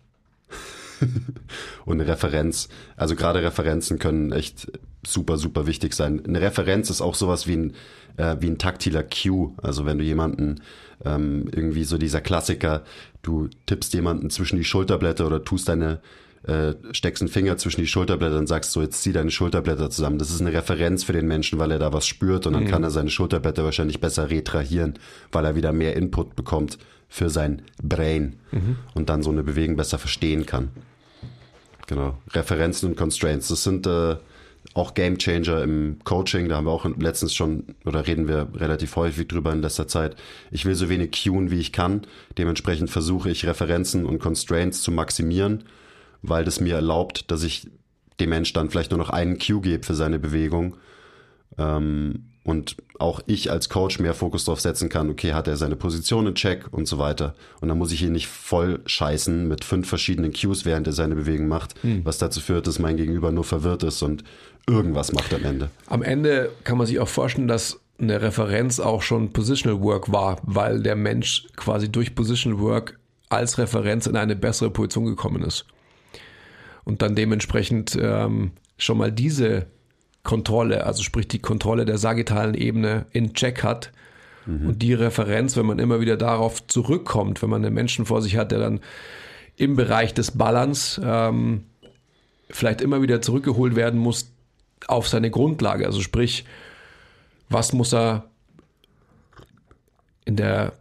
und 1.84 2.00
eine 2.00 2.10
Referenz. 2.10 2.70
Also 2.96 3.14
gerade 3.14 3.42
Referenzen 3.42 3.98
können 3.98 4.32
echt 4.32 4.72
super, 5.06 5.36
super 5.36 5.66
wichtig 5.66 5.92
sein. 5.92 6.24
Eine 6.24 6.40
Referenz 6.40 6.88
ist 6.88 7.02
auch 7.02 7.14
sowas 7.14 7.46
wie 7.46 7.56
ein, 7.58 7.74
äh, 8.16 8.36
wie 8.40 8.48
ein 8.48 8.56
taktiler 8.56 9.02
Cue. 9.02 9.52
Also 9.58 9.84
wenn 9.84 9.98
du 9.98 10.04
jemanden 10.04 10.62
ähm, 11.04 11.50
irgendwie 11.52 11.84
so 11.84 11.98
dieser 11.98 12.22
Klassiker, 12.22 12.84
du 13.20 13.50
tippst 13.66 13.92
jemanden 13.92 14.30
zwischen 14.30 14.56
die 14.56 14.64
Schulterblätter 14.64 15.26
oder 15.26 15.44
tust 15.44 15.68
deine 15.68 16.00
äh, 16.44 16.74
steckst 16.92 17.22
einen 17.22 17.28
Finger 17.28 17.56
zwischen 17.56 17.80
die 17.80 17.86
Schulterblätter 17.86 18.38
und 18.38 18.48
sagst 18.48 18.72
so, 18.72 18.82
jetzt 18.82 19.02
zieh 19.02 19.12
deine 19.12 19.30
Schulterblätter 19.30 19.90
zusammen. 19.90 20.18
Das 20.18 20.30
ist 20.30 20.40
eine 20.40 20.52
Referenz 20.52 21.04
für 21.04 21.12
den 21.12 21.26
Menschen, 21.26 21.58
weil 21.58 21.70
er 21.70 21.78
da 21.78 21.92
was 21.92 22.06
spürt 22.06 22.46
und 22.46 22.54
dann 22.54 22.64
mhm. 22.64 22.68
kann 22.68 22.82
er 22.82 22.90
seine 22.90 23.10
Schulterblätter 23.10 23.64
wahrscheinlich 23.64 24.00
besser 24.00 24.30
retrahieren, 24.30 24.94
weil 25.30 25.44
er 25.44 25.54
wieder 25.54 25.72
mehr 25.72 25.96
Input 25.96 26.34
bekommt 26.34 26.78
für 27.08 27.30
sein 27.30 27.62
Brain 27.82 28.36
mhm. 28.50 28.76
und 28.94 29.08
dann 29.08 29.22
so 29.22 29.30
eine 29.30 29.42
Bewegung 29.42 29.76
besser 29.76 29.98
verstehen 29.98 30.46
kann. 30.46 30.70
Genau. 31.86 32.18
Referenzen 32.32 32.88
und 32.88 32.96
Constraints. 32.96 33.48
Das 33.48 33.62
sind 33.64 33.86
äh, 33.86 34.16
auch 34.74 34.94
Game 34.94 35.18
Changer 35.18 35.62
im 35.62 35.98
Coaching. 36.04 36.48
Da 36.48 36.56
haben 36.56 36.64
wir 36.64 36.70
auch 36.70 36.86
letztens 36.98 37.34
schon, 37.34 37.64
oder 37.84 38.06
reden 38.06 38.28
wir 38.28 38.48
relativ 38.54 38.96
häufig 38.96 39.28
drüber 39.28 39.52
in 39.52 39.60
letzter 39.60 39.88
Zeit. 39.88 40.16
Ich 40.50 40.64
will 40.64 40.74
so 40.74 40.88
wenig 40.88 41.10
cueen, 41.12 41.50
wie 41.50 41.60
ich 41.60 41.72
kann. 41.72 42.02
Dementsprechend 42.38 42.90
versuche 42.90 43.30
ich 43.30 43.46
Referenzen 43.46 44.06
und 44.06 44.18
Constraints 44.18 44.82
zu 44.82 44.90
maximieren, 44.90 45.64
weil 46.22 46.44
das 46.44 46.60
mir 46.60 46.74
erlaubt, 46.74 47.30
dass 47.30 47.42
ich 47.42 47.68
dem 48.20 48.30
Mensch 48.30 48.52
dann 48.52 48.70
vielleicht 48.70 48.90
nur 48.90 48.98
noch 48.98 49.10
einen 49.10 49.38
Cue 49.38 49.60
gebe 49.60 49.84
für 49.84 49.94
seine 49.94 50.18
Bewegung. 50.18 50.76
Ähm, 51.58 52.26
und 52.44 52.76
auch 52.98 53.20
ich 53.26 53.50
als 53.52 53.68
Coach 53.68 54.00
mehr 54.00 54.14
Fokus 54.14 54.44
darauf 54.44 54.60
setzen 54.60 54.88
kann, 54.88 55.10
okay, 55.10 55.32
hat 55.32 55.46
er 55.46 55.56
seine 55.56 55.76
Position 55.76 56.26
in 56.26 56.34
Check 56.34 56.72
und 56.72 56.86
so 56.86 56.98
weiter. 56.98 57.34
Und 57.60 57.68
dann 57.68 57.78
muss 57.78 57.92
ich 57.92 58.02
ihn 58.02 58.12
nicht 58.12 58.26
voll 58.26 58.80
scheißen 58.84 59.46
mit 59.46 59.64
fünf 59.64 59.88
verschiedenen 59.88 60.32
Cues, 60.32 60.64
während 60.64 60.88
er 60.88 60.92
seine 60.92 61.14
Bewegung 61.14 61.46
macht, 61.46 61.74
hm. 61.82 62.04
was 62.04 62.18
dazu 62.18 62.40
führt, 62.40 62.66
dass 62.66 62.80
mein 62.80 62.96
Gegenüber 62.96 63.30
nur 63.30 63.44
verwirrt 63.44 63.84
ist 63.84 64.02
und 64.02 64.24
irgendwas 64.68 65.12
macht 65.12 65.32
am 65.34 65.44
Ende. 65.44 65.70
Am 65.86 66.02
Ende 66.02 66.50
kann 66.64 66.78
man 66.78 66.86
sich 66.86 66.98
auch 66.98 67.08
vorstellen, 67.08 67.48
dass 67.48 67.80
eine 68.00 68.20
Referenz 68.20 68.80
auch 68.80 69.02
schon 69.02 69.32
Positional 69.32 69.80
Work 69.80 70.10
war, 70.10 70.38
weil 70.42 70.82
der 70.82 70.96
Mensch 70.96 71.46
quasi 71.54 71.90
durch 71.90 72.14
Positional 72.14 72.58
Work 72.58 72.98
als 73.28 73.58
Referenz 73.58 74.06
in 74.06 74.16
eine 74.16 74.34
bessere 74.34 74.70
Position 74.70 75.06
gekommen 75.06 75.42
ist. 75.42 75.64
Und 76.84 77.02
dann 77.02 77.14
dementsprechend 77.14 77.96
ähm, 78.00 78.52
schon 78.76 78.98
mal 78.98 79.12
diese 79.12 79.66
Kontrolle, 80.22 80.84
also 80.86 81.02
sprich 81.02 81.28
die 81.28 81.40
Kontrolle 81.40 81.84
der 81.84 81.98
sagittalen 81.98 82.54
Ebene 82.54 83.06
in 83.12 83.34
Check 83.34 83.62
hat. 83.62 83.92
Mhm. 84.46 84.68
Und 84.68 84.82
die 84.82 84.94
Referenz, 84.94 85.56
wenn 85.56 85.66
man 85.66 85.78
immer 85.78 86.00
wieder 86.00 86.16
darauf 86.16 86.66
zurückkommt, 86.66 87.42
wenn 87.42 87.50
man 87.50 87.64
einen 87.64 87.74
Menschen 87.74 88.06
vor 88.06 88.22
sich 88.22 88.36
hat, 88.36 88.52
der 88.52 88.58
dann 88.58 88.80
im 89.56 89.76
Bereich 89.76 90.14
des 90.14 90.32
Balance 90.32 91.00
ähm, 91.04 91.64
vielleicht 92.50 92.80
immer 92.80 93.02
wieder 93.02 93.22
zurückgeholt 93.22 93.76
werden 93.76 94.00
muss 94.00 94.32
auf 94.86 95.08
seine 95.08 95.30
Grundlage. 95.30 95.86
Also 95.86 96.00
sprich, 96.00 96.44
was 97.48 97.72
muss 97.72 97.92
er 97.92 98.24
in 100.24 100.36
der 100.36 100.72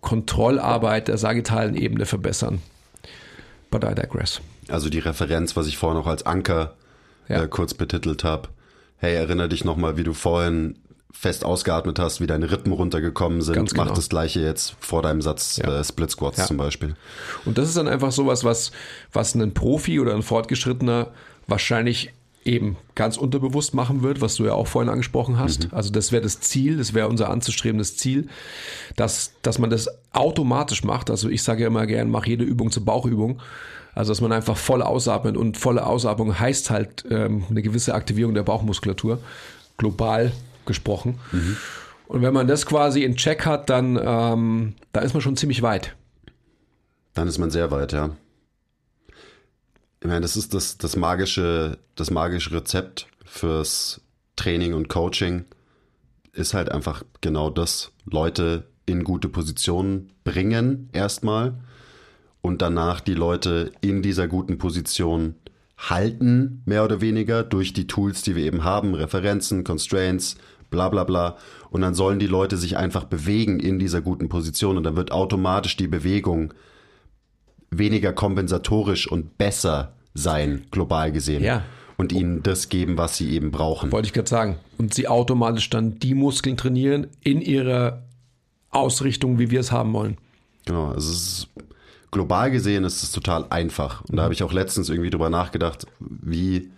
Kontrollarbeit 0.00 1.08
der 1.08 1.18
sagittalen 1.18 1.76
Ebene 1.76 2.06
verbessern? 2.06 2.60
But 3.70 3.84
I 3.84 3.94
digress. 3.94 4.40
Also 4.72 4.88
die 4.88 4.98
Referenz, 4.98 5.56
was 5.56 5.66
ich 5.66 5.76
vorhin 5.78 5.98
noch 5.98 6.06
als 6.06 6.24
Anker 6.24 6.74
ja. 7.28 7.42
äh, 7.42 7.48
kurz 7.48 7.74
betitelt 7.74 8.24
habe, 8.24 8.48
hey, 8.96 9.14
erinnere 9.14 9.48
dich 9.48 9.64
nochmal, 9.64 9.96
wie 9.96 10.04
du 10.04 10.14
vorhin 10.14 10.78
fest 11.12 11.44
ausgeatmet 11.44 11.98
hast, 11.98 12.20
wie 12.20 12.26
deine 12.26 12.50
Rippen 12.50 12.72
runtergekommen 12.72 13.42
sind. 13.42 13.54
Ganz 13.54 13.72
genau. 13.72 13.84
Mach 13.84 13.94
das 13.94 14.08
gleiche 14.08 14.40
jetzt 14.40 14.74
vor 14.80 15.02
deinem 15.02 15.20
Satz 15.20 15.58
ja. 15.58 15.80
äh, 15.80 15.84
Split 15.84 16.10
Squats 16.10 16.38
ja. 16.38 16.46
zum 16.46 16.56
Beispiel. 16.56 16.96
Und 17.44 17.58
das 17.58 17.68
ist 17.68 17.76
dann 17.76 17.86
einfach 17.86 18.12
sowas, 18.12 18.44
was, 18.44 18.72
was 19.12 19.34
ein 19.34 19.52
Profi 19.52 20.00
oder 20.00 20.14
ein 20.14 20.22
Fortgeschrittener 20.22 21.08
wahrscheinlich 21.46 22.12
eben 22.44 22.76
ganz 22.94 23.16
unterbewusst 23.16 23.74
machen 23.74 24.02
wird, 24.02 24.20
was 24.20 24.34
du 24.36 24.44
ja 24.44 24.52
auch 24.52 24.66
vorhin 24.66 24.90
angesprochen 24.90 25.38
hast. 25.38 25.64
Mhm. 25.64 25.76
Also 25.76 25.90
das 25.90 26.12
wäre 26.12 26.22
das 26.22 26.40
Ziel, 26.40 26.76
das 26.76 26.94
wäre 26.94 27.08
unser 27.08 27.30
anzustrebendes 27.30 27.96
Ziel, 27.96 28.28
dass, 28.96 29.32
dass 29.42 29.58
man 29.58 29.70
das 29.70 29.88
automatisch 30.12 30.84
macht. 30.84 31.10
Also 31.10 31.28
ich 31.28 31.42
sage 31.42 31.62
ja 31.62 31.68
immer 31.68 31.86
gern, 31.86 32.10
mach 32.10 32.26
jede 32.26 32.44
Übung 32.44 32.70
zur 32.70 32.84
Bauchübung. 32.84 33.40
Also 33.94 34.12
dass 34.12 34.20
man 34.20 34.32
einfach 34.32 34.56
voll 34.56 34.82
ausatmet 34.82 35.36
und 35.36 35.58
volle 35.58 35.86
Ausatmung 35.86 36.38
heißt 36.38 36.70
halt 36.70 37.04
ähm, 37.10 37.44
eine 37.50 37.62
gewisse 37.62 37.94
Aktivierung 37.94 38.34
der 38.34 38.42
Bauchmuskulatur, 38.42 39.18
global 39.76 40.32
gesprochen. 40.64 41.18
Mhm. 41.30 41.56
Und 42.08 42.22
wenn 42.22 42.34
man 42.34 42.46
das 42.46 42.66
quasi 42.66 43.04
in 43.04 43.16
Check 43.16 43.46
hat, 43.46 43.70
dann 43.70 43.98
ähm, 44.02 44.74
da 44.92 45.00
ist 45.00 45.12
man 45.12 45.20
schon 45.20 45.36
ziemlich 45.36 45.62
weit. 45.62 45.94
Dann 47.14 47.28
ist 47.28 47.38
man 47.38 47.50
sehr 47.50 47.70
weit, 47.70 47.92
ja. 47.92 48.10
Ich 50.02 50.08
meine, 50.08 50.22
das 50.22 50.36
ist 50.36 50.52
das, 50.52 50.78
das 50.78 50.96
magische, 50.96 51.78
das 51.94 52.10
magische 52.10 52.50
Rezept 52.50 53.06
fürs 53.24 54.00
Training 54.34 54.74
und 54.74 54.88
Coaching 54.88 55.44
ist 56.32 56.54
halt 56.54 56.72
einfach 56.72 57.04
genau 57.20 57.50
das. 57.50 57.92
Leute 58.04 58.64
in 58.84 59.04
gute 59.04 59.28
Positionen 59.28 60.12
bringen 60.24 60.88
erstmal 60.92 61.54
und 62.40 62.62
danach 62.62 62.98
die 62.98 63.14
Leute 63.14 63.70
in 63.80 64.02
dieser 64.02 64.26
guten 64.26 64.58
Position 64.58 65.36
halten, 65.78 66.62
mehr 66.64 66.82
oder 66.82 67.00
weniger, 67.00 67.44
durch 67.44 67.72
die 67.72 67.86
Tools, 67.86 68.22
die 68.22 68.34
wir 68.34 68.44
eben 68.44 68.64
haben, 68.64 68.94
Referenzen, 68.94 69.62
Constraints, 69.62 70.34
bla 70.68 70.88
bla 70.88 71.04
bla. 71.04 71.36
Und 71.70 71.82
dann 71.82 71.94
sollen 71.94 72.18
die 72.18 72.26
Leute 72.26 72.56
sich 72.56 72.76
einfach 72.76 73.04
bewegen 73.04 73.60
in 73.60 73.78
dieser 73.78 74.00
guten 74.00 74.28
Position 74.28 74.76
und 74.76 74.82
dann 74.82 74.96
wird 74.96 75.12
automatisch 75.12 75.76
die 75.76 75.86
Bewegung 75.86 76.52
weniger 77.72 78.12
kompensatorisch 78.12 79.10
und 79.10 79.38
besser 79.38 79.94
sein, 80.14 80.66
global 80.70 81.10
gesehen. 81.10 81.42
Ja. 81.42 81.64
Und 81.96 82.12
ihnen 82.12 82.42
das 82.42 82.68
geben, 82.68 82.98
was 82.98 83.16
sie 83.16 83.30
eben 83.30 83.50
brauchen. 83.50 83.92
Wollte 83.92 84.06
ich 84.06 84.12
gerade 84.12 84.28
sagen. 84.28 84.56
Und 84.78 84.94
sie 84.94 85.08
automatisch 85.08 85.70
dann 85.70 85.98
die 85.98 86.14
Muskeln 86.14 86.56
trainieren 86.56 87.06
in 87.22 87.40
ihrer 87.40 88.02
Ausrichtung, 88.70 89.38
wie 89.38 89.50
wir 89.50 89.60
es 89.60 89.72
haben 89.72 89.92
wollen. 89.92 90.16
Genau, 90.64 90.88
also 90.88 91.10
es 91.10 91.16
ist 91.16 91.48
global 92.10 92.50
gesehen 92.50 92.84
ist 92.84 93.02
es 93.02 93.10
total 93.10 93.46
einfach. 93.50 94.02
Und 94.04 94.16
da 94.16 94.22
habe 94.22 94.34
ich 94.34 94.42
auch 94.42 94.52
letztens 94.52 94.88
irgendwie 94.88 95.10
drüber 95.10 95.30
nachgedacht, 95.30 95.86
wie, 95.98 96.70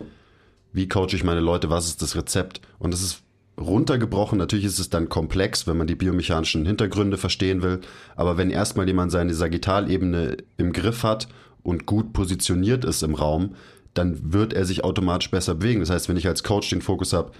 wie 0.72 0.88
coache 0.88 1.14
ich 1.14 1.24
meine 1.24 1.40
Leute, 1.40 1.68
was 1.70 1.86
ist 1.86 2.00
das 2.00 2.16
Rezept? 2.16 2.60
Und 2.78 2.94
es 2.94 3.02
ist 3.02 3.23
runtergebrochen, 3.58 4.38
natürlich 4.38 4.64
ist 4.64 4.78
es 4.78 4.90
dann 4.90 5.08
komplex, 5.08 5.66
wenn 5.66 5.76
man 5.76 5.86
die 5.86 5.94
biomechanischen 5.94 6.66
Hintergründe 6.66 7.16
verstehen 7.16 7.62
will. 7.62 7.80
Aber 8.16 8.36
wenn 8.36 8.50
erstmal 8.50 8.86
jemand 8.86 9.12
seine 9.12 9.34
Sagittalebene 9.34 10.38
im 10.56 10.72
Griff 10.72 11.02
hat 11.02 11.28
und 11.62 11.86
gut 11.86 12.12
positioniert 12.12 12.84
ist 12.84 13.02
im 13.02 13.14
Raum, 13.14 13.54
dann 13.94 14.32
wird 14.32 14.52
er 14.52 14.64
sich 14.64 14.82
automatisch 14.82 15.30
besser 15.30 15.54
bewegen. 15.54 15.80
Das 15.80 15.90
heißt, 15.90 16.08
wenn 16.08 16.16
ich 16.16 16.26
als 16.26 16.42
Coach 16.42 16.70
den 16.70 16.82
Fokus 16.82 17.12
habe, 17.12 17.30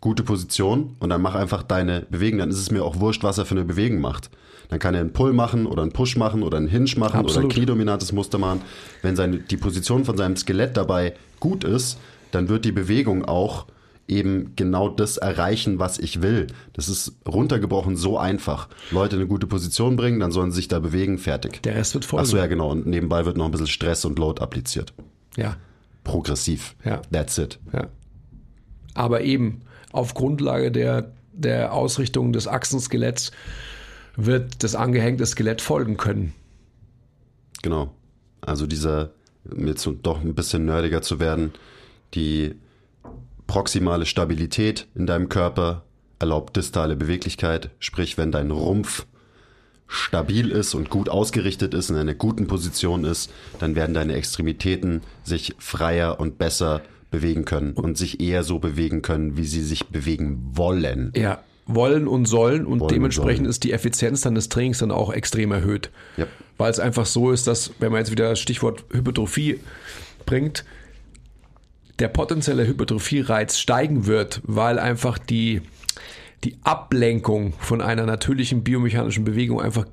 gute 0.00 0.24
Position 0.24 0.96
und 0.98 1.10
dann 1.10 1.22
mach 1.22 1.36
einfach 1.36 1.62
deine 1.62 2.06
Bewegung, 2.10 2.40
dann 2.40 2.50
ist 2.50 2.58
es 2.58 2.72
mir 2.72 2.84
auch 2.84 2.98
wurscht, 2.98 3.22
was 3.22 3.38
er 3.38 3.46
für 3.46 3.54
eine 3.54 3.64
Bewegung 3.64 4.00
macht. 4.00 4.30
Dann 4.68 4.80
kann 4.80 4.94
er 4.94 5.00
einen 5.00 5.12
Pull 5.12 5.32
machen 5.32 5.66
oder 5.66 5.82
einen 5.82 5.92
Push 5.92 6.16
machen 6.16 6.42
oder 6.42 6.56
einen 6.56 6.66
Hinge 6.66 6.90
machen 6.96 7.20
Absolut. 7.20 7.36
oder 7.36 7.46
ein 7.46 7.48
kniedominantes 7.50 8.10
Muster 8.12 8.38
machen. 8.38 8.62
Wenn 9.00 9.14
seine, 9.14 9.38
die 9.38 9.56
Position 9.56 10.04
von 10.04 10.16
seinem 10.16 10.36
Skelett 10.36 10.76
dabei 10.76 11.14
gut 11.38 11.62
ist, 11.62 11.98
dann 12.32 12.48
wird 12.48 12.64
die 12.64 12.72
Bewegung 12.72 13.24
auch 13.24 13.66
eben 14.12 14.52
genau 14.56 14.88
das 14.88 15.16
erreichen, 15.16 15.78
was 15.78 15.98
ich 15.98 16.22
will. 16.22 16.46
Das 16.72 16.88
ist 16.88 17.16
runtergebrochen 17.26 17.96
so 17.96 18.18
einfach. 18.18 18.68
Leute 18.90 19.16
in 19.16 19.22
eine 19.22 19.28
gute 19.28 19.46
Position 19.46 19.96
bringen, 19.96 20.20
dann 20.20 20.32
sollen 20.32 20.50
sie 20.50 20.56
sich 20.56 20.68
da 20.68 20.78
bewegen, 20.78 21.18
fertig. 21.18 21.62
Der 21.62 21.74
Rest 21.74 21.94
wird 21.94 22.04
folgen. 22.04 22.24
Achso, 22.24 22.36
ja, 22.36 22.46
genau. 22.46 22.70
Und 22.70 22.86
nebenbei 22.86 23.24
wird 23.24 23.36
noch 23.36 23.46
ein 23.46 23.50
bisschen 23.50 23.66
Stress 23.66 24.04
und 24.04 24.18
Load 24.18 24.40
appliziert. 24.42 24.92
Ja. 25.36 25.56
Progressiv. 26.04 26.76
Ja. 26.84 27.00
That's 27.10 27.38
it. 27.38 27.58
Ja. 27.72 27.88
Aber 28.94 29.22
eben 29.22 29.62
auf 29.92 30.14
Grundlage 30.14 30.70
der, 30.70 31.12
der 31.32 31.72
Ausrichtung 31.72 32.32
des 32.32 32.46
Achsenskeletts 32.46 33.32
wird 34.16 34.62
das 34.62 34.74
angehängte 34.74 35.24
Skelett 35.26 35.60
folgen 35.60 35.96
können. 35.96 36.34
Genau. 37.62 37.94
Also 38.40 38.66
dieser, 38.66 39.10
jetzt 39.56 39.88
doch 40.02 40.20
ein 40.20 40.34
bisschen 40.34 40.66
nerdiger 40.66 41.00
zu 41.00 41.20
werden, 41.20 41.52
die 42.14 42.54
proximale 43.52 44.06
Stabilität 44.06 44.86
in 44.94 45.06
deinem 45.06 45.28
Körper 45.28 45.82
erlaubt 46.18 46.56
distale 46.56 46.96
Beweglichkeit, 46.96 47.68
sprich 47.80 48.16
wenn 48.16 48.32
dein 48.32 48.50
Rumpf 48.50 49.04
stabil 49.86 50.50
ist 50.50 50.72
und 50.72 50.88
gut 50.88 51.10
ausgerichtet 51.10 51.74
ist, 51.74 51.90
in 51.90 51.96
einer 51.96 52.14
guten 52.14 52.46
Position 52.46 53.04
ist, 53.04 53.30
dann 53.58 53.74
werden 53.74 53.92
deine 53.92 54.14
Extremitäten 54.14 55.02
sich 55.22 55.54
freier 55.58 56.18
und 56.18 56.38
besser 56.38 56.80
bewegen 57.10 57.44
können 57.44 57.74
und 57.74 57.98
sich 57.98 58.22
eher 58.22 58.42
so 58.42 58.58
bewegen 58.58 59.02
können, 59.02 59.36
wie 59.36 59.44
sie 59.44 59.60
sich 59.60 59.88
bewegen 59.88 60.40
wollen. 60.54 61.12
Ja, 61.14 61.42
wollen 61.66 62.08
und 62.08 62.24
sollen 62.24 62.64
und 62.64 62.80
wollen 62.80 62.88
dementsprechend 62.88 63.40
sollen. 63.40 63.50
ist 63.50 63.64
die 63.64 63.72
Effizienz 63.72 64.22
dann 64.22 64.34
des 64.34 64.48
Trainings 64.48 64.78
dann 64.78 64.90
auch 64.90 65.12
extrem 65.12 65.52
erhöht. 65.52 65.90
Yep. 66.16 66.28
Weil 66.56 66.70
es 66.70 66.80
einfach 66.80 67.04
so 67.04 67.30
ist, 67.30 67.46
dass, 67.46 67.72
wenn 67.80 67.92
man 67.92 67.98
jetzt 67.98 68.12
wieder 68.12 68.30
das 68.30 68.40
Stichwort 68.40 68.86
Hypertrophie 68.90 69.60
bringt, 70.24 70.64
der 71.98 72.08
potenzielle 72.08 72.66
Hypertrophie-Reiz 72.66 73.58
steigen 73.58 74.06
wird, 74.06 74.40
weil 74.44 74.78
einfach 74.78 75.18
die, 75.18 75.62
die 76.44 76.56
Ablenkung 76.62 77.52
von 77.58 77.80
einer 77.80 78.06
natürlichen 78.06 78.64
biomechanischen 78.64 79.24
Bewegung 79.24 79.60
einfach 79.60 79.86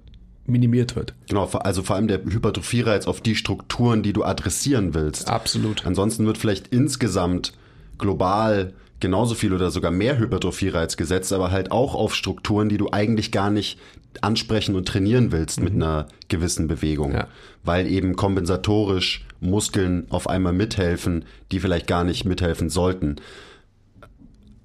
minimiert 0.46 0.96
wird. 0.96 1.14
Genau, 1.28 1.46
also 1.46 1.84
vor 1.84 1.96
allem 1.96 2.08
der 2.08 2.24
Hypertrophie-Reiz 2.24 3.06
auf 3.06 3.22
die 3.22 3.36
Strukturen, 3.36 4.02
die 4.02 4.14
du 4.14 4.24
adressieren 4.24 4.94
willst. 4.94 5.30
Absolut. 5.30 5.86
Ansonsten 5.86 6.26
wird 6.26 6.38
vielleicht 6.38 6.70
insgesamt 6.70 7.54
global 7.98 8.74
genauso 9.00 9.36
viel 9.36 9.54
oder 9.54 9.72
sogar 9.72 9.92
mehr 9.92 10.18
Hypertrophie-Reiz 10.18 10.98
gesetzt, 10.98 11.32
aber 11.32 11.52
halt 11.52 11.72
auch 11.72 11.96
auf 11.96 12.16
Strukturen, 12.16 12.70
die 12.70 12.78
du 12.78 12.92
eigentlich 12.92 13.32
gar 13.32 13.50
nicht 13.50 13.80
ansprechen 14.22 14.76
und 14.76 14.88
trainieren 14.88 15.32
willst 15.32 15.60
mhm. 15.60 15.64
mit 15.66 15.74
einer 15.76 16.08
gewissen 16.28 16.68
Bewegung, 16.68 17.14
ja. 17.14 17.28
weil 17.64 17.88
eben 17.88 18.16
kompensatorisch 18.16 19.26
Muskeln 19.42 20.08
auf 20.10 20.30
einmal 20.30 20.54
mithelfen, 20.54 21.26
die 21.52 21.60
vielleicht 21.60 21.88
gar 21.88 22.04
nicht 22.04 22.26
mithelfen 22.26 22.70
sollten. 22.70 23.18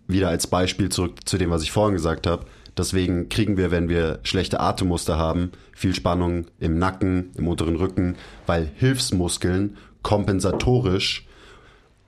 Wieder 0.06 0.28
als 0.28 0.46
Beispiel 0.46 0.90
zurück 0.90 1.20
zu 1.24 1.38
dem, 1.38 1.50
was 1.50 1.62
ich 1.62 1.72
vorhin 1.72 1.94
gesagt 1.94 2.26
habe. 2.26 2.46
Deswegen 2.76 3.28
kriegen 3.28 3.56
wir, 3.56 3.70
wenn 3.70 3.88
wir 3.88 4.18
schlechte 4.24 4.60
Atemmuster 4.60 5.16
haben, 5.16 5.52
viel 5.72 5.94
Spannung 5.94 6.46
im 6.58 6.78
Nacken, 6.78 7.30
im 7.36 7.46
unteren 7.46 7.76
Rücken, 7.76 8.16
weil 8.46 8.68
Hilfsmuskeln 8.74 9.76
kompensatorisch 10.02 11.26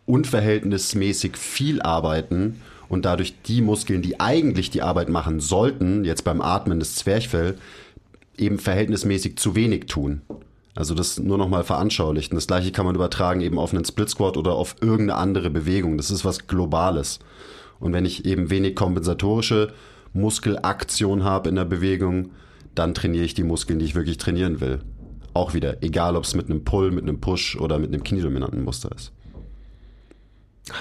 unverhältnismäßig 0.06 1.36
viel 1.36 1.82
arbeiten 1.82 2.60
und 2.88 3.04
dadurch 3.04 3.34
die 3.42 3.60
Muskeln, 3.60 4.02
die 4.02 4.20
eigentlich 4.20 4.70
die 4.70 4.82
Arbeit 4.82 5.08
machen 5.08 5.40
sollten, 5.40 6.04
jetzt 6.04 6.22
beim 6.24 6.40
Atmen 6.40 6.78
des 6.78 6.94
Zwerchfell, 6.94 7.56
eben 8.36 8.58
verhältnismäßig 8.58 9.36
zu 9.36 9.54
wenig 9.54 9.86
tun. 9.86 10.22
Also 10.76 10.94
das 10.94 11.18
nur 11.18 11.38
nochmal 11.38 11.64
veranschaulichen. 11.64 12.34
Das 12.34 12.46
gleiche 12.46 12.70
kann 12.70 12.84
man 12.84 12.94
übertragen 12.94 13.40
eben 13.40 13.58
auf 13.58 13.72
einen 13.72 13.84
Split 13.84 14.10
Squat 14.10 14.36
oder 14.36 14.52
auf 14.52 14.76
irgendeine 14.82 15.18
andere 15.18 15.50
Bewegung. 15.50 15.96
Das 15.96 16.10
ist 16.10 16.24
was 16.24 16.46
Globales. 16.46 17.18
Und 17.80 17.94
wenn 17.94 18.04
ich 18.04 18.26
eben 18.26 18.50
wenig 18.50 18.76
kompensatorische 18.76 19.72
Muskelaktion 20.12 21.24
habe 21.24 21.48
in 21.48 21.56
der 21.56 21.64
Bewegung, 21.64 22.30
dann 22.74 22.94
trainiere 22.94 23.24
ich 23.24 23.32
die 23.32 23.42
Muskeln, 23.42 23.78
die 23.78 23.86
ich 23.86 23.94
wirklich 23.94 24.18
trainieren 24.18 24.60
will. 24.60 24.80
Auch 25.32 25.54
wieder, 25.54 25.82
egal 25.82 26.14
ob 26.14 26.24
es 26.24 26.34
mit 26.34 26.50
einem 26.50 26.62
Pull, 26.62 26.90
mit 26.90 27.04
einem 27.04 27.20
Push 27.20 27.56
oder 27.56 27.78
mit 27.78 27.92
einem 27.92 28.04
kniedominanten 28.04 28.62
Muster 28.62 28.90
ist. 28.94 29.12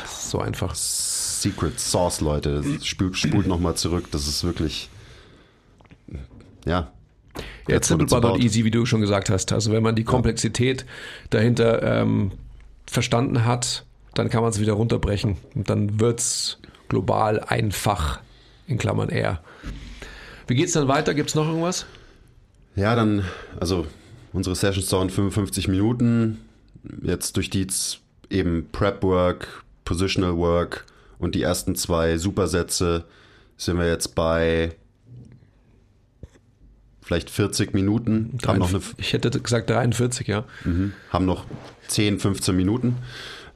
So 0.09 0.39
einfach. 0.39 0.75
Secret 0.75 1.79
Sauce, 1.79 2.19
Leute. 2.19 2.63
Spult, 2.81 3.17
spult 3.17 3.47
nochmal 3.47 3.75
zurück. 3.75 4.07
Das 4.11 4.27
ist 4.27 4.43
wirklich, 4.43 4.89
ja, 6.65 6.91
ja, 7.67 7.81
simple 7.81 8.07
but 8.07 8.21
not 8.21 8.39
easy, 8.39 8.63
wie 8.63 8.71
du 8.71 8.85
schon 8.85 9.01
gesagt 9.01 9.29
hast. 9.29 9.51
Also 9.51 9.71
wenn 9.71 9.83
man 9.83 9.95
die 9.95 10.03
Komplexität 10.03 10.85
dahinter 11.29 11.81
ähm, 11.83 12.31
verstanden 12.85 13.45
hat, 13.45 13.85
dann 14.13 14.29
kann 14.29 14.41
man 14.41 14.51
es 14.51 14.59
wieder 14.59 14.73
runterbrechen 14.73 15.37
und 15.55 15.69
dann 15.69 15.99
wird 15.99 16.19
es 16.19 16.59
global 16.87 17.39
einfach, 17.39 18.19
in 18.67 18.77
Klammern 18.77 19.09
R. 19.09 19.41
Wie 20.47 20.55
geht 20.55 20.67
es 20.67 20.73
dann 20.73 20.87
weiter? 20.87 21.13
Gibt 21.13 21.29
es 21.29 21.35
noch 21.35 21.47
irgendwas? 21.47 21.85
Ja, 22.75 22.95
dann, 22.95 23.25
also 23.59 23.87
unsere 24.33 24.55
Sessions 24.55 24.87
dauern 24.87 25.09
55 25.09 25.67
Minuten. 25.67 26.39
Jetzt 27.01 27.35
durch 27.37 27.49
die 27.49 27.67
eben 28.29 28.67
Prep 28.71 29.01
Work, 29.03 29.63
Positional 29.85 30.37
Work 30.37 30.85
und 31.19 31.35
die 31.35 31.41
ersten 31.41 31.75
zwei 31.75 32.17
Supersätze 32.17 33.05
sind 33.57 33.77
wir 33.77 33.87
jetzt 33.87 34.15
bei 34.15 34.75
vielleicht 37.05 37.29
40 37.29 37.73
Minuten. 37.73 38.37
Haben 38.45 38.59
noch 38.59 38.69
eine, 38.69 38.81
ich 38.97 39.13
hätte 39.13 39.29
gesagt 39.29 39.69
43, 39.69 40.27
ja. 40.27 40.43
Mhm, 40.63 40.93
haben 41.11 41.25
noch 41.25 41.45
10, 41.87 42.19
15 42.19 42.55
Minuten. 42.55 42.97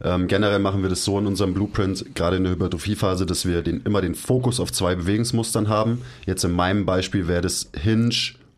Ähm, 0.01 0.27
generell 0.27 0.59
machen 0.59 0.83
wir 0.83 0.89
das 0.89 1.03
so 1.03 1.17
in 1.17 1.25
unserem 1.25 1.53
Blueprint, 1.53 2.15
gerade 2.15 2.37
in 2.37 2.43
der 2.43 2.53
Hypertrophiephase, 2.53 3.25
dass 3.25 3.45
wir 3.45 3.63
den, 3.63 3.81
immer 3.83 4.01
den 4.01 4.13
Fokus 4.13 4.59
auf 4.59 4.71
zwei 4.71 4.95
Bewegungsmustern 4.95 5.67
haben. 5.67 6.03
Jetzt 6.25 6.43
in 6.45 6.51
meinem 6.51 6.85
Beispiel 6.85 7.27
wäre 7.27 7.41
das 7.41 7.71
Hinge 7.75 8.15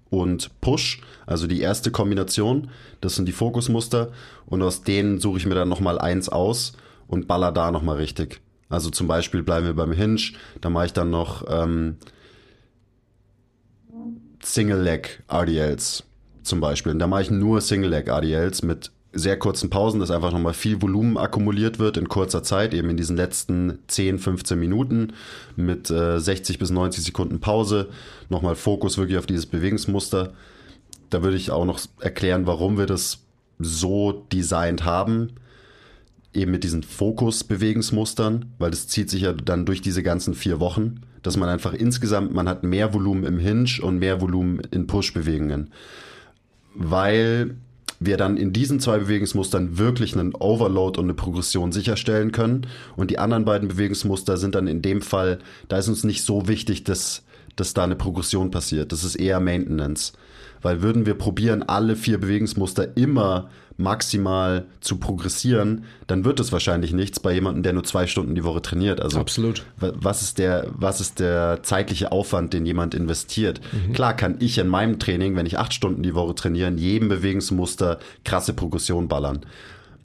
und 0.10 0.52
Push, 0.60 1.00
also 1.26 1.48
die 1.48 1.62
erste 1.62 1.90
Kombination. 1.90 2.70
Das 3.00 3.16
sind 3.16 3.28
die 3.28 3.32
Fokusmuster 3.32 4.12
und 4.46 4.62
aus 4.62 4.84
denen 4.84 5.20
suche 5.20 5.38
ich 5.38 5.46
mir 5.46 5.56
dann 5.56 5.70
nochmal 5.70 6.00
eins 6.00 6.28
aus 6.28 6.74
und 7.08 7.28
baller 7.30 7.54
da 7.54 7.72
nochmal 7.72 7.96
richtig. 7.96 8.42
Also 8.70 8.90
zum 8.90 9.08
Beispiel 9.08 9.42
bleiben 9.42 9.66
wir 9.66 9.74
beim 9.74 9.94
Hinge, 9.94 10.22
da 10.60 10.70
mache 10.70 10.88
ich 10.88 10.94
dann 10.94 11.10
noch 11.10 11.46
ähm, 11.50 11.96
Single-Leg 14.44 15.24
RDLs 15.28 16.04
zum 16.44 16.60
Beispiel. 16.60 16.92
Und 16.92 17.00
da 17.00 17.08
mache 17.08 17.24
ich 17.24 17.32
nur 17.32 17.62
Single-Leg 17.62 18.08
RDLs 18.10 18.64
mit 18.64 18.92
sehr 19.14 19.38
kurzen 19.38 19.70
Pausen, 19.70 20.00
dass 20.00 20.12
einfach 20.12 20.32
nochmal 20.32 20.54
viel 20.54 20.82
Volumen 20.82 21.18
akkumuliert 21.18 21.80
wird 21.80 21.98
in 21.98 22.08
kurzer 22.08 22.44
Zeit, 22.44 22.74
eben 22.74 22.90
in 22.90 22.98
diesen 22.98 23.18
letzten 23.18 23.80
10, 23.88 24.20
15 24.20 24.58
Minuten 24.58 25.14
mit 25.56 25.90
äh, 25.90 26.20
60 26.20 26.60
bis 26.60 26.70
90 26.70 27.04
Sekunden 27.04 27.40
Pause. 27.42 27.90
Nochmal 28.30 28.56
Fokus 28.56 28.98
wirklich 28.98 29.18
auf 29.18 29.26
dieses 29.26 29.46
Bewegungsmuster. 29.46 30.34
Da 31.10 31.24
würde 31.24 31.36
ich 31.36 31.52
auch 31.52 31.66
noch 31.66 31.80
erklären, 32.00 32.48
warum 32.48 32.78
wir 32.78 32.86
das 32.86 33.20
so 33.60 34.26
designt 34.32 34.86
haben. 34.86 35.34
Eben 36.34 36.52
mit 36.52 36.64
diesen 36.64 36.84
Fokus-Bewegungsmustern, 36.84 38.54
weil 38.58 38.72
das 38.72 38.88
zieht 38.88 39.10
sich 39.10 39.24
ja 39.24 39.34
dann 39.34 39.66
durch 39.66 39.82
diese 39.82 40.04
ganzen 40.04 40.34
vier 40.34 40.62
Wochen 40.62 41.02
dass 41.24 41.38
man 41.38 41.50
einfach 41.50 41.74
insgesamt, 41.74 42.34
man 42.34 42.50
hat 42.50 42.64
mehr 42.64 42.94
Volumen 42.94 43.24
im 43.24 43.40
Hinge 43.40 43.82
und 43.82 44.00
mehr 44.00 44.22
Volumen 44.22 44.62
in 44.72 44.88
Push-Bewegungen. 44.88 45.72
Weil 46.74 47.56
wir 48.02 48.18
dann 48.18 48.36
in 48.36 48.52
diesen 48.52 48.80
zwei 48.80 48.98
Bewegungsmustern 48.98 49.78
wirklich 49.78 50.18
einen 50.18 50.34
Overload 50.34 51.00
und 51.00 51.06
eine 51.06 51.14
Progression 51.14 51.72
sicherstellen 51.72 52.32
können. 52.32 52.66
Und 52.96 53.12
die 53.12 53.20
anderen 53.20 53.46
beiden 53.46 53.68
Bewegungsmuster 53.68 54.38
sind 54.38 54.56
dann 54.56 54.68
in 54.68 54.82
dem 54.82 55.02
Fall, 55.04 55.38
da 55.68 55.78
ist 55.78 55.88
uns 55.88 56.04
nicht 56.04 56.24
so 56.24 56.48
wichtig, 56.48 56.84
dass, 56.84 57.24
dass 57.56 57.76
da 57.76 57.84
eine 57.84 57.96
Progression 57.96 58.50
passiert. 58.50 58.92
Das 58.92 59.04
ist 59.04 59.16
eher 59.16 59.40
Maintenance. 59.40 60.14
Weil 60.62 60.82
würden 60.82 61.06
wir 61.06 61.16
probieren, 61.16 61.64
alle 61.64 61.96
vier 61.96 62.20
Bewegungsmuster 62.20 62.96
immer 62.96 63.50
maximal 63.78 64.66
zu 64.80 64.98
progressieren, 64.98 65.86
dann 66.08 66.24
wird 66.24 66.40
es 66.40 66.52
wahrscheinlich 66.52 66.94
nichts 66.94 67.20
bei 67.20 67.34
jemandem, 67.34 67.64
der 67.64 67.74
nur 67.74 67.84
zwei 67.84 68.08
Stunden 68.08 68.36
die 68.36 68.44
Woche 68.44 68.62
trainiert. 68.62 69.02
Also 69.02 69.20
Absolut. 69.20 69.66
Was 69.78 70.22
ist 70.22 70.38
der, 70.38 70.68
was 70.74 71.02
ist 71.02 71.20
der 71.20 71.64
zeitliche 71.64 72.12
Aufwand, 72.12 72.54
den 72.54 72.66
jemand 72.66 72.94
investiert? 72.94 73.62
Mhm. 73.72 73.94
Klar 73.94 74.16
kann 74.16 74.36
ich 74.40 74.58
in 74.58 74.68
meinem 74.68 75.00
Training, 75.00 75.36
wenn 75.36 75.46
ich 75.46 75.58
acht 75.58 75.74
Stunden 75.74 76.04
die 76.04 76.16
Woche 76.16 76.36
trainiere, 76.36 76.68
in 76.68 76.78
jedem 76.78 77.10
Bewegungsmuster 77.10 78.00
krasse 78.24 78.54
Progression 78.54 79.08
ballern. 79.08 79.42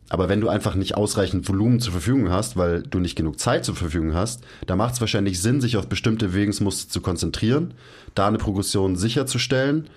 Aber 0.08 0.28
wenn 0.28 0.40
du 0.40 0.48
einfach 0.48 0.76
nicht 0.76 0.96
ausreichend 0.96 1.48
Volumen 1.48 1.80
zur 1.80 1.92
Verfügung 1.92 2.30
hast, 2.30 2.56
weil 2.56 2.82
du 2.82 3.00
nicht 3.00 3.16
genug 3.16 3.40
Zeit 3.40 3.64
zur 3.64 3.74
Verfügung 3.74 4.14
hast, 4.14 4.44
da 4.66 4.76
macht 4.76 4.94
es 4.94 5.00
wahrscheinlich 5.00 5.42
Sinn, 5.42 5.60
sich 5.60 5.76
auf 5.76 5.88
bestimmte 5.88 6.28
Bewegungsmuster 6.28 6.88
zu 6.88 7.00
konzentrieren, 7.00 7.74
da 8.14 8.28
eine 8.28 8.38
Progression 8.38 8.94
sicherzustellen 8.94 9.88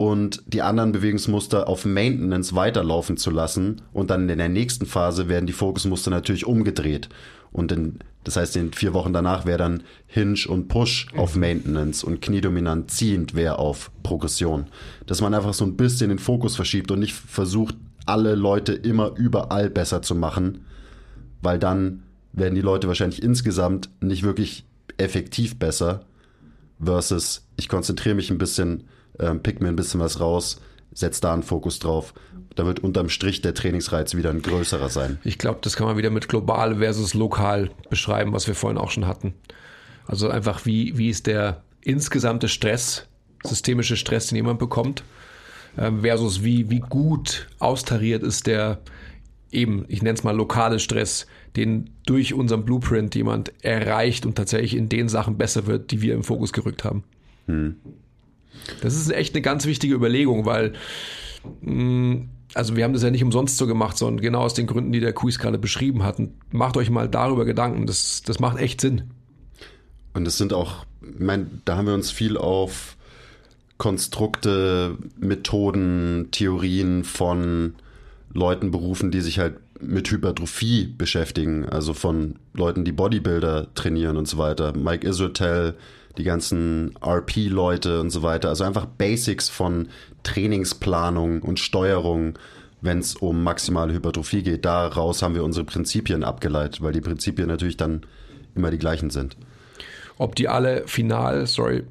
und 0.00 0.42
die 0.46 0.62
anderen 0.62 0.92
Bewegungsmuster 0.92 1.68
auf 1.68 1.84
Maintenance 1.84 2.54
weiterlaufen 2.54 3.18
zu 3.18 3.30
lassen. 3.30 3.82
Und 3.92 4.08
dann 4.08 4.30
in 4.30 4.38
der 4.38 4.48
nächsten 4.48 4.86
Phase 4.86 5.28
werden 5.28 5.46
die 5.46 5.52
Fokusmuster 5.52 6.10
natürlich 6.10 6.46
umgedreht. 6.46 7.10
Und 7.52 7.70
in, 7.70 7.98
das 8.24 8.36
heißt, 8.36 8.56
in 8.56 8.72
vier 8.72 8.94
Wochen 8.94 9.12
danach 9.12 9.44
wäre 9.44 9.58
dann 9.58 9.82
Hinge 10.06 10.46
und 10.48 10.68
Push 10.68 11.08
auf 11.18 11.34
mhm. 11.34 11.42
Maintenance 11.42 12.02
und 12.02 12.22
Kniedominant 12.22 12.90
ziehend 12.90 13.34
wäre 13.34 13.58
auf 13.58 13.90
Progression. 14.02 14.68
Dass 15.04 15.20
man 15.20 15.34
einfach 15.34 15.52
so 15.52 15.66
ein 15.66 15.76
bisschen 15.76 16.08
den 16.08 16.18
Fokus 16.18 16.56
verschiebt 16.56 16.90
und 16.90 17.00
nicht 17.00 17.12
versucht, 17.12 17.76
alle 18.06 18.36
Leute 18.36 18.72
immer 18.72 19.12
überall 19.16 19.68
besser 19.68 20.00
zu 20.00 20.14
machen, 20.14 20.64
weil 21.42 21.58
dann 21.58 22.04
werden 22.32 22.54
die 22.54 22.62
Leute 22.62 22.88
wahrscheinlich 22.88 23.22
insgesamt 23.22 23.90
nicht 24.00 24.22
wirklich 24.22 24.64
effektiv 24.96 25.58
besser, 25.58 26.06
versus 26.82 27.46
ich 27.58 27.68
konzentriere 27.68 28.14
mich 28.14 28.30
ein 28.30 28.38
bisschen 28.38 28.84
ähm, 29.20 29.42
pick 29.42 29.60
mir 29.60 29.68
ein 29.68 29.76
bisschen 29.76 30.00
was 30.00 30.20
raus, 30.20 30.60
setz 30.92 31.20
da 31.20 31.32
einen 31.32 31.42
Fokus 31.42 31.78
drauf. 31.78 32.14
Da 32.56 32.66
wird 32.66 32.80
unterm 32.80 33.08
Strich 33.08 33.42
der 33.42 33.54
Trainingsreiz 33.54 34.14
wieder 34.14 34.30
ein 34.30 34.42
größerer 34.42 34.88
sein. 34.88 35.18
Ich 35.24 35.38
glaube, 35.38 35.60
das 35.62 35.76
kann 35.76 35.86
man 35.86 35.96
wieder 35.96 36.10
mit 36.10 36.28
global 36.28 36.76
versus 36.76 37.14
lokal 37.14 37.70
beschreiben, 37.88 38.32
was 38.32 38.46
wir 38.46 38.54
vorhin 38.54 38.78
auch 38.78 38.90
schon 38.90 39.06
hatten. 39.06 39.34
Also 40.06 40.28
einfach, 40.28 40.66
wie, 40.66 40.98
wie 40.98 41.10
ist 41.10 41.26
der 41.26 41.62
insgesamte 41.82 42.48
Stress, 42.48 43.06
systemische 43.44 43.96
Stress, 43.96 44.26
den 44.26 44.36
jemand 44.36 44.58
bekommt, 44.58 45.04
ähm, 45.78 46.00
versus 46.02 46.42
wie, 46.42 46.68
wie 46.70 46.80
gut 46.80 47.48
austariert 47.60 48.22
ist 48.22 48.46
der 48.46 48.80
eben, 49.52 49.84
ich 49.88 50.02
nenne 50.02 50.14
es 50.14 50.24
mal 50.24 50.36
lokale 50.36 50.78
Stress, 50.78 51.26
den 51.56 51.90
durch 52.06 52.34
unseren 52.34 52.64
Blueprint 52.64 53.14
jemand 53.14 53.52
erreicht 53.64 54.26
und 54.26 54.36
tatsächlich 54.36 54.76
in 54.76 54.88
den 54.88 55.08
Sachen 55.08 55.38
besser 55.38 55.66
wird, 55.66 55.90
die 55.90 56.02
wir 56.02 56.14
im 56.14 56.22
Fokus 56.22 56.52
gerückt 56.52 56.84
haben. 56.84 57.04
Hm. 57.46 57.76
Das 58.80 58.94
ist 58.94 59.10
echt 59.10 59.34
eine 59.34 59.42
ganz 59.42 59.66
wichtige 59.66 59.94
Überlegung, 59.94 60.46
weil 60.46 60.72
mm, 61.62 62.28
also 62.54 62.76
wir 62.76 62.84
haben 62.84 62.92
das 62.92 63.02
ja 63.02 63.10
nicht 63.10 63.22
umsonst 63.22 63.56
so 63.56 63.66
gemacht, 63.66 63.96
sondern 63.96 64.20
genau 64.20 64.40
aus 64.40 64.54
den 64.54 64.66
Gründen, 64.66 64.92
die 64.92 65.00
der 65.00 65.12
Quiz 65.12 65.38
gerade 65.38 65.58
beschrieben 65.58 66.02
hat. 66.02 66.18
Und 66.18 66.32
macht 66.52 66.76
euch 66.76 66.90
mal 66.90 67.08
darüber 67.08 67.44
Gedanken. 67.44 67.86
Das, 67.86 68.22
das 68.24 68.40
macht 68.40 68.58
echt 68.58 68.80
Sinn. 68.80 69.10
Und 70.14 70.26
es 70.26 70.38
sind 70.38 70.52
auch, 70.52 70.84
ich 71.02 71.20
meine, 71.20 71.46
da 71.64 71.76
haben 71.76 71.86
wir 71.86 71.94
uns 71.94 72.10
viel 72.10 72.36
auf 72.36 72.96
Konstrukte, 73.78 74.98
Methoden, 75.18 76.28
Theorien 76.32 77.04
von 77.04 77.74
Leuten 78.32 78.70
berufen, 78.70 79.10
die 79.10 79.20
sich 79.20 79.38
halt 79.38 79.54
mit 79.80 80.10
Hypertrophie 80.10 80.86
beschäftigen, 80.86 81.66
also 81.66 81.94
von 81.94 82.34
Leuten, 82.52 82.84
die 82.84 82.92
Bodybuilder 82.92 83.68
trainieren 83.74 84.16
und 84.16 84.28
so 84.28 84.36
weiter. 84.36 84.76
Mike 84.76 85.08
Isotel, 85.08 85.74
die 86.18 86.24
ganzen 86.24 86.94
RP-Leute 87.04 88.00
und 88.00 88.10
so 88.10 88.22
weiter. 88.22 88.48
Also 88.48 88.64
einfach 88.64 88.86
Basics 88.86 89.48
von 89.48 89.88
Trainingsplanung 90.22 91.42
und 91.42 91.58
Steuerung, 91.58 92.38
wenn 92.80 92.98
es 92.98 93.16
um 93.16 93.42
maximale 93.42 93.92
Hypertrophie 93.92 94.42
geht. 94.42 94.64
Daraus 94.64 95.22
haben 95.22 95.34
wir 95.34 95.44
unsere 95.44 95.64
Prinzipien 95.64 96.24
abgeleitet, 96.24 96.82
weil 96.82 96.92
die 96.92 97.00
Prinzipien 97.00 97.48
natürlich 97.48 97.76
dann 97.76 98.02
immer 98.54 98.70
die 98.70 98.78
gleichen 98.78 99.10
sind. 99.10 99.36
Ob 100.18 100.34
die 100.34 100.48
alle 100.48 100.86
final, 100.86 101.46
sorry, 101.46 101.84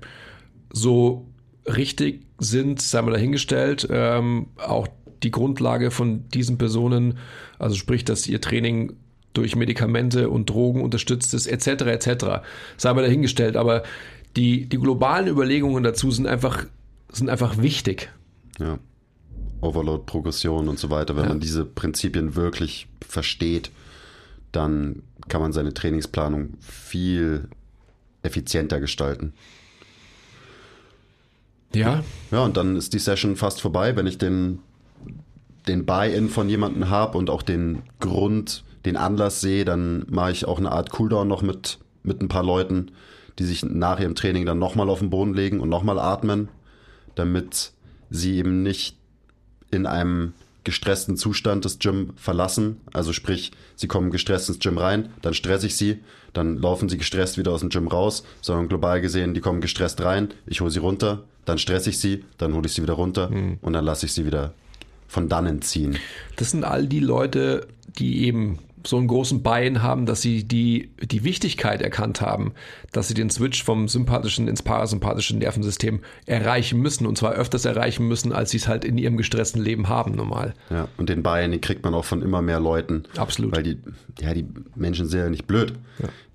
so 0.71 1.25
richtig 1.65 2.25
sind, 2.39 2.81
sei 2.81 3.01
mal 3.01 3.11
dahingestellt. 3.11 3.87
Ähm, 3.89 4.47
auch 4.57 4.87
die 5.23 5.31
Grundlage 5.31 5.91
von 5.91 6.29
diesen 6.29 6.57
Personen, 6.57 7.17
also 7.57 7.75
sprich, 7.75 8.05
dass 8.05 8.27
ihr 8.27 8.41
Training 8.41 8.95
durch 9.39 9.55
Medikamente 9.55 10.29
und 10.29 10.49
Drogen 10.49 10.81
unterstützt 10.81 11.33
ist, 11.33 11.47
etc., 11.47 11.67
etc. 11.85 12.25
Sei 12.77 12.93
mal 12.93 13.01
dahingestellt, 13.01 13.55
aber 13.55 13.83
die, 14.35 14.67
die 14.67 14.77
globalen 14.77 15.27
Überlegungen 15.27 15.81
dazu 15.83 16.11
sind 16.11 16.27
einfach, 16.27 16.65
sind 17.11 17.29
einfach 17.29 17.57
wichtig. 17.61 18.09
Ja. 18.59 18.77
Overload-Progression 19.61 20.67
und 20.67 20.77
so 20.77 20.89
weiter. 20.89 21.15
Wenn 21.15 21.23
Ja. 21.23 21.29
man 21.29 21.39
diese 21.39 21.65
Prinzipien 21.65 22.35
wirklich 22.35 22.87
versteht, 23.07 23.71
dann 24.51 25.03
kann 25.27 25.41
man 25.41 25.53
seine 25.53 25.73
Trainingsplanung 25.73 26.53
viel 26.61 27.47
effizienter 28.23 28.79
gestalten. 28.79 29.33
Ja, 31.73 32.03
Ja, 32.31 32.43
und 32.43 32.57
dann 32.57 32.75
ist 32.75 32.93
die 32.93 32.99
Session 32.99 33.35
fast 33.35 33.61
vorbei, 33.61 33.95
wenn 33.95 34.07
ich 34.07 34.17
den, 34.17 34.59
den 35.67 35.85
Buy-in 35.85 36.29
von 36.29 36.49
jemandem 36.49 36.89
habe 36.89 37.17
und 37.17 37.29
auch 37.29 37.43
den 37.43 37.83
Grund, 37.99 38.63
den 38.85 38.97
Anlass 38.97 39.41
sehe, 39.41 39.65
dann 39.65 40.05
mache 40.09 40.31
ich 40.31 40.45
auch 40.45 40.57
eine 40.57 40.71
Art 40.71 40.91
Cooldown 40.91 41.27
noch 41.27 41.41
mit, 41.41 41.79
mit 42.03 42.21
ein 42.21 42.29
paar 42.29 42.43
Leuten, 42.43 42.91
die 43.37 43.45
sich 43.45 43.63
nach 43.63 43.99
ihrem 43.99 44.15
Training 44.15 44.45
dann 44.45 44.59
nochmal 44.59 44.89
auf 44.89 44.99
den 44.99 45.09
Boden 45.09 45.33
legen 45.33 45.59
und 45.59 45.69
nochmal 45.69 45.99
atmen, 45.99 46.49
damit 47.15 47.71
sie 48.09 48.37
eben 48.37 48.63
nicht 48.63 48.97
in 49.71 49.85
einem 49.85 50.33
gestressten 50.63 51.17
Zustand 51.17 51.65
das 51.65 51.79
Gym 51.79 52.11
verlassen. 52.15 52.81
Also 52.93 53.13
sprich, 53.13 53.51
sie 53.75 53.87
kommen 53.87 54.11
gestresst 54.11 54.49
ins 54.49 54.59
Gym 54.59 54.77
rein, 54.77 55.09
dann 55.21 55.33
stress 55.33 55.63
ich 55.63 55.75
sie, 55.75 55.99
dann 56.33 56.57
laufen 56.57 56.89
sie 56.89 56.97
gestresst 56.97 57.37
wieder 57.37 57.51
aus 57.51 57.61
dem 57.61 57.69
Gym 57.69 57.87
raus, 57.87 58.23
sondern 58.41 58.67
global 58.67 59.01
gesehen, 59.01 59.33
die 59.33 59.41
kommen 59.41 59.61
gestresst 59.61 60.01
rein, 60.01 60.29
ich 60.45 60.61
hole 60.61 60.71
sie 60.71 60.79
runter, 60.79 61.23
dann 61.45 61.57
stress 61.57 61.87
ich 61.87 61.97
sie, 61.97 62.23
dann 62.37 62.53
hole 62.53 62.65
ich 62.67 62.73
sie 62.73 62.83
wieder 62.83 62.93
runter 62.93 63.31
und 63.61 63.73
dann 63.73 63.85
lasse 63.85 64.05
ich 64.05 64.13
sie 64.13 64.25
wieder 64.25 64.53
von 65.07 65.27
dannen 65.27 65.61
ziehen. 65.61 65.97
das 66.35 66.51
sind 66.51 66.63
all 66.63 66.85
die 66.85 66.99
Leute, 66.99 67.67
die 67.97 68.25
eben 68.25 68.59
so 68.85 68.97
einen 68.97 69.07
großen 69.07 69.43
Bein 69.43 69.81
haben, 69.83 70.05
dass 70.05 70.21
sie 70.21 70.43
die, 70.43 70.91
die 71.01 71.23
Wichtigkeit 71.23 71.81
erkannt 71.81 72.21
haben, 72.21 72.53
dass 72.91 73.07
sie 73.07 73.13
den 73.13 73.29
Switch 73.29 73.63
vom 73.63 73.87
sympathischen 73.87 74.47
ins 74.47 74.63
parasympathische 74.63 75.35
Nervensystem 75.37 76.01
erreichen 76.25 76.79
müssen 76.79 77.05
und 77.05 77.17
zwar 77.17 77.33
öfters 77.33 77.65
erreichen 77.65 78.07
müssen, 78.07 78.31
als 78.31 78.51
sie 78.51 78.57
es 78.57 78.67
halt 78.67 78.85
in 78.85 78.97
ihrem 78.97 79.17
gestressten 79.17 79.61
Leben 79.61 79.89
haben 79.89 80.15
normal. 80.15 80.53
Ja, 80.69 80.87
und 80.97 81.09
den 81.09 81.23
Buy-in, 81.23 81.51
den 81.51 81.61
kriegt 81.61 81.83
man 81.83 81.93
auch 81.93 82.05
von 82.05 82.21
immer 82.21 82.41
mehr 82.41 82.59
Leuten. 82.59 83.03
Absolut. 83.17 83.55
Weil 83.55 83.63
die, 83.63 83.77
ja, 84.19 84.33
die 84.33 84.45
Menschen 84.75 85.07
sind 85.07 85.19
ja 85.19 85.29
nicht 85.29 85.47
blöd. 85.47 85.73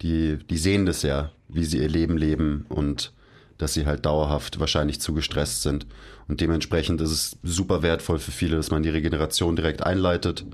Die, 0.02 0.38
die 0.50 0.58
sehen 0.58 0.86
das 0.86 1.02
ja, 1.02 1.30
wie 1.48 1.64
sie 1.64 1.78
ihr 1.78 1.88
Leben 1.88 2.16
leben 2.16 2.66
und 2.68 3.12
dass 3.58 3.74
sie 3.74 3.86
halt 3.86 4.04
dauerhaft 4.04 4.60
wahrscheinlich 4.60 5.00
zu 5.00 5.14
gestresst 5.14 5.62
sind. 5.62 5.86
Und 6.28 6.40
dementsprechend 6.40 7.00
ist 7.00 7.10
es 7.10 7.38
super 7.42 7.82
wertvoll 7.82 8.18
für 8.18 8.32
viele, 8.32 8.56
dass 8.56 8.70
man 8.70 8.82
die 8.82 8.88
Regeneration 8.88 9.56
direkt 9.56 9.82
einleitet. 9.82 10.44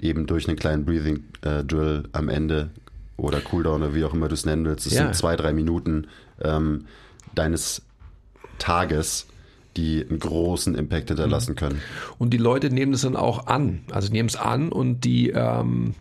Eben 0.00 0.26
durch 0.26 0.46
einen 0.48 0.56
kleinen 0.58 0.84
Breathing 0.84 1.24
äh, 1.42 1.64
Drill 1.64 2.04
am 2.12 2.28
Ende 2.28 2.70
oder 3.16 3.40
Cooldown 3.40 3.82
oder 3.82 3.94
wie 3.94 4.04
auch 4.04 4.12
immer 4.14 4.28
du 4.28 4.34
es 4.34 4.44
nennen 4.44 4.64
willst. 4.66 4.86
Das 4.86 4.92
Ja. 4.94 5.04
sind 5.04 5.14
zwei, 5.14 5.36
drei 5.36 5.52
Minuten 5.52 6.06
ähm, 6.42 6.84
deines 7.34 7.82
Tages, 8.58 9.26
die 9.76 10.04
einen 10.08 10.18
großen 10.18 10.74
Impact 10.74 11.08
hinterlassen 11.08 11.54
können. 11.54 11.80
Und 12.18 12.30
die 12.30 12.38
Leute 12.38 12.70
nehmen 12.70 12.92
das 12.92 13.02
dann 13.02 13.16
auch 13.16 13.46
an. 13.46 13.80
Also 13.90 14.10
nehmen 14.12 14.28
es 14.28 14.36
an 14.36 14.70
und 14.70 15.04
die, 15.04 15.30
ähm, 15.30 15.94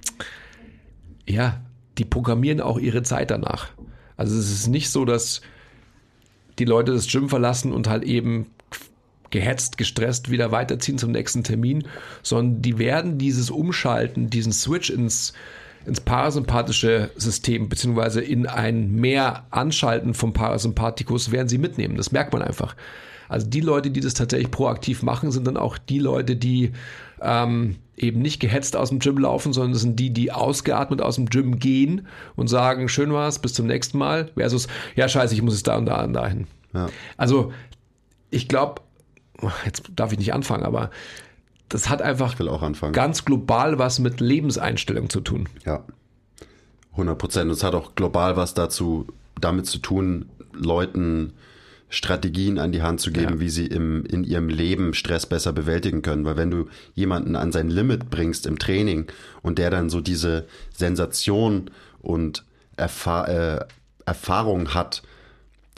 ja, 1.28 1.60
die 1.98 2.06
programmieren 2.06 2.62
auch 2.62 2.78
ihre 2.80 3.04
Zeit 3.04 3.32
danach. 3.32 3.70
Also 4.18 4.38
es 4.38 4.52
ist 4.52 4.68
nicht 4.68 4.90
so, 4.90 5.06
dass 5.06 5.42
die 6.60 6.66
Leute 6.66 6.94
das 6.94 7.08
Gym 7.08 7.28
verlassen 7.28 7.74
und 7.74 7.88
halt 7.90 8.04
eben 8.04 8.48
gehetzt, 9.36 9.78
gestresst 9.78 10.32
wieder 10.32 10.52
weiterziehen 10.52 10.98
zum 10.98 11.12
nächsten 11.12 11.44
Termin, 11.44 11.84
sondern 12.24 12.62
die 12.62 12.78
werden 12.80 13.18
dieses 13.18 13.52
Umschalten, 13.52 14.30
diesen 14.30 14.54
Switch 14.54 14.90
ins, 14.90 15.34
ins 15.86 16.00
parasympathische 16.00 17.12
System, 17.18 17.68
beziehungsweise 17.68 18.22
in 18.22 18.48
ein 18.48 18.94
mehr 18.96 19.46
Anschalten 19.52 20.14
vom 20.14 20.32
Parasympathikus, 20.32 21.32
werden 21.32 21.50
sie 21.50 21.58
mitnehmen. 21.58 21.98
Das 21.98 22.14
merkt 22.14 22.32
man 22.32 22.42
einfach. 22.42 22.78
Also 23.28 23.48
die 23.48 23.60
Leute, 23.60 23.92
die 23.92 24.00
das 24.00 24.14
tatsächlich 24.14 24.52
proaktiv 24.52 25.04
machen, 25.04 25.32
sind 25.32 25.46
dann 25.46 25.58
auch 25.58 25.78
die 25.78 26.00
Leute, 26.00 26.38
die 26.38 26.72
ähm, 27.22 27.76
eben 27.98 28.22
nicht 28.22 28.40
gehetzt 28.40 28.78
aus 28.78 28.88
dem 28.88 29.00
Gym 29.00 29.18
laufen, 29.18 29.52
sondern 29.52 29.74
das 29.74 29.82
sind 29.82 30.00
die, 30.00 30.12
die 30.12 30.32
ausgeatmet 30.32 31.02
aus 31.02 31.16
dem 31.16 31.26
Gym 31.26 31.60
gehen 31.60 32.08
und 32.38 32.48
sagen, 32.48 32.88
schön 32.88 33.12
war's, 33.12 33.40
bis 33.40 33.54
zum 33.54 33.68
nächsten 33.68 33.98
Mal, 33.98 34.30
versus, 34.36 34.68
ja 34.96 35.10
scheiße, 35.10 35.34
ich 35.34 35.42
muss 35.42 35.56
jetzt 35.56 35.68
da 35.68 35.76
und 35.76 35.88
da 35.88 36.06
und 36.06 36.14
dahin. 36.14 36.48
Ja. 36.74 36.88
Also 37.18 37.52
ich 38.30 38.48
glaube, 38.48 38.82
jetzt 39.66 39.84
darf 39.96 40.12
ich 40.12 40.18
nicht 40.20 40.34
anfangen, 40.34 40.64
aber 40.64 40.90
das 41.70 41.90
hat 41.90 42.02
einfach 42.02 42.36
ganz 42.94 43.26
global 43.26 43.80
was 43.80 44.00
mit 44.00 44.20
Lebenseinstellung 44.22 45.10
zu 45.10 45.22
tun. 45.22 45.50
Ja, 45.66 45.84
100 46.92 47.18
Prozent. 47.18 47.52
Es 47.52 47.64
hat 47.64 47.76
auch 47.76 47.96
global 47.96 48.38
was 48.38 48.54
dazu, 48.54 49.08
damit 49.42 49.66
zu 49.66 49.80
tun, 49.80 50.30
Leuten 50.54 51.34
Strategien 51.90 52.58
an 52.58 52.72
die 52.72 52.82
Hand 52.82 53.00
zu 53.00 53.12
geben, 53.12 53.36
Ja. 53.36 53.40
wie 53.40 53.50
sie 53.50 53.68
im, 53.68 54.06
in 54.06 54.24
ihrem 54.24 54.50
Leben 54.50 54.94
Stress 54.94 55.26
besser 55.26 55.54
bewältigen 55.54 56.02
können. 56.02 56.26
Weil 56.26 56.38
wenn 56.38 56.52
du 56.52 56.68
jemanden 56.94 57.36
an 57.36 57.52
sein 57.52 57.70
Limit 57.70 58.10
bringst 58.10 58.46
im 58.48 58.58
Training 58.58 59.06
und 59.42 59.58
der 59.60 59.70
dann 59.70 59.90
so 59.90 60.02
diese 60.02 60.46
Sensation 60.74 61.70
und 62.02 62.44
Erfahr 62.78 63.30
äh, 63.30 63.66
Erfahrung 64.06 64.74
hat 64.74 65.04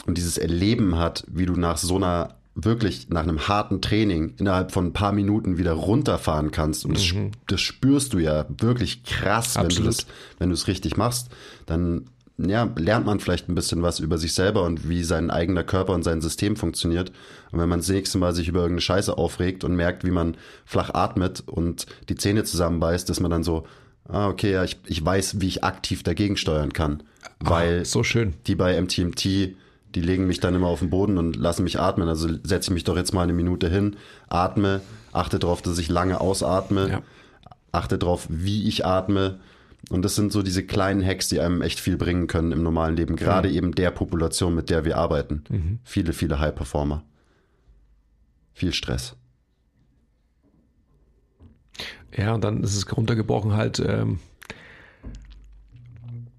und 0.06 0.18
dieses 0.18 0.38
Erleben 0.38 0.98
hat, 0.98 1.24
wie 1.28 1.46
du 1.46 1.54
nach 1.54 1.78
so 1.78 1.96
einer 1.96 2.34
wirklich 2.60 3.08
nach 3.08 3.22
einem 3.22 3.46
harten 3.46 3.80
Training 3.80 4.34
innerhalb 4.38 4.72
von 4.72 4.86
ein 4.86 4.92
paar 4.92 5.12
Minuten 5.12 5.58
wieder 5.58 5.72
runterfahren 5.74 6.50
kannst 6.50 6.84
und 6.84 6.94
das, 6.96 7.04
sp- 7.06 7.30
das 7.46 7.60
spürst 7.60 8.12
du 8.14 8.18
ja 8.18 8.46
wirklich 8.48 9.04
krass, 9.04 9.56
wenn 9.56 9.68
du 9.68 9.82
das 9.84 10.06
wenn 10.38 10.48
du 10.48 10.54
es 10.54 10.66
richtig 10.66 10.96
machst, 10.96 11.28
dann 11.66 12.06
ja, 12.40 12.68
lernt 12.76 13.04
man 13.04 13.18
vielleicht 13.18 13.48
ein 13.48 13.54
bisschen 13.56 13.82
was 13.82 13.98
über 13.98 14.16
sich 14.16 14.32
selber 14.32 14.62
und 14.64 14.88
wie 14.88 15.02
sein 15.02 15.28
eigener 15.30 15.64
Körper 15.64 15.92
und 15.92 16.04
sein 16.04 16.20
System 16.20 16.54
funktioniert. 16.54 17.10
Und 17.50 17.58
wenn 17.58 17.68
man 17.68 17.80
das 17.80 17.88
nächste 17.88 18.16
Mal 18.18 18.32
sich 18.32 18.46
über 18.46 18.60
irgendeine 18.60 18.80
Scheiße 18.82 19.18
aufregt 19.18 19.64
und 19.64 19.74
merkt, 19.74 20.04
wie 20.04 20.12
man 20.12 20.36
flach 20.64 20.94
atmet 20.94 21.42
und 21.46 21.86
die 22.08 22.14
Zähne 22.14 22.44
zusammenbeißt, 22.44 23.10
ist 23.10 23.18
man 23.18 23.32
dann 23.32 23.42
so, 23.42 23.66
ah, 24.08 24.28
okay, 24.28 24.52
ja, 24.52 24.62
ich, 24.62 24.78
ich 24.86 25.04
weiß, 25.04 25.40
wie 25.40 25.48
ich 25.48 25.64
aktiv 25.64 26.04
dagegen 26.04 26.36
steuern 26.36 26.72
kann. 26.72 27.02
Weil 27.40 27.84
So 27.84 28.04
schön. 28.04 28.34
die 28.46 28.54
bei 28.54 28.80
MTMT, 28.80 29.56
die 30.00 30.06
legen 30.06 30.28
mich 30.28 30.38
dann 30.38 30.54
immer 30.54 30.68
auf 30.68 30.78
den 30.78 30.90
Boden 30.90 31.18
und 31.18 31.34
lassen 31.34 31.64
mich 31.64 31.80
atmen. 31.80 32.08
Also 32.08 32.28
setze 32.44 32.70
ich 32.70 32.74
mich 32.74 32.84
doch 32.84 32.96
jetzt 32.96 33.12
mal 33.12 33.22
eine 33.24 33.32
Minute 33.32 33.68
hin, 33.68 33.96
atme, 34.28 34.80
achte 35.12 35.40
darauf, 35.40 35.60
dass 35.60 35.76
ich 35.78 35.88
lange 35.88 36.20
ausatme, 36.20 36.88
Ja. 36.88 37.02
achte 37.72 37.98
darauf, 37.98 38.28
wie 38.30 38.68
ich 38.68 38.86
atme. 38.86 39.40
Und 39.90 40.02
das 40.04 40.14
sind 40.14 40.30
so 40.32 40.42
diese 40.42 40.64
kleinen 40.64 41.04
Hacks, 41.04 41.28
die 41.28 41.40
einem 41.40 41.62
echt 41.62 41.80
viel 41.80 41.96
bringen 41.96 42.28
können 42.28 42.52
im 42.52 42.62
normalen 42.62 42.94
Leben. 42.96 43.16
Gerade 43.16 43.50
eben 43.50 43.74
der 43.74 43.90
Population, 43.90 44.54
mit 44.54 44.70
der 44.70 44.84
wir 44.84 44.98
arbeiten. 44.98 45.80
Viele, 45.82 46.12
viele 46.12 46.38
High-Performer. 46.38 47.02
Viel 48.52 48.72
Stress. 48.72 49.16
Ja, 52.16 52.34
und 52.34 52.42
dann 52.44 52.62
ist 52.62 52.76
es 52.76 52.96
runtergebrochen 52.96 53.52
halt, 53.54 53.80
ähm, 53.80 54.18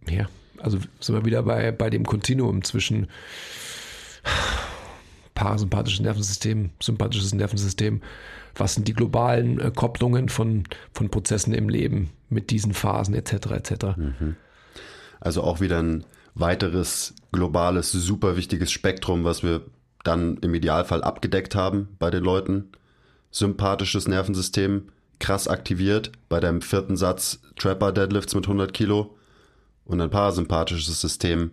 ja, 0.09 0.27
also 0.61 0.79
sind 0.99 1.15
wir 1.15 1.25
wieder 1.25 1.43
bei, 1.43 1.71
bei 1.71 1.89
dem 1.89 2.05
Kontinuum 2.05 2.63
zwischen 2.63 3.07
parasympathisches 5.33 6.01
Nervensystem, 6.01 6.71
sympathisches 6.81 7.33
Nervensystem. 7.33 8.01
Was 8.55 8.73
sind 8.73 8.87
die 8.87 8.93
globalen 8.93 9.59
äh, 9.59 9.71
Kopplungen 9.73 10.27
von, 10.29 10.65
von 10.93 11.09
Prozessen 11.09 11.53
im 11.53 11.69
Leben 11.69 12.09
mit 12.29 12.49
diesen 12.49 12.73
Phasen 12.73 13.13
etc. 13.13 13.51
etc. 13.51 13.73
Also 15.21 15.43
auch 15.43 15.61
wieder 15.61 15.81
ein 15.81 16.03
weiteres 16.35 17.13
globales, 17.31 17.91
super 17.91 18.35
wichtiges 18.35 18.71
Spektrum, 18.71 19.23
was 19.23 19.43
wir 19.43 19.61
dann 20.03 20.37
im 20.37 20.53
Idealfall 20.53 21.03
abgedeckt 21.03 21.55
haben 21.55 21.89
bei 21.99 22.09
den 22.09 22.23
Leuten. 22.23 22.71
Sympathisches 23.31 24.07
Nervensystem, 24.07 24.89
krass 25.19 25.47
aktiviert, 25.47 26.11
bei 26.29 26.39
deinem 26.39 26.61
vierten 26.61 26.97
Satz 26.97 27.41
Trapper 27.57 27.91
Deadlifts 27.91 28.35
mit 28.35 28.45
100 28.45 28.73
Kilo 28.73 29.15
und 29.89 29.99
ein 29.99 30.09
parasympathisches 30.11 31.01
System 31.01 31.51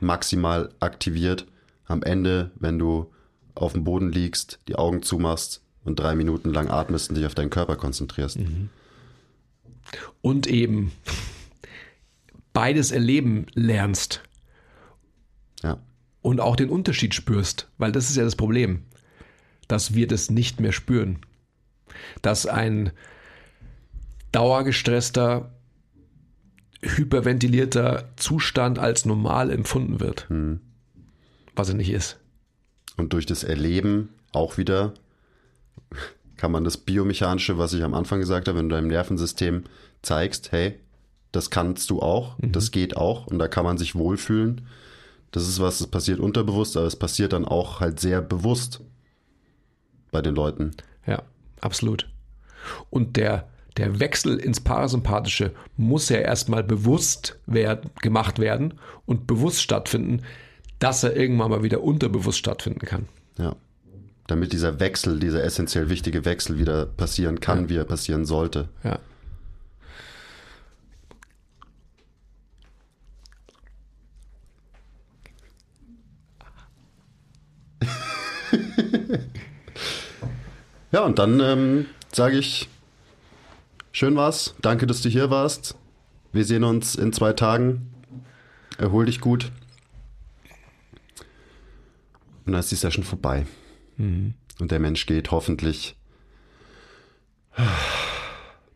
maximal 0.00 0.68
aktiviert. 0.80 1.46
Am 1.86 2.02
Ende, 2.02 2.50
wenn 2.56 2.78
du 2.78 3.10
auf 3.54 3.72
dem 3.72 3.84
Boden 3.84 4.12
liegst, 4.12 4.60
die 4.68 4.76
Augen 4.76 5.02
zumachst 5.02 5.62
und 5.82 5.98
drei 5.98 6.14
Minuten 6.14 6.52
lang 6.52 6.68
atmest 6.68 7.08
und 7.08 7.16
dich 7.16 7.24
auf 7.26 7.34
deinen 7.34 7.48
Körper 7.50 7.76
konzentrierst. 7.76 8.38
Und 10.20 10.46
eben 10.46 10.92
beides 12.52 12.90
erleben 12.92 13.46
lernst 13.54 14.22
Ja. 15.62 15.78
und 16.20 16.40
auch 16.40 16.56
den 16.56 16.68
Unterschied 16.68 17.14
spürst, 17.14 17.68
weil 17.78 17.92
das 17.92 18.10
ist 18.10 18.16
ja 18.16 18.24
das 18.24 18.36
Problem, 18.36 18.82
dass 19.68 19.94
wir 19.94 20.06
das 20.06 20.28
nicht 20.30 20.60
mehr 20.60 20.72
spüren. 20.72 21.20
Dass 22.20 22.44
ein 22.46 22.92
dauergestresster, 24.32 25.50
hyperventilierter 26.82 28.08
Zustand 28.16 28.78
als 28.78 29.04
normal 29.04 29.50
empfunden 29.50 30.00
wird, 30.00 30.26
was 31.54 31.68
er 31.68 31.74
nicht 31.74 31.90
ist. 31.90 32.18
Und 32.96 33.12
durch 33.12 33.26
das 33.26 33.44
Erleben 33.44 34.10
auch 34.32 34.58
wieder 34.58 34.94
kann 36.36 36.52
man 36.52 36.64
das 36.64 36.78
Biomechanische, 36.78 37.58
was 37.58 37.72
ich 37.72 37.82
am 37.82 37.94
Anfang 37.94 38.20
gesagt 38.20 38.48
habe, 38.48 38.58
wenn 38.58 38.68
du 38.68 38.74
deinem 38.74 38.88
Nervensystem 38.88 39.64
zeigst, 40.02 40.52
hey, 40.52 40.78
das 41.32 41.50
kannst 41.50 41.90
du 41.90 42.00
auch, 42.00 42.36
das 42.38 42.70
geht 42.70 42.96
auch 42.96 43.26
und 43.26 43.38
da 43.38 43.46
kann 43.46 43.64
man 43.64 43.78
sich 43.78 43.94
wohlfühlen. 43.94 44.62
Das 45.32 45.46
ist 45.46 45.60
was, 45.60 45.78
das 45.78 45.86
passiert 45.86 46.18
unterbewusst, 46.18 46.76
aber 46.76 46.86
es 46.86 46.96
passiert 46.96 47.32
dann 47.34 47.44
auch 47.44 47.80
halt 47.80 48.00
sehr 48.00 48.20
bewusst 48.20 48.80
bei 50.10 50.22
den 50.22 50.34
Leuten. 50.34 50.72
Ja, 51.06 51.22
Absolut. 51.60 52.08
Und 52.88 53.16
der, 53.16 53.48
der 53.76 54.00
Wechsel 54.00 54.38
ins 54.38 54.60
Parasympathische 54.60 55.52
muss 55.76 56.08
ja 56.08 56.18
erstmal 56.18 56.62
bewusst 56.64 57.38
werden, 57.46 57.90
gemacht 58.02 58.38
werden 58.38 58.74
und 59.06 59.26
bewusst 59.26 59.62
stattfinden, 59.62 60.22
dass 60.78 61.02
er 61.04 61.16
irgendwann 61.16 61.50
mal 61.50 61.62
wieder 61.62 61.82
unterbewusst 61.82 62.38
stattfinden 62.38 62.80
kann. 62.86 63.08
Ja. 63.38 63.54
Damit 64.26 64.52
dieser 64.52 64.80
Wechsel, 64.80 65.18
dieser 65.18 65.42
essentiell 65.44 65.88
wichtige 65.90 66.24
Wechsel 66.24 66.58
wieder 66.58 66.86
passieren 66.86 67.40
kann, 67.40 67.62
Ja. 67.64 67.68
wie 67.68 67.76
er 67.76 67.84
passieren 67.84 68.24
sollte. 68.24 68.68
Ja. 68.84 68.98
Ja, 80.92 81.04
und 81.04 81.18
dann 81.20 81.38
ähm, 81.40 81.86
sage 82.12 82.36
ich, 82.38 82.68
schön 83.92 84.16
war's. 84.16 84.54
Danke, 84.60 84.86
dass 84.86 85.02
du 85.02 85.08
hier 85.08 85.30
warst. 85.30 85.76
Wir 86.32 86.44
sehen 86.44 86.64
uns 86.64 86.94
in 86.94 87.12
zwei 87.12 87.32
Tagen. 87.32 87.92
Erhol 88.78 89.06
dich 89.06 89.20
gut. 89.20 89.50
Und 92.46 92.52
dann 92.52 92.60
ist 92.60 92.70
die 92.70 92.76
Session 92.76 93.04
vorbei. 93.04 93.46
Und 93.98 94.34
der 94.58 94.78
Mensch 94.78 95.06
geht 95.06 95.30
hoffentlich 95.30 95.96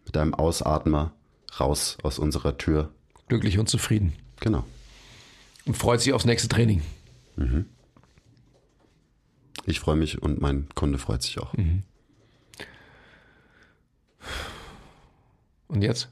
mit 0.04 0.16
einem 0.16 0.34
Ausatmer 0.34 1.12
raus 1.58 1.96
aus 2.02 2.18
unserer 2.18 2.58
Tür. 2.58 2.92
Glücklich 3.28 3.58
und 3.58 3.68
zufrieden. 3.68 4.12
Genau. 4.40 4.64
Und 5.64 5.76
freut 5.76 6.00
sich 6.00 6.12
aufs 6.12 6.26
nächste 6.26 6.48
Training. 6.48 6.82
Ich 9.64 9.80
freue 9.80 9.96
mich 9.96 10.20
und 10.20 10.40
mein 10.42 10.68
Kunde 10.74 10.98
freut 10.98 11.22
sich 11.22 11.38
auch. 11.38 11.54
Und 15.68 15.82
jetzt? 15.82 16.08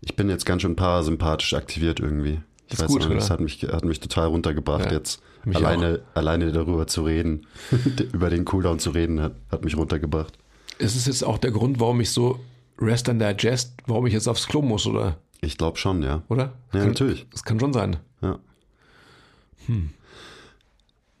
Ich 0.00 0.16
bin 0.16 0.28
jetzt 0.28 0.46
ganz 0.46 0.62
schön 0.62 0.76
parasympathisch 0.76 1.54
aktiviert 1.54 2.00
irgendwie. 2.00 2.40
Ich 2.66 2.74
Ist 2.74 2.80
weiß 2.82 2.88
gut, 2.88 3.08
nicht, 3.08 3.16
das 3.16 3.30
hat 3.30 3.40
mich, 3.40 3.62
hat 3.64 3.84
mich 3.84 4.00
total 4.00 4.28
runtergebracht 4.28 4.86
Ja, 4.86 4.92
jetzt. 4.92 5.22
Alleine, 5.54 6.02
alleine 6.14 6.52
darüber 6.52 6.86
zu 6.86 7.02
reden, 7.02 7.46
über 8.12 8.30
den 8.30 8.44
Cooldown 8.44 8.78
zu 8.78 8.90
reden, 8.90 9.20
hat, 9.20 9.34
hat 9.50 9.64
mich 9.64 9.76
runtergebracht. 9.76 10.38
Ist 10.78 10.96
es 10.96 11.06
jetzt 11.06 11.24
auch 11.24 11.38
der 11.38 11.50
Grund, 11.50 11.80
warum 11.80 12.00
ich 12.00 12.10
so 12.10 12.40
Rest 12.78 13.08
and 13.08 13.20
Digest, 13.20 13.72
warum 13.86 14.06
ich 14.06 14.12
jetzt 14.12 14.28
aufs 14.28 14.46
Klo 14.46 14.62
muss, 14.62 14.86
oder? 14.86 15.18
Ich 15.40 15.58
glaube 15.58 15.78
schon, 15.78 16.02
ja. 16.02 16.22
Oder? 16.28 16.52
Ja, 16.72 16.80
kann, 16.80 16.88
natürlich. 16.88 17.26
Das 17.30 17.42
kann 17.42 17.58
schon 17.58 17.72
sein. 17.72 17.96
Ja. 18.20 18.38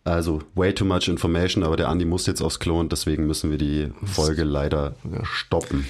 Also, 0.04 0.42
way 0.54 0.74
too 0.74 0.84
much 0.84 1.08
information, 1.08 1.64
aber 1.64 1.76
der 1.76 1.88
Andi 1.88 2.04
muss 2.04 2.26
jetzt 2.26 2.42
aufs 2.42 2.58
Klo 2.58 2.78
und 2.78 2.92
deswegen 2.92 3.26
müssen 3.26 3.50
wir 3.50 3.58
die 3.58 3.90
Folge 4.04 4.44
leider 4.44 4.96
stoppen 5.22 5.86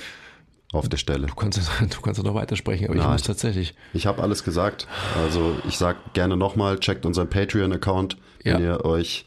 auf 0.72 0.88
der 0.88 0.96
Stelle. 0.98 1.26
Du 1.26 1.34
kannst, 1.34 1.58
du 1.80 2.00
kannst 2.00 2.22
noch 2.22 2.34
weitersprechen, 2.34 2.86
aber 2.86 2.94
ich 2.96 3.02
Nein. 3.02 3.12
muss 3.12 3.22
tatsächlich. 3.22 3.74
Ich 3.92 4.06
habe 4.06 4.22
alles 4.22 4.44
gesagt. 4.44 4.86
Also 5.16 5.56
ich 5.68 5.76
sag 5.78 6.12
gerne 6.14 6.36
nochmal, 6.36 6.78
checkt 6.78 7.04
unseren 7.06 7.28
Patreon-Account, 7.28 8.16
wenn 8.44 8.62
Ja. 8.62 8.76
ihr 8.76 8.84
euch, 8.84 9.26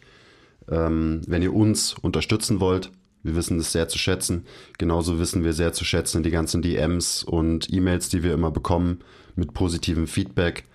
ähm, 0.71 1.21
wenn 1.27 1.41
ihr 1.41 1.53
uns 1.53 1.93
unterstützen 2.01 2.59
wollt. 2.59 2.91
Wir 3.25 3.35
wissen 3.35 3.57
es 3.59 3.71
sehr 3.71 3.87
zu 3.87 3.97
schätzen. 3.97 4.45
Genauso 4.77 5.17
wissen 5.19 5.43
wir 5.45 5.53
sehr 5.53 5.71
zu 5.73 5.85
schätzen 5.85 6.23
die 6.23 6.31
ganzen 6.31 6.61
DMs 6.61 7.23
und 7.23 7.71
E-Mails, 7.71 8.09
die 8.09 8.21
wir 8.23 8.33
immer 8.33 8.51
bekommen 8.51 8.99
mit 9.35 9.53
positivem 9.53 10.07
Feedback. 10.07 10.65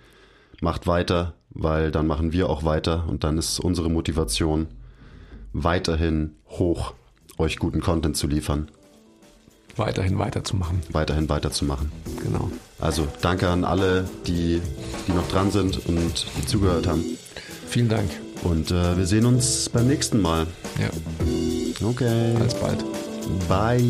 Macht 0.61 0.87
weiter, 0.87 1.35
weil 1.51 1.91
dann 1.91 2.07
machen 2.07 2.31
wir 2.33 2.49
auch 2.49 2.63
weiter 2.63 3.05
und 3.07 3.23
dann 3.23 3.37
ist 3.37 3.59
unsere 3.59 3.89
Motivation 3.89 4.67
weiterhin 5.53 6.35
hoch, 6.49 6.93
euch 7.37 7.57
guten 7.57 7.81
Content 7.81 8.17
zu 8.17 8.27
liefern, 8.27 8.69
weiterhin 9.77 10.17
weiterzumachen. 10.19 10.81
weiterhin 10.91 11.29
weiterzumachen. 11.29 11.91
Genau. 12.23 12.49
Also 12.79 13.07
danke 13.21 13.47
an 13.49 13.63
alle, 13.63 14.09
die, 14.27 14.61
die 15.07 15.11
noch 15.11 15.27
dran 15.29 15.51
sind 15.51 15.85
und 15.87 16.25
die 16.37 16.45
zugehört 16.45 16.87
haben. 16.87 17.03
Vielen 17.67 17.89
Dank. 17.89 18.09
Und 18.43 18.71
äh, 18.71 18.97
wir 18.97 19.05
sehen 19.05 19.25
uns 19.25 19.69
beim 19.69 19.87
nächsten 19.87 20.21
Mal. 20.21 20.47
Ja, 20.79 20.89
Okay. 21.87 22.35
alsbald. 22.39 22.83
Bye. 23.47 23.83